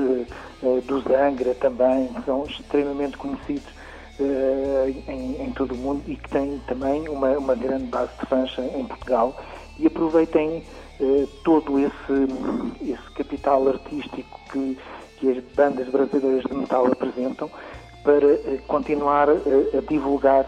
eh, 0.63 0.81
dos 0.87 1.05
Angra 1.07 1.55
também, 1.57 2.09
que 2.09 2.23
são 2.25 2.45
extremamente 2.45 3.17
conhecidos 3.19 3.79
em, 5.07 5.41
em 5.41 5.53
todo 5.53 5.75
o 5.75 5.77
mundo 5.77 6.03
e 6.09 6.17
que 6.17 6.29
têm 6.29 6.61
também 6.67 7.09
uma, 7.09 7.39
uma 7.39 7.55
grande 7.55 7.85
base 7.85 8.11
de 8.19 8.27
fãs 8.27 8.53
em 8.75 8.85
Portugal. 8.85 9.41
E 9.79 9.87
aproveitem 9.87 10.65
todo 11.45 11.79
esse, 11.79 12.83
esse 12.83 13.11
capital 13.15 13.69
artístico 13.69 14.41
que, 14.51 14.77
que 15.19 15.31
as 15.31 15.45
bandas 15.55 15.87
brasileiras 15.89 16.43
de 16.43 16.53
metal 16.53 16.89
apresentam 16.89 17.49
para 18.03 18.27
continuar 18.67 19.29
a 19.31 19.81
divulgar 19.89 20.47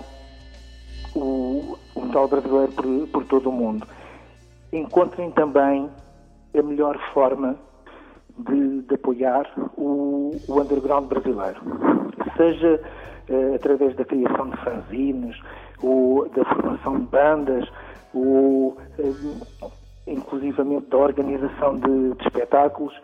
o, 1.15 1.79
o 1.95 2.01
metal 2.01 2.29
brasileiro 2.29 2.73
por, 2.73 3.09
por 3.09 3.25
todo 3.27 3.49
o 3.49 3.53
mundo. 3.53 3.87
Encontrem 4.73 5.31
também 5.33 5.89
a 6.57 6.63
melhor 6.63 6.99
forma 7.13 7.57
de, 8.39 8.83
de 8.83 8.95
apoiar 8.95 9.47
o, 9.77 10.37
o 10.49 10.61
underground 10.61 11.07
brasileiro, 11.07 11.61
seja 12.37 12.81
eh, 13.29 13.55
através 13.55 13.95
da 13.97 14.05
criação 14.05 14.51
de 14.51 14.57
fanzines, 14.59 15.37
ou 15.83 16.29
da 16.31 16.45
formação 16.45 17.01
de 17.01 17.07
bandas, 17.07 17.69
ou 18.15 18.77
eh, 18.99 19.13
inclusivamente 20.07 20.87
da 20.87 20.99
organização 20.99 21.77
de, 21.77 22.15
de 22.15 22.23
espetáculos. 22.27 22.95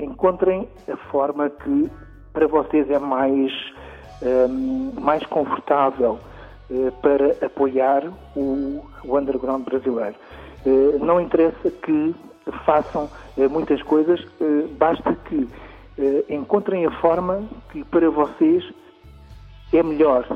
Encontrem 0.00 0.68
a 0.90 0.96
forma 1.10 1.48
que 1.48 1.90
para 2.32 2.46
vocês 2.46 2.90
é 2.90 2.98
mais, 2.98 3.52
eh, 4.22 4.46
mais 5.00 5.24
confortável 5.26 6.18
para 7.00 7.46
apoiar 7.46 8.04
o, 8.34 8.84
o 9.04 9.18
underground 9.18 9.64
brasileiro. 9.64 10.16
Eh, 10.64 10.98
não 11.00 11.20
interessa 11.20 11.70
que 11.70 12.14
façam 12.64 13.08
eh, 13.38 13.46
muitas 13.48 13.82
coisas, 13.82 14.20
eh, 14.40 14.66
basta 14.76 15.14
que 15.14 15.48
eh, 15.98 16.24
encontrem 16.28 16.84
a 16.86 16.90
forma 17.00 17.44
que 17.70 17.84
para 17.84 18.10
vocês 18.10 18.64
é 19.72 19.82
melhor 19.82 20.26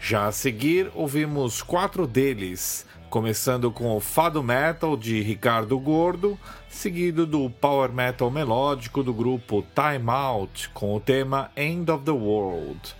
Já 0.00 0.26
a 0.26 0.32
seguir, 0.32 0.90
ouvimos 0.94 1.62
quatro 1.62 2.06
deles, 2.06 2.86
começando 3.10 3.70
com 3.70 3.96
o 3.96 4.00
Fado 4.00 4.42
Metal 4.42 4.96
de 4.96 5.20
Ricardo 5.22 5.78
Gordo, 5.78 6.38
seguido 6.68 7.26
do 7.26 7.50
Power 7.50 7.92
Metal 7.92 8.30
melódico 8.30 9.02
do 9.02 9.12
grupo 9.12 9.64
Time 9.74 10.10
Out, 10.10 10.70
com 10.70 10.94
o 10.94 11.00
tema 11.00 11.50
End 11.56 11.90
of 11.90 12.04
the 12.04 12.10
World. 12.10 12.94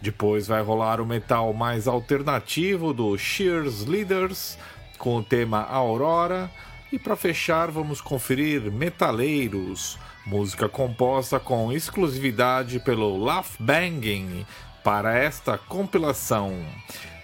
Depois 0.00 0.46
vai 0.46 0.62
rolar 0.62 1.00
o 1.00 1.06
metal 1.06 1.52
mais 1.52 1.88
alternativo 1.88 2.92
do 2.92 3.16
Shears 3.16 3.84
Leaders, 3.86 4.58
com 4.98 5.16
o 5.16 5.22
tema 5.22 5.62
Aurora. 5.62 6.50
E 6.96 6.98
para 6.98 7.14
fechar, 7.14 7.70
vamos 7.70 8.00
conferir 8.00 8.72
Metaleiros, 8.72 9.98
música 10.24 10.66
composta 10.66 11.38
com 11.38 11.70
exclusividade 11.70 12.80
pelo 12.80 13.22
Laugh 13.22 13.50
Banging, 13.60 14.46
para 14.82 15.14
esta 15.14 15.58
compilação. 15.58 16.54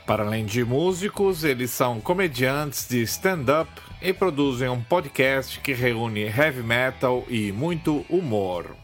Para 0.06 0.24
além 0.24 0.44
de 0.44 0.62
músicos, 0.62 1.42
eles 1.42 1.70
são 1.70 2.02
comediantes 2.02 2.86
de 2.86 3.00
stand-up 3.04 3.70
e 4.02 4.12
produzem 4.12 4.68
um 4.68 4.82
podcast 4.82 5.58
que 5.60 5.72
reúne 5.72 6.24
heavy 6.24 6.62
metal 6.62 7.24
e 7.26 7.50
muito 7.50 8.04
humor. 8.10 8.81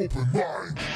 Open 0.00 0.32
mind. 0.32 0.89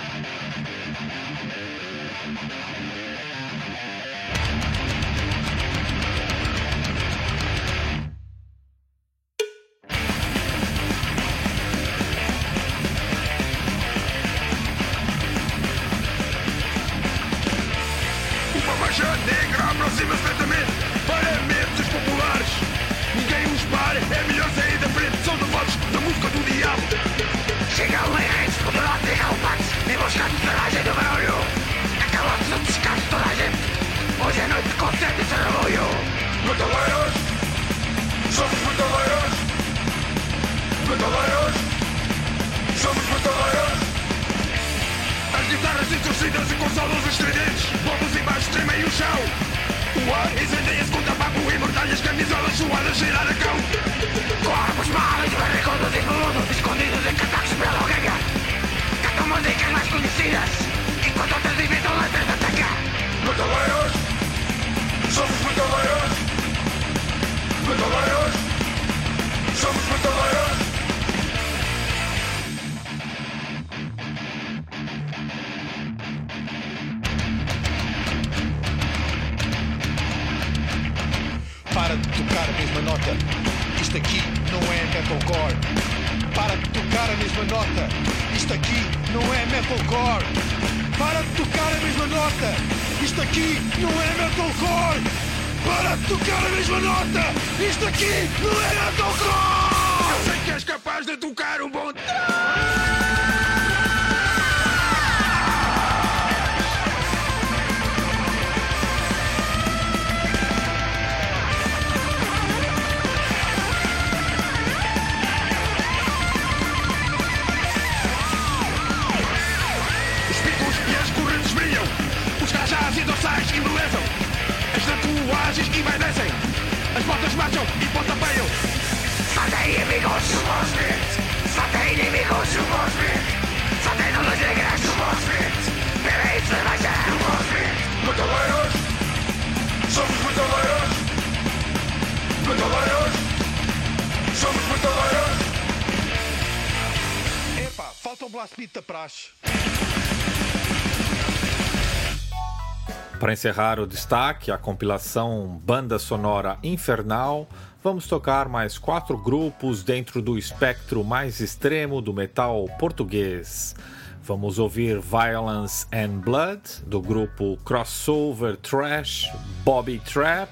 Para 153.25 153.33
encerrar 153.33 153.81
o 153.81 153.87
destaque, 153.87 154.53
a 154.53 154.59
compilação 154.59 155.59
Banda 155.65 155.99
Sonora 155.99 156.59
Infernal, 156.63 157.49
vamos 157.83 158.07
tocar 158.07 158.51
mais 158.51 158.77
quatro 158.77 159.17
grupos 159.17 159.83
dentro 159.83 160.21
do 160.21 160.37
espectro 160.37 161.03
mais 161.03 161.41
extremo 161.41 162.03
do 162.03 162.13
metal 162.13 162.67
português. 162.79 163.75
Vamos 164.23 164.59
ouvir 164.59 165.01
Violence 165.01 165.87
and 165.91 166.19
Blood, 166.19 166.61
do 166.87 167.01
grupo 167.01 167.57
Crossover 167.65 168.59
Trash 168.59 169.33
Bobby 169.65 170.01
Trap, 170.01 170.51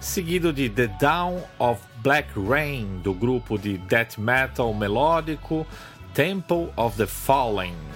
seguido 0.00 0.52
de 0.52 0.68
The 0.68 0.88
Down 1.00 1.40
of 1.60 1.80
Black 2.02 2.28
Rain, 2.36 2.98
do 3.04 3.14
grupo 3.14 3.56
de 3.56 3.78
death 3.78 4.18
metal 4.18 4.74
melódico 4.74 5.64
Temple 6.12 6.72
of 6.76 6.96
the 6.96 7.06
Fallen. 7.06 7.89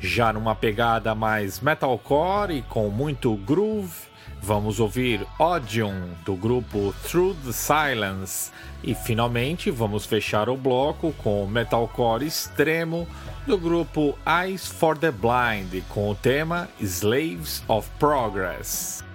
Já 0.00 0.32
numa 0.32 0.54
pegada 0.54 1.14
mais 1.14 1.60
metalcore 1.60 2.58
e 2.58 2.62
com 2.62 2.88
muito 2.88 3.34
groove, 3.36 3.94
vamos 4.40 4.78
ouvir 4.78 5.26
Odium 5.38 6.10
do 6.24 6.36
grupo 6.36 6.94
Through 7.02 7.36
the 7.44 7.52
Silence 7.52 8.52
e 8.82 8.94
finalmente 8.94 9.70
vamos 9.70 10.06
fechar 10.06 10.48
o 10.48 10.56
bloco 10.56 11.12
com 11.18 11.42
o 11.42 11.48
metalcore 11.48 12.26
extremo 12.26 13.08
do 13.46 13.58
grupo 13.58 14.16
Eyes 14.26 14.68
for 14.68 14.96
the 14.96 15.10
Blind 15.10 15.82
com 15.88 16.10
o 16.10 16.14
tema 16.14 16.68
Slaves 16.80 17.62
of 17.66 17.88
Progress. 17.98 19.07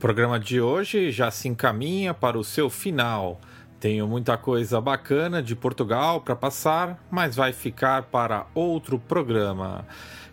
O 0.00 0.08
programa 0.10 0.40
de 0.40 0.62
hoje 0.62 1.10
já 1.10 1.30
se 1.30 1.46
encaminha 1.46 2.14
para 2.14 2.38
o 2.38 2.42
seu 2.42 2.70
final. 2.70 3.38
Tenho 3.78 4.08
muita 4.08 4.34
coisa 4.38 4.80
bacana 4.80 5.42
de 5.42 5.54
Portugal 5.54 6.22
para 6.22 6.34
passar, 6.34 6.98
mas 7.10 7.36
vai 7.36 7.52
ficar 7.52 8.04
para 8.04 8.46
outro 8.54 8.98
programa. 8.98 9.86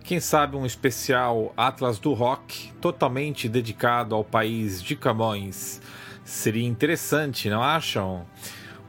Quem 0.06 0.22
sabe 0.22 0.56
um 0.56 0.66
especial 0.66 1.52
Atlas 1.58 2.00
do 2.00 2.14
Rock 2.14 2.72
totalmente 2.80 3.50
dedicado 3.50 4.16
ao 4.16 4.24
país 4.24 4.82
de 4.82 4.96
Camões. 4.96 5.82
Seria 6.24 6.66
interessante, 6.66 7.50
não 7.50 7.62
acham? 7.62 8.26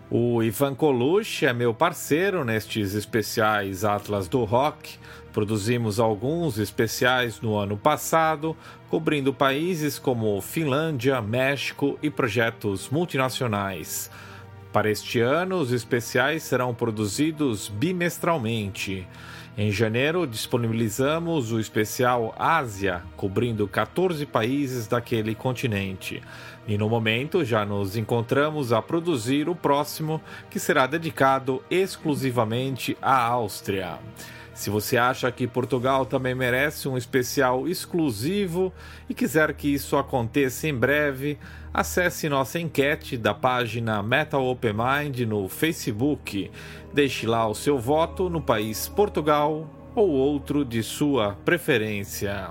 O 0.09 0.45
Ivan 0.45 0.77
Colucci 0.77 1.45
é 1.45 1.53
meu 1.53 1.75
parceiro 1.75 2.45
nestes 2.45 2.95
especiais 2.95 3.85
Atlas 3.85 4.29
do 4.29 4.45
Rock. 4.45 4.97
Produzimos 5.33 6.01
alguns 6.01 6.59
especiais 6.59 7.41
no 7.41 7.57
ano 7.57 7.77
passado, 7.77 8.57
cobrindo 8.89 9.33
países 9.33 9.99
como 9.99 10.41
Finlândia, 10.41 11.21
México 11.21 11.99
e 12.03 12.11
projetos 12.11 12.89
multinacionais. 12.89 14.11
Para 14.73 14.91
este 14.91 15.21
ano, 15.21 15.57
os 15.57 15.73
especiais 15.73 16.43
serão 16.43 16.75
produzidos 16.75 17.69
bimestralmente. 17.69 19.07
Em 19.57 19.73
janeiro, 19.73 20.25
disponibilizamos 20.27 21.51
o 21.51 21.59
especial 21.59 22.33
Ásia, 22.39 23.03
cobrindo 23.17 23.67
14 23.67 24.25
países 24.25 24.87
daquele 24.87 25.35
continente. 25.35 26.23
E 26.67 26.79
no 26.79 26.89
momento 26.89 27.45
já 27.45 27.67
nos 27.67 27.97
encontramos 27.97 28.73
a 28.73 28.81
produzir 28.81 29.49
o 29.49 29.57
próximo, 29.57 30.21
que 30.49 30.61
será 30.61 30.87
dedicado 30.87 31.61
exclusivamente 31.71 32.97
à 33.03 33.17
Áustria. 33.17 33.99
Se 34.59 34.71
você 34.71 34.97
acha 34.97 35.31
que 35.31 35.47
Portugal 35.47 36.05
também 36.05 36.35
merece 36.35 36.89
um 36.89 36.99
especial 36.99 37.69
exclusivo 37.69 38.73
e 39.09 39.15
quiser 39.15 39.55
que 39.55 39.73
isso 39.73 39.97
aconteça 39.97 40.67
em 40.67 40.75
breve, 40.75 41.39
acesse 41.73 42.29
nossa 42.29 42.59
enquete 42.59 43.17
da 43.17 43.33
página 43.33 44.03
Metal 44.03 44.45
Open 44.45 44.73
Mind 44.73 45.21
no 45.21 45.49
Facebook. 45.49 46.51
Deixe 46.93 47.25
lá 47.25 47.47
o 47.47 47.55
seu 47.55 47.79
voto 47.79 48.29
no 48.29 48.43
país 48.43 48.89
Portugal 48.89 49.71
ou 49.95 50.11
outro 50.11 50.65
de 50.65 50.83
sua 50.83 51.37
preferência. 51.45 52.51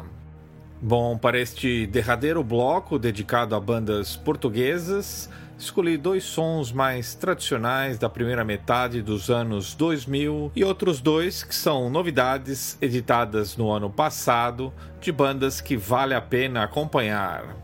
Bom, 0.81 1.17
para 1.17 1.37
este 1.37 1.85
derradeiro 1.87 2.41
bloco 2.41 2.97
dedicado 2.97 3.53
a 3.53 3.59
bandas 3.59 4.15
portuguesas, 4.15 5.29
escolhi 5.57 5.97
dois 5.97 6.23
sons 6.23 6.71
mais 6.71 7.15
tradicionais 7.15 7.97
da 7.97 8.07
primeira 8.07 8.43
metade 8.43 9.01
dos 9.01 9.29
anos 9.29 9.73
2000 9.73 10.51
e 10.55 10.63
outros 10.63 11.01
dois 11.01 11.43
que 11.43 11.55
são 11.55 11.89
novidades 11.89 12.77
editadas 12.79 13.57
no 13.57 13.71
ano 13.71 13.89
passado 13.89 14.71
de 15.01 15.11
bandas 15.11 15.59
que 15.59 15.75
vale 15.75 16.13
a 16.13 16.21
pena 16.21 16.63
acompanhar. 16.63 17.55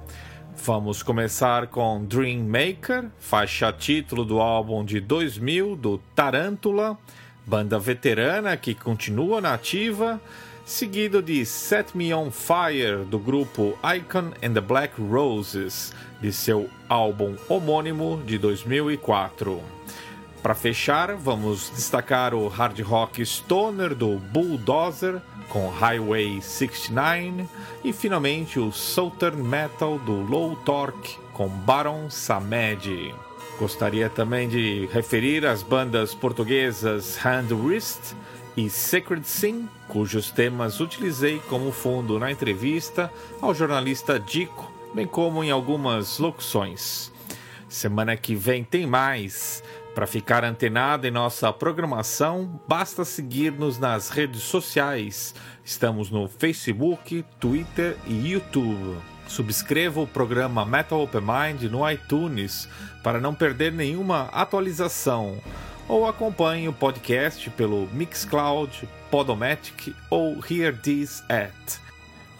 Vamos 0.55 1.03
começar 1.03 1.67
com 1.67 2.03
Dream 2.05 2.45
Maker, 2.45 3.09
faixa 3.19 3.71
título 3.71 4.25
do 4.25 4.39
álbum 4.39 4.83
de 4.83 4.99
2000 4.99 5.75
do 5.75 5.97
Tarântula, 6.15 6.97
banda 7.45 7.77
veterana 7.77 8.55
que 8.57 8.73
continua 8.73 9.41
na 9.41 9.53
ativa, 9.53 10.21
seguido 10.65 11.21
de 11.21 11.45
Set 11.45 11.95
Me 11.95 12.13
On 12.13 12.31
Fire 12.31 13.03
do 13.05 13.19
grupo 13.19 13.77
Icon 13.83 14.31
and 14.41 14.53
the 14.53 14.61
Black 14.61 14.93
Roses, 15.01 15.93
de 16.23 16.31
seu 16.31 16.69
álbum 16.87 17.35
homônimo 17.49 18.23
de 18.25 18.37
2004. 18.37 19.61
Para 20.41 20.55
fechar, 20.55 21.17
vamos 21.17 21.69
destacar 21.75 22.33
o 22.33 22.47
hard 22.47 22.79
rock 22.79 23.25
stoner 23.25 23.93
do 23.93 24.15
Bulldozer 24.17 25.21
com 25.49 25.67
Highway 25.67 26.41
69 26.41 27.45
e 27.83 27.91
finalmente 27.91 28.57
o 28.57 28.71
Southern 28.71 29.43
Metal 29.43 29.99
do 29.99 30.13
Low 30.13 30.55
Torque 30.55 31.17
com 31.33 31.49
Baron 31.49 32.09
Samedi. 32.09 33.13
Gostaria 33.59 34.09
também 34.09 34.47
de 34.47 34.87
referir 34.93 35.45
as 35.45 35.61
bandas 35.61 36.15
portuguesas 36.15 37.17
Hand 37.23 37.51
Wrist 37.51 38.15
e 38.55 38.69
Sacred 38.69 39.27
Sin, 39.27 39.67
cujos 39.89 40.31
temas 40.31 40.79
utilizei 40.79 41.39
como 41.49 41.69
fundo 41.71 42.17
na 42.17 42.31
entrevista 42.31 43.11
ao 43.41 43.53
jornalista 43.53 44.17
Dico, 44.17 44.72
bem 44.93 45.07
como 45.07 45.43
em 45.43 45.51
algumas 45.51 46.19
locuções. 46.19 47.11
Semana 47.67 48.15
que 48.15 48.35
vem 48.35 48.63
tem 48.63 48.85
mais. 48.85 49.63
Para 49.95 50.07
ficar 50.07 50.43
antenado 50.43 51.07
em 51.07 51.11
nossa 51.11 51.51
programação, 51.53 52.59
basta 52.67 53.05
seguir-nos 53.05 53.77
nas 53.77 54.09
redes 54.09 54.41
sociais. 54.41 55.35
Estamos 55.63 56.09
no 56.09 56.27
Facebook, 56.27 57.23
Twitter 57.39 57.97
e 58.05 58.31
YouTube. 58.31 58.97
Subscreva 59.27 60.01
o 60.01 60.07
programa 60.07 60.65
Metal 60.65 61.01
Open 61.01 61.21
Mind 61.21 61.63
no 61.71 61.89
iTunes 61.89 62.67
para 63.03 63.19
não 63.19 63.33
perder 63.33 63.71
nenhuma 63.71 64.29
atualização. 64.31 65.37
Ou 65.87 66.07
acompanhe 66.07 66.67
o 66.67 66.73
podcast 66.73 67.49
pelo 67.51 67.87
Mixcloud, 67.93 68.87
Podomatic 69.11 69.95
ou 70.09 70.37
Hear 70.49 70.75
This 70.79 71.23
At. 71.29 71.82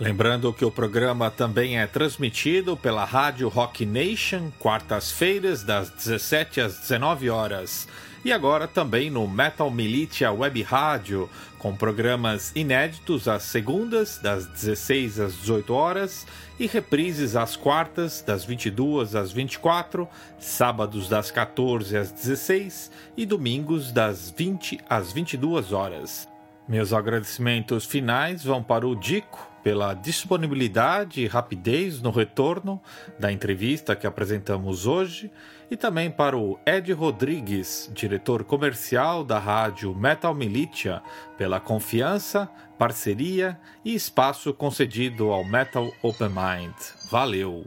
Lembrando 0.03 0.51
que 0.51 0.65
o 0.65 0.69
programa 0.69 1.31
também 1.31 1.80
é 1.80 1.88
transmitido 1.88 2.75
pela 2.75 3.05
Rádio 3.05 3.47
Rock 3.47 3.85
Nation, 3.85 4.51
quartas-feiras, 4.59 5.63
das 5.63 5.89
17 5.91 6.59
às 6.59 6.77
19 6.77 7.30
horas. 7.30 7.88
E 8.25 8.30
agora 8.34 8.67
também 8.67 9.09
no 9.09 9.25
Metal 9.25 9.71
Militia 9.71 10.30
Web 10.30 10.61
Rádio, 10.61 11.30
com 11.57 11.73
programas 11.73 12.51
inéditos 12.53 13.30
às 13.30 13.43
segundas, 13.43 14.19
das 14.21 14.45
16 14.45 15.21
às 15.21 15.35
18 15.38 15.73
horas, 15.73 16.27
e 16.59 16.67
reprises 16.67 17.38
às 17.38 17.55
quartas, 17.55 18.21
das 18.21 18.43
22 18.43 19.15
às 19.15 19.31
24, 19.31 20.05
sábados 20.38 21.07
das 21.07 21.31
14 21.31 21.95
às 21.95 22.11
16 22.11 22.91
e 23.15 23.25
domingos 23.25 23.89
das 23.93 24.30
20 24.38 24.81
às 24.89 25.13
22 25.13 25.71
horas. 25.71 26.27
Meus 26.67 26.91
agradecimentos 26.91 27.85
finais 27.85 28.43
vão 28.43 28.61
para 28.61 28.85
o 28.85 28.97
Dico 28.97 29.52
pela 29.64 29.94
disponibilidade 29.94 31.22
e 31.22 31.27
rapidez 31.27 32.02
no 32.02 32.11
retorno 32.11 32.81
da 33.18 33.31
entrevista 33.31 33.95
que 33.95 34.06
apresentamos 34.06 34.85
hoje 34.85 35.31
e 35.72 35.77
também 35.77 36.11
para 36.11 36.38
o 36.38 36.60
Ed 36.65 36.91
Rodrigues, 36.91 37.90
diretor 37.94 38.44
comercial 38.44 39.23
da 39.23 39.40
rádio 39.40 39.95
Metal 39.95 40.35
Militia, 40.35 41.02
pela 41.38 41.60
confiança, 41.60 42.49
parceria 42.77 43.60
e 43.84 43.95
espaço 43.95 44.53
concedido 44.53 45.31
ao 45.31 45.44
Metal 45.44 45.91
Open 46.03 46.30
Mind. 46.30 46.76
Valeu! 47.10 47.65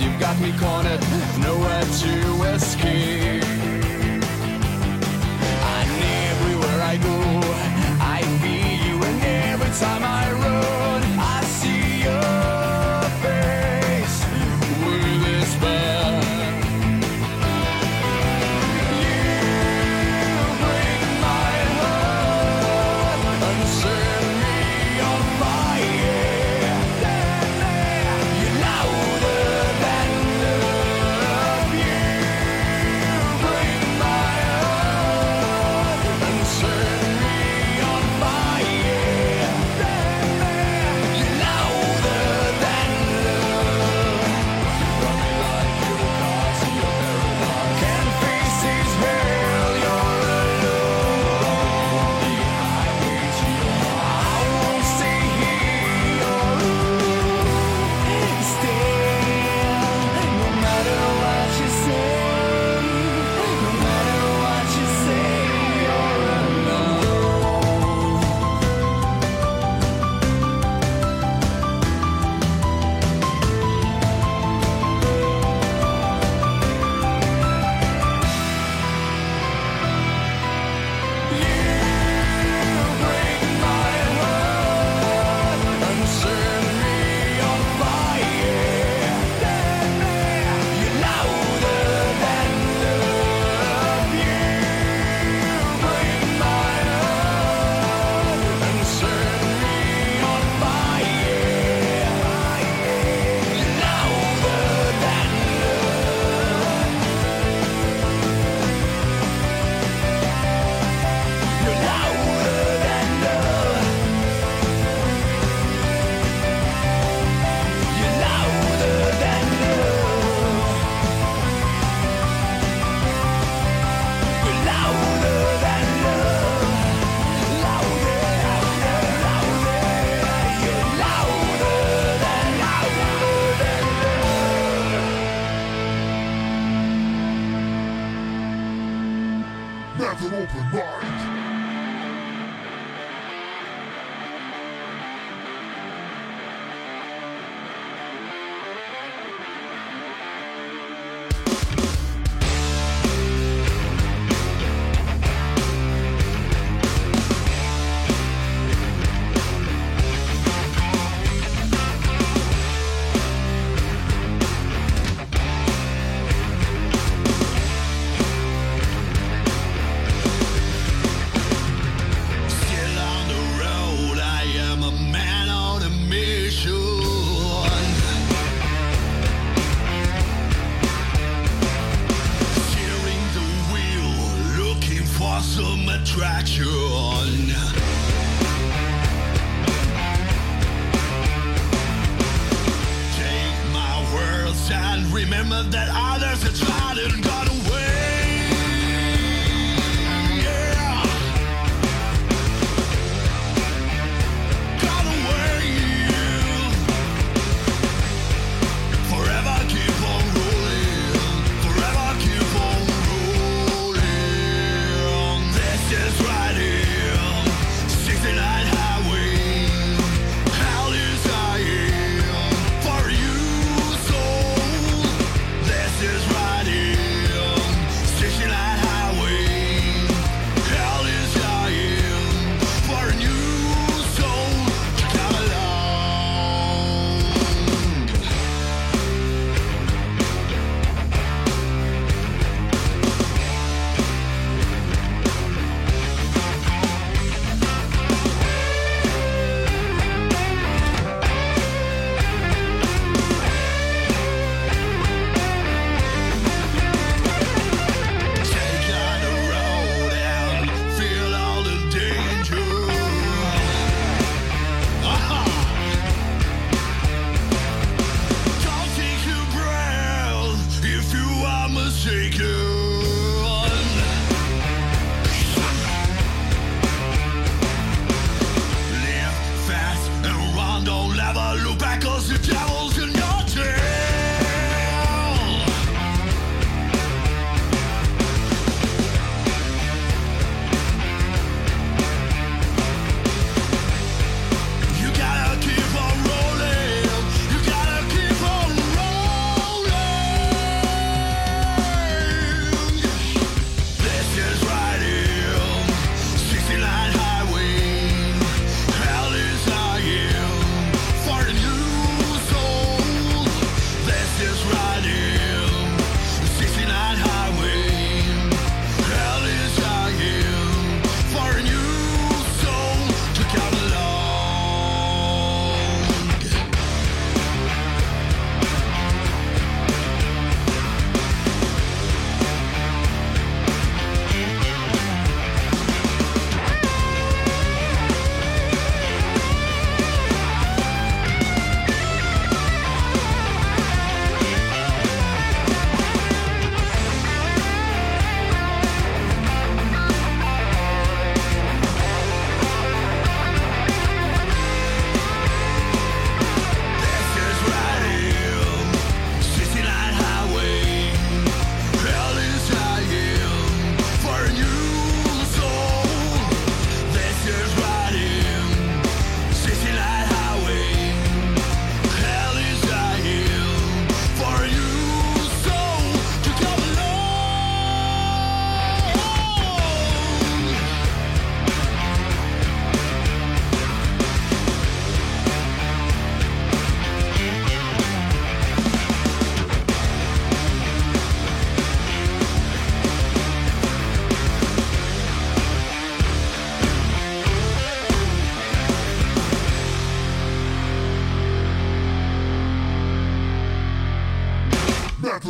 You've 0.00 0.18
got 0.18 0.38
me 0.40 0.52
cornered, 0.58 1.00
nowhere 1.38 1.84
to 1.84 2.42
escape. 2.54 3.81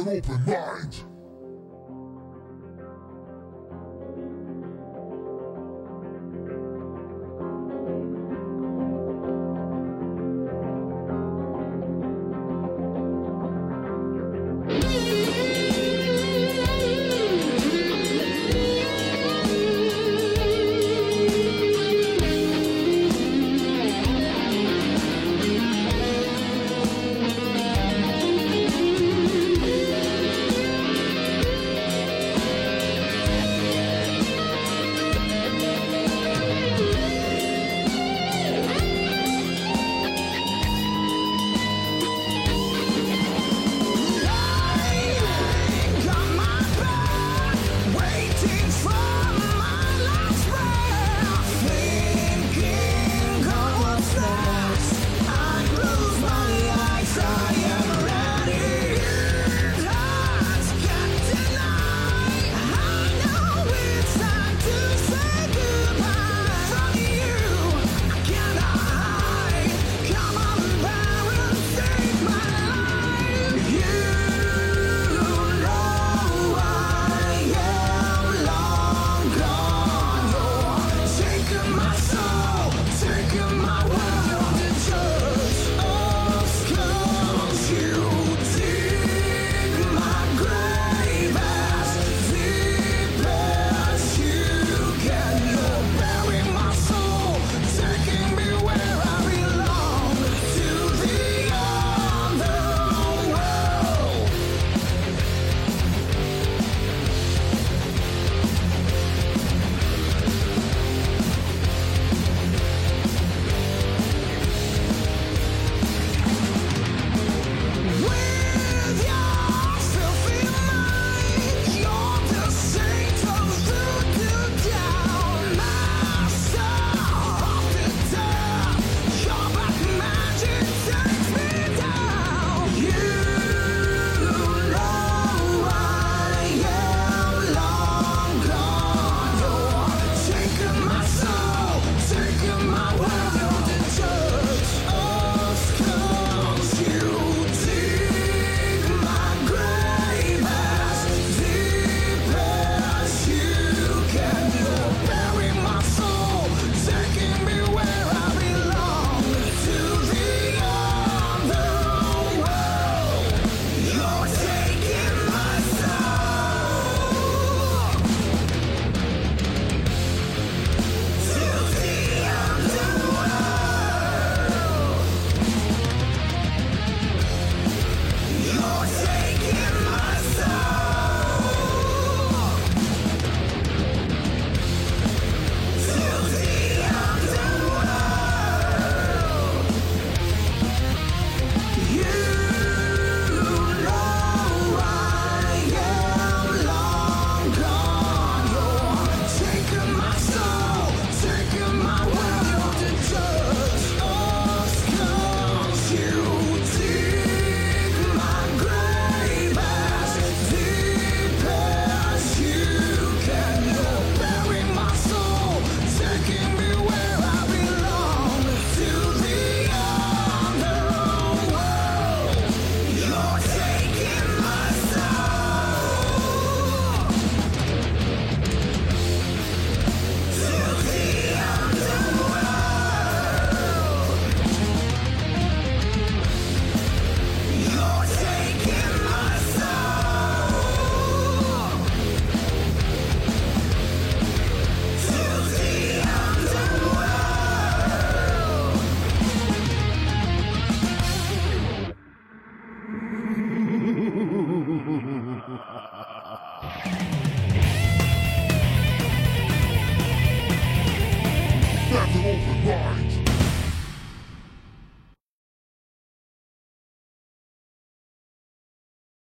Open 0.08 0.44
mind. 0.46 0.71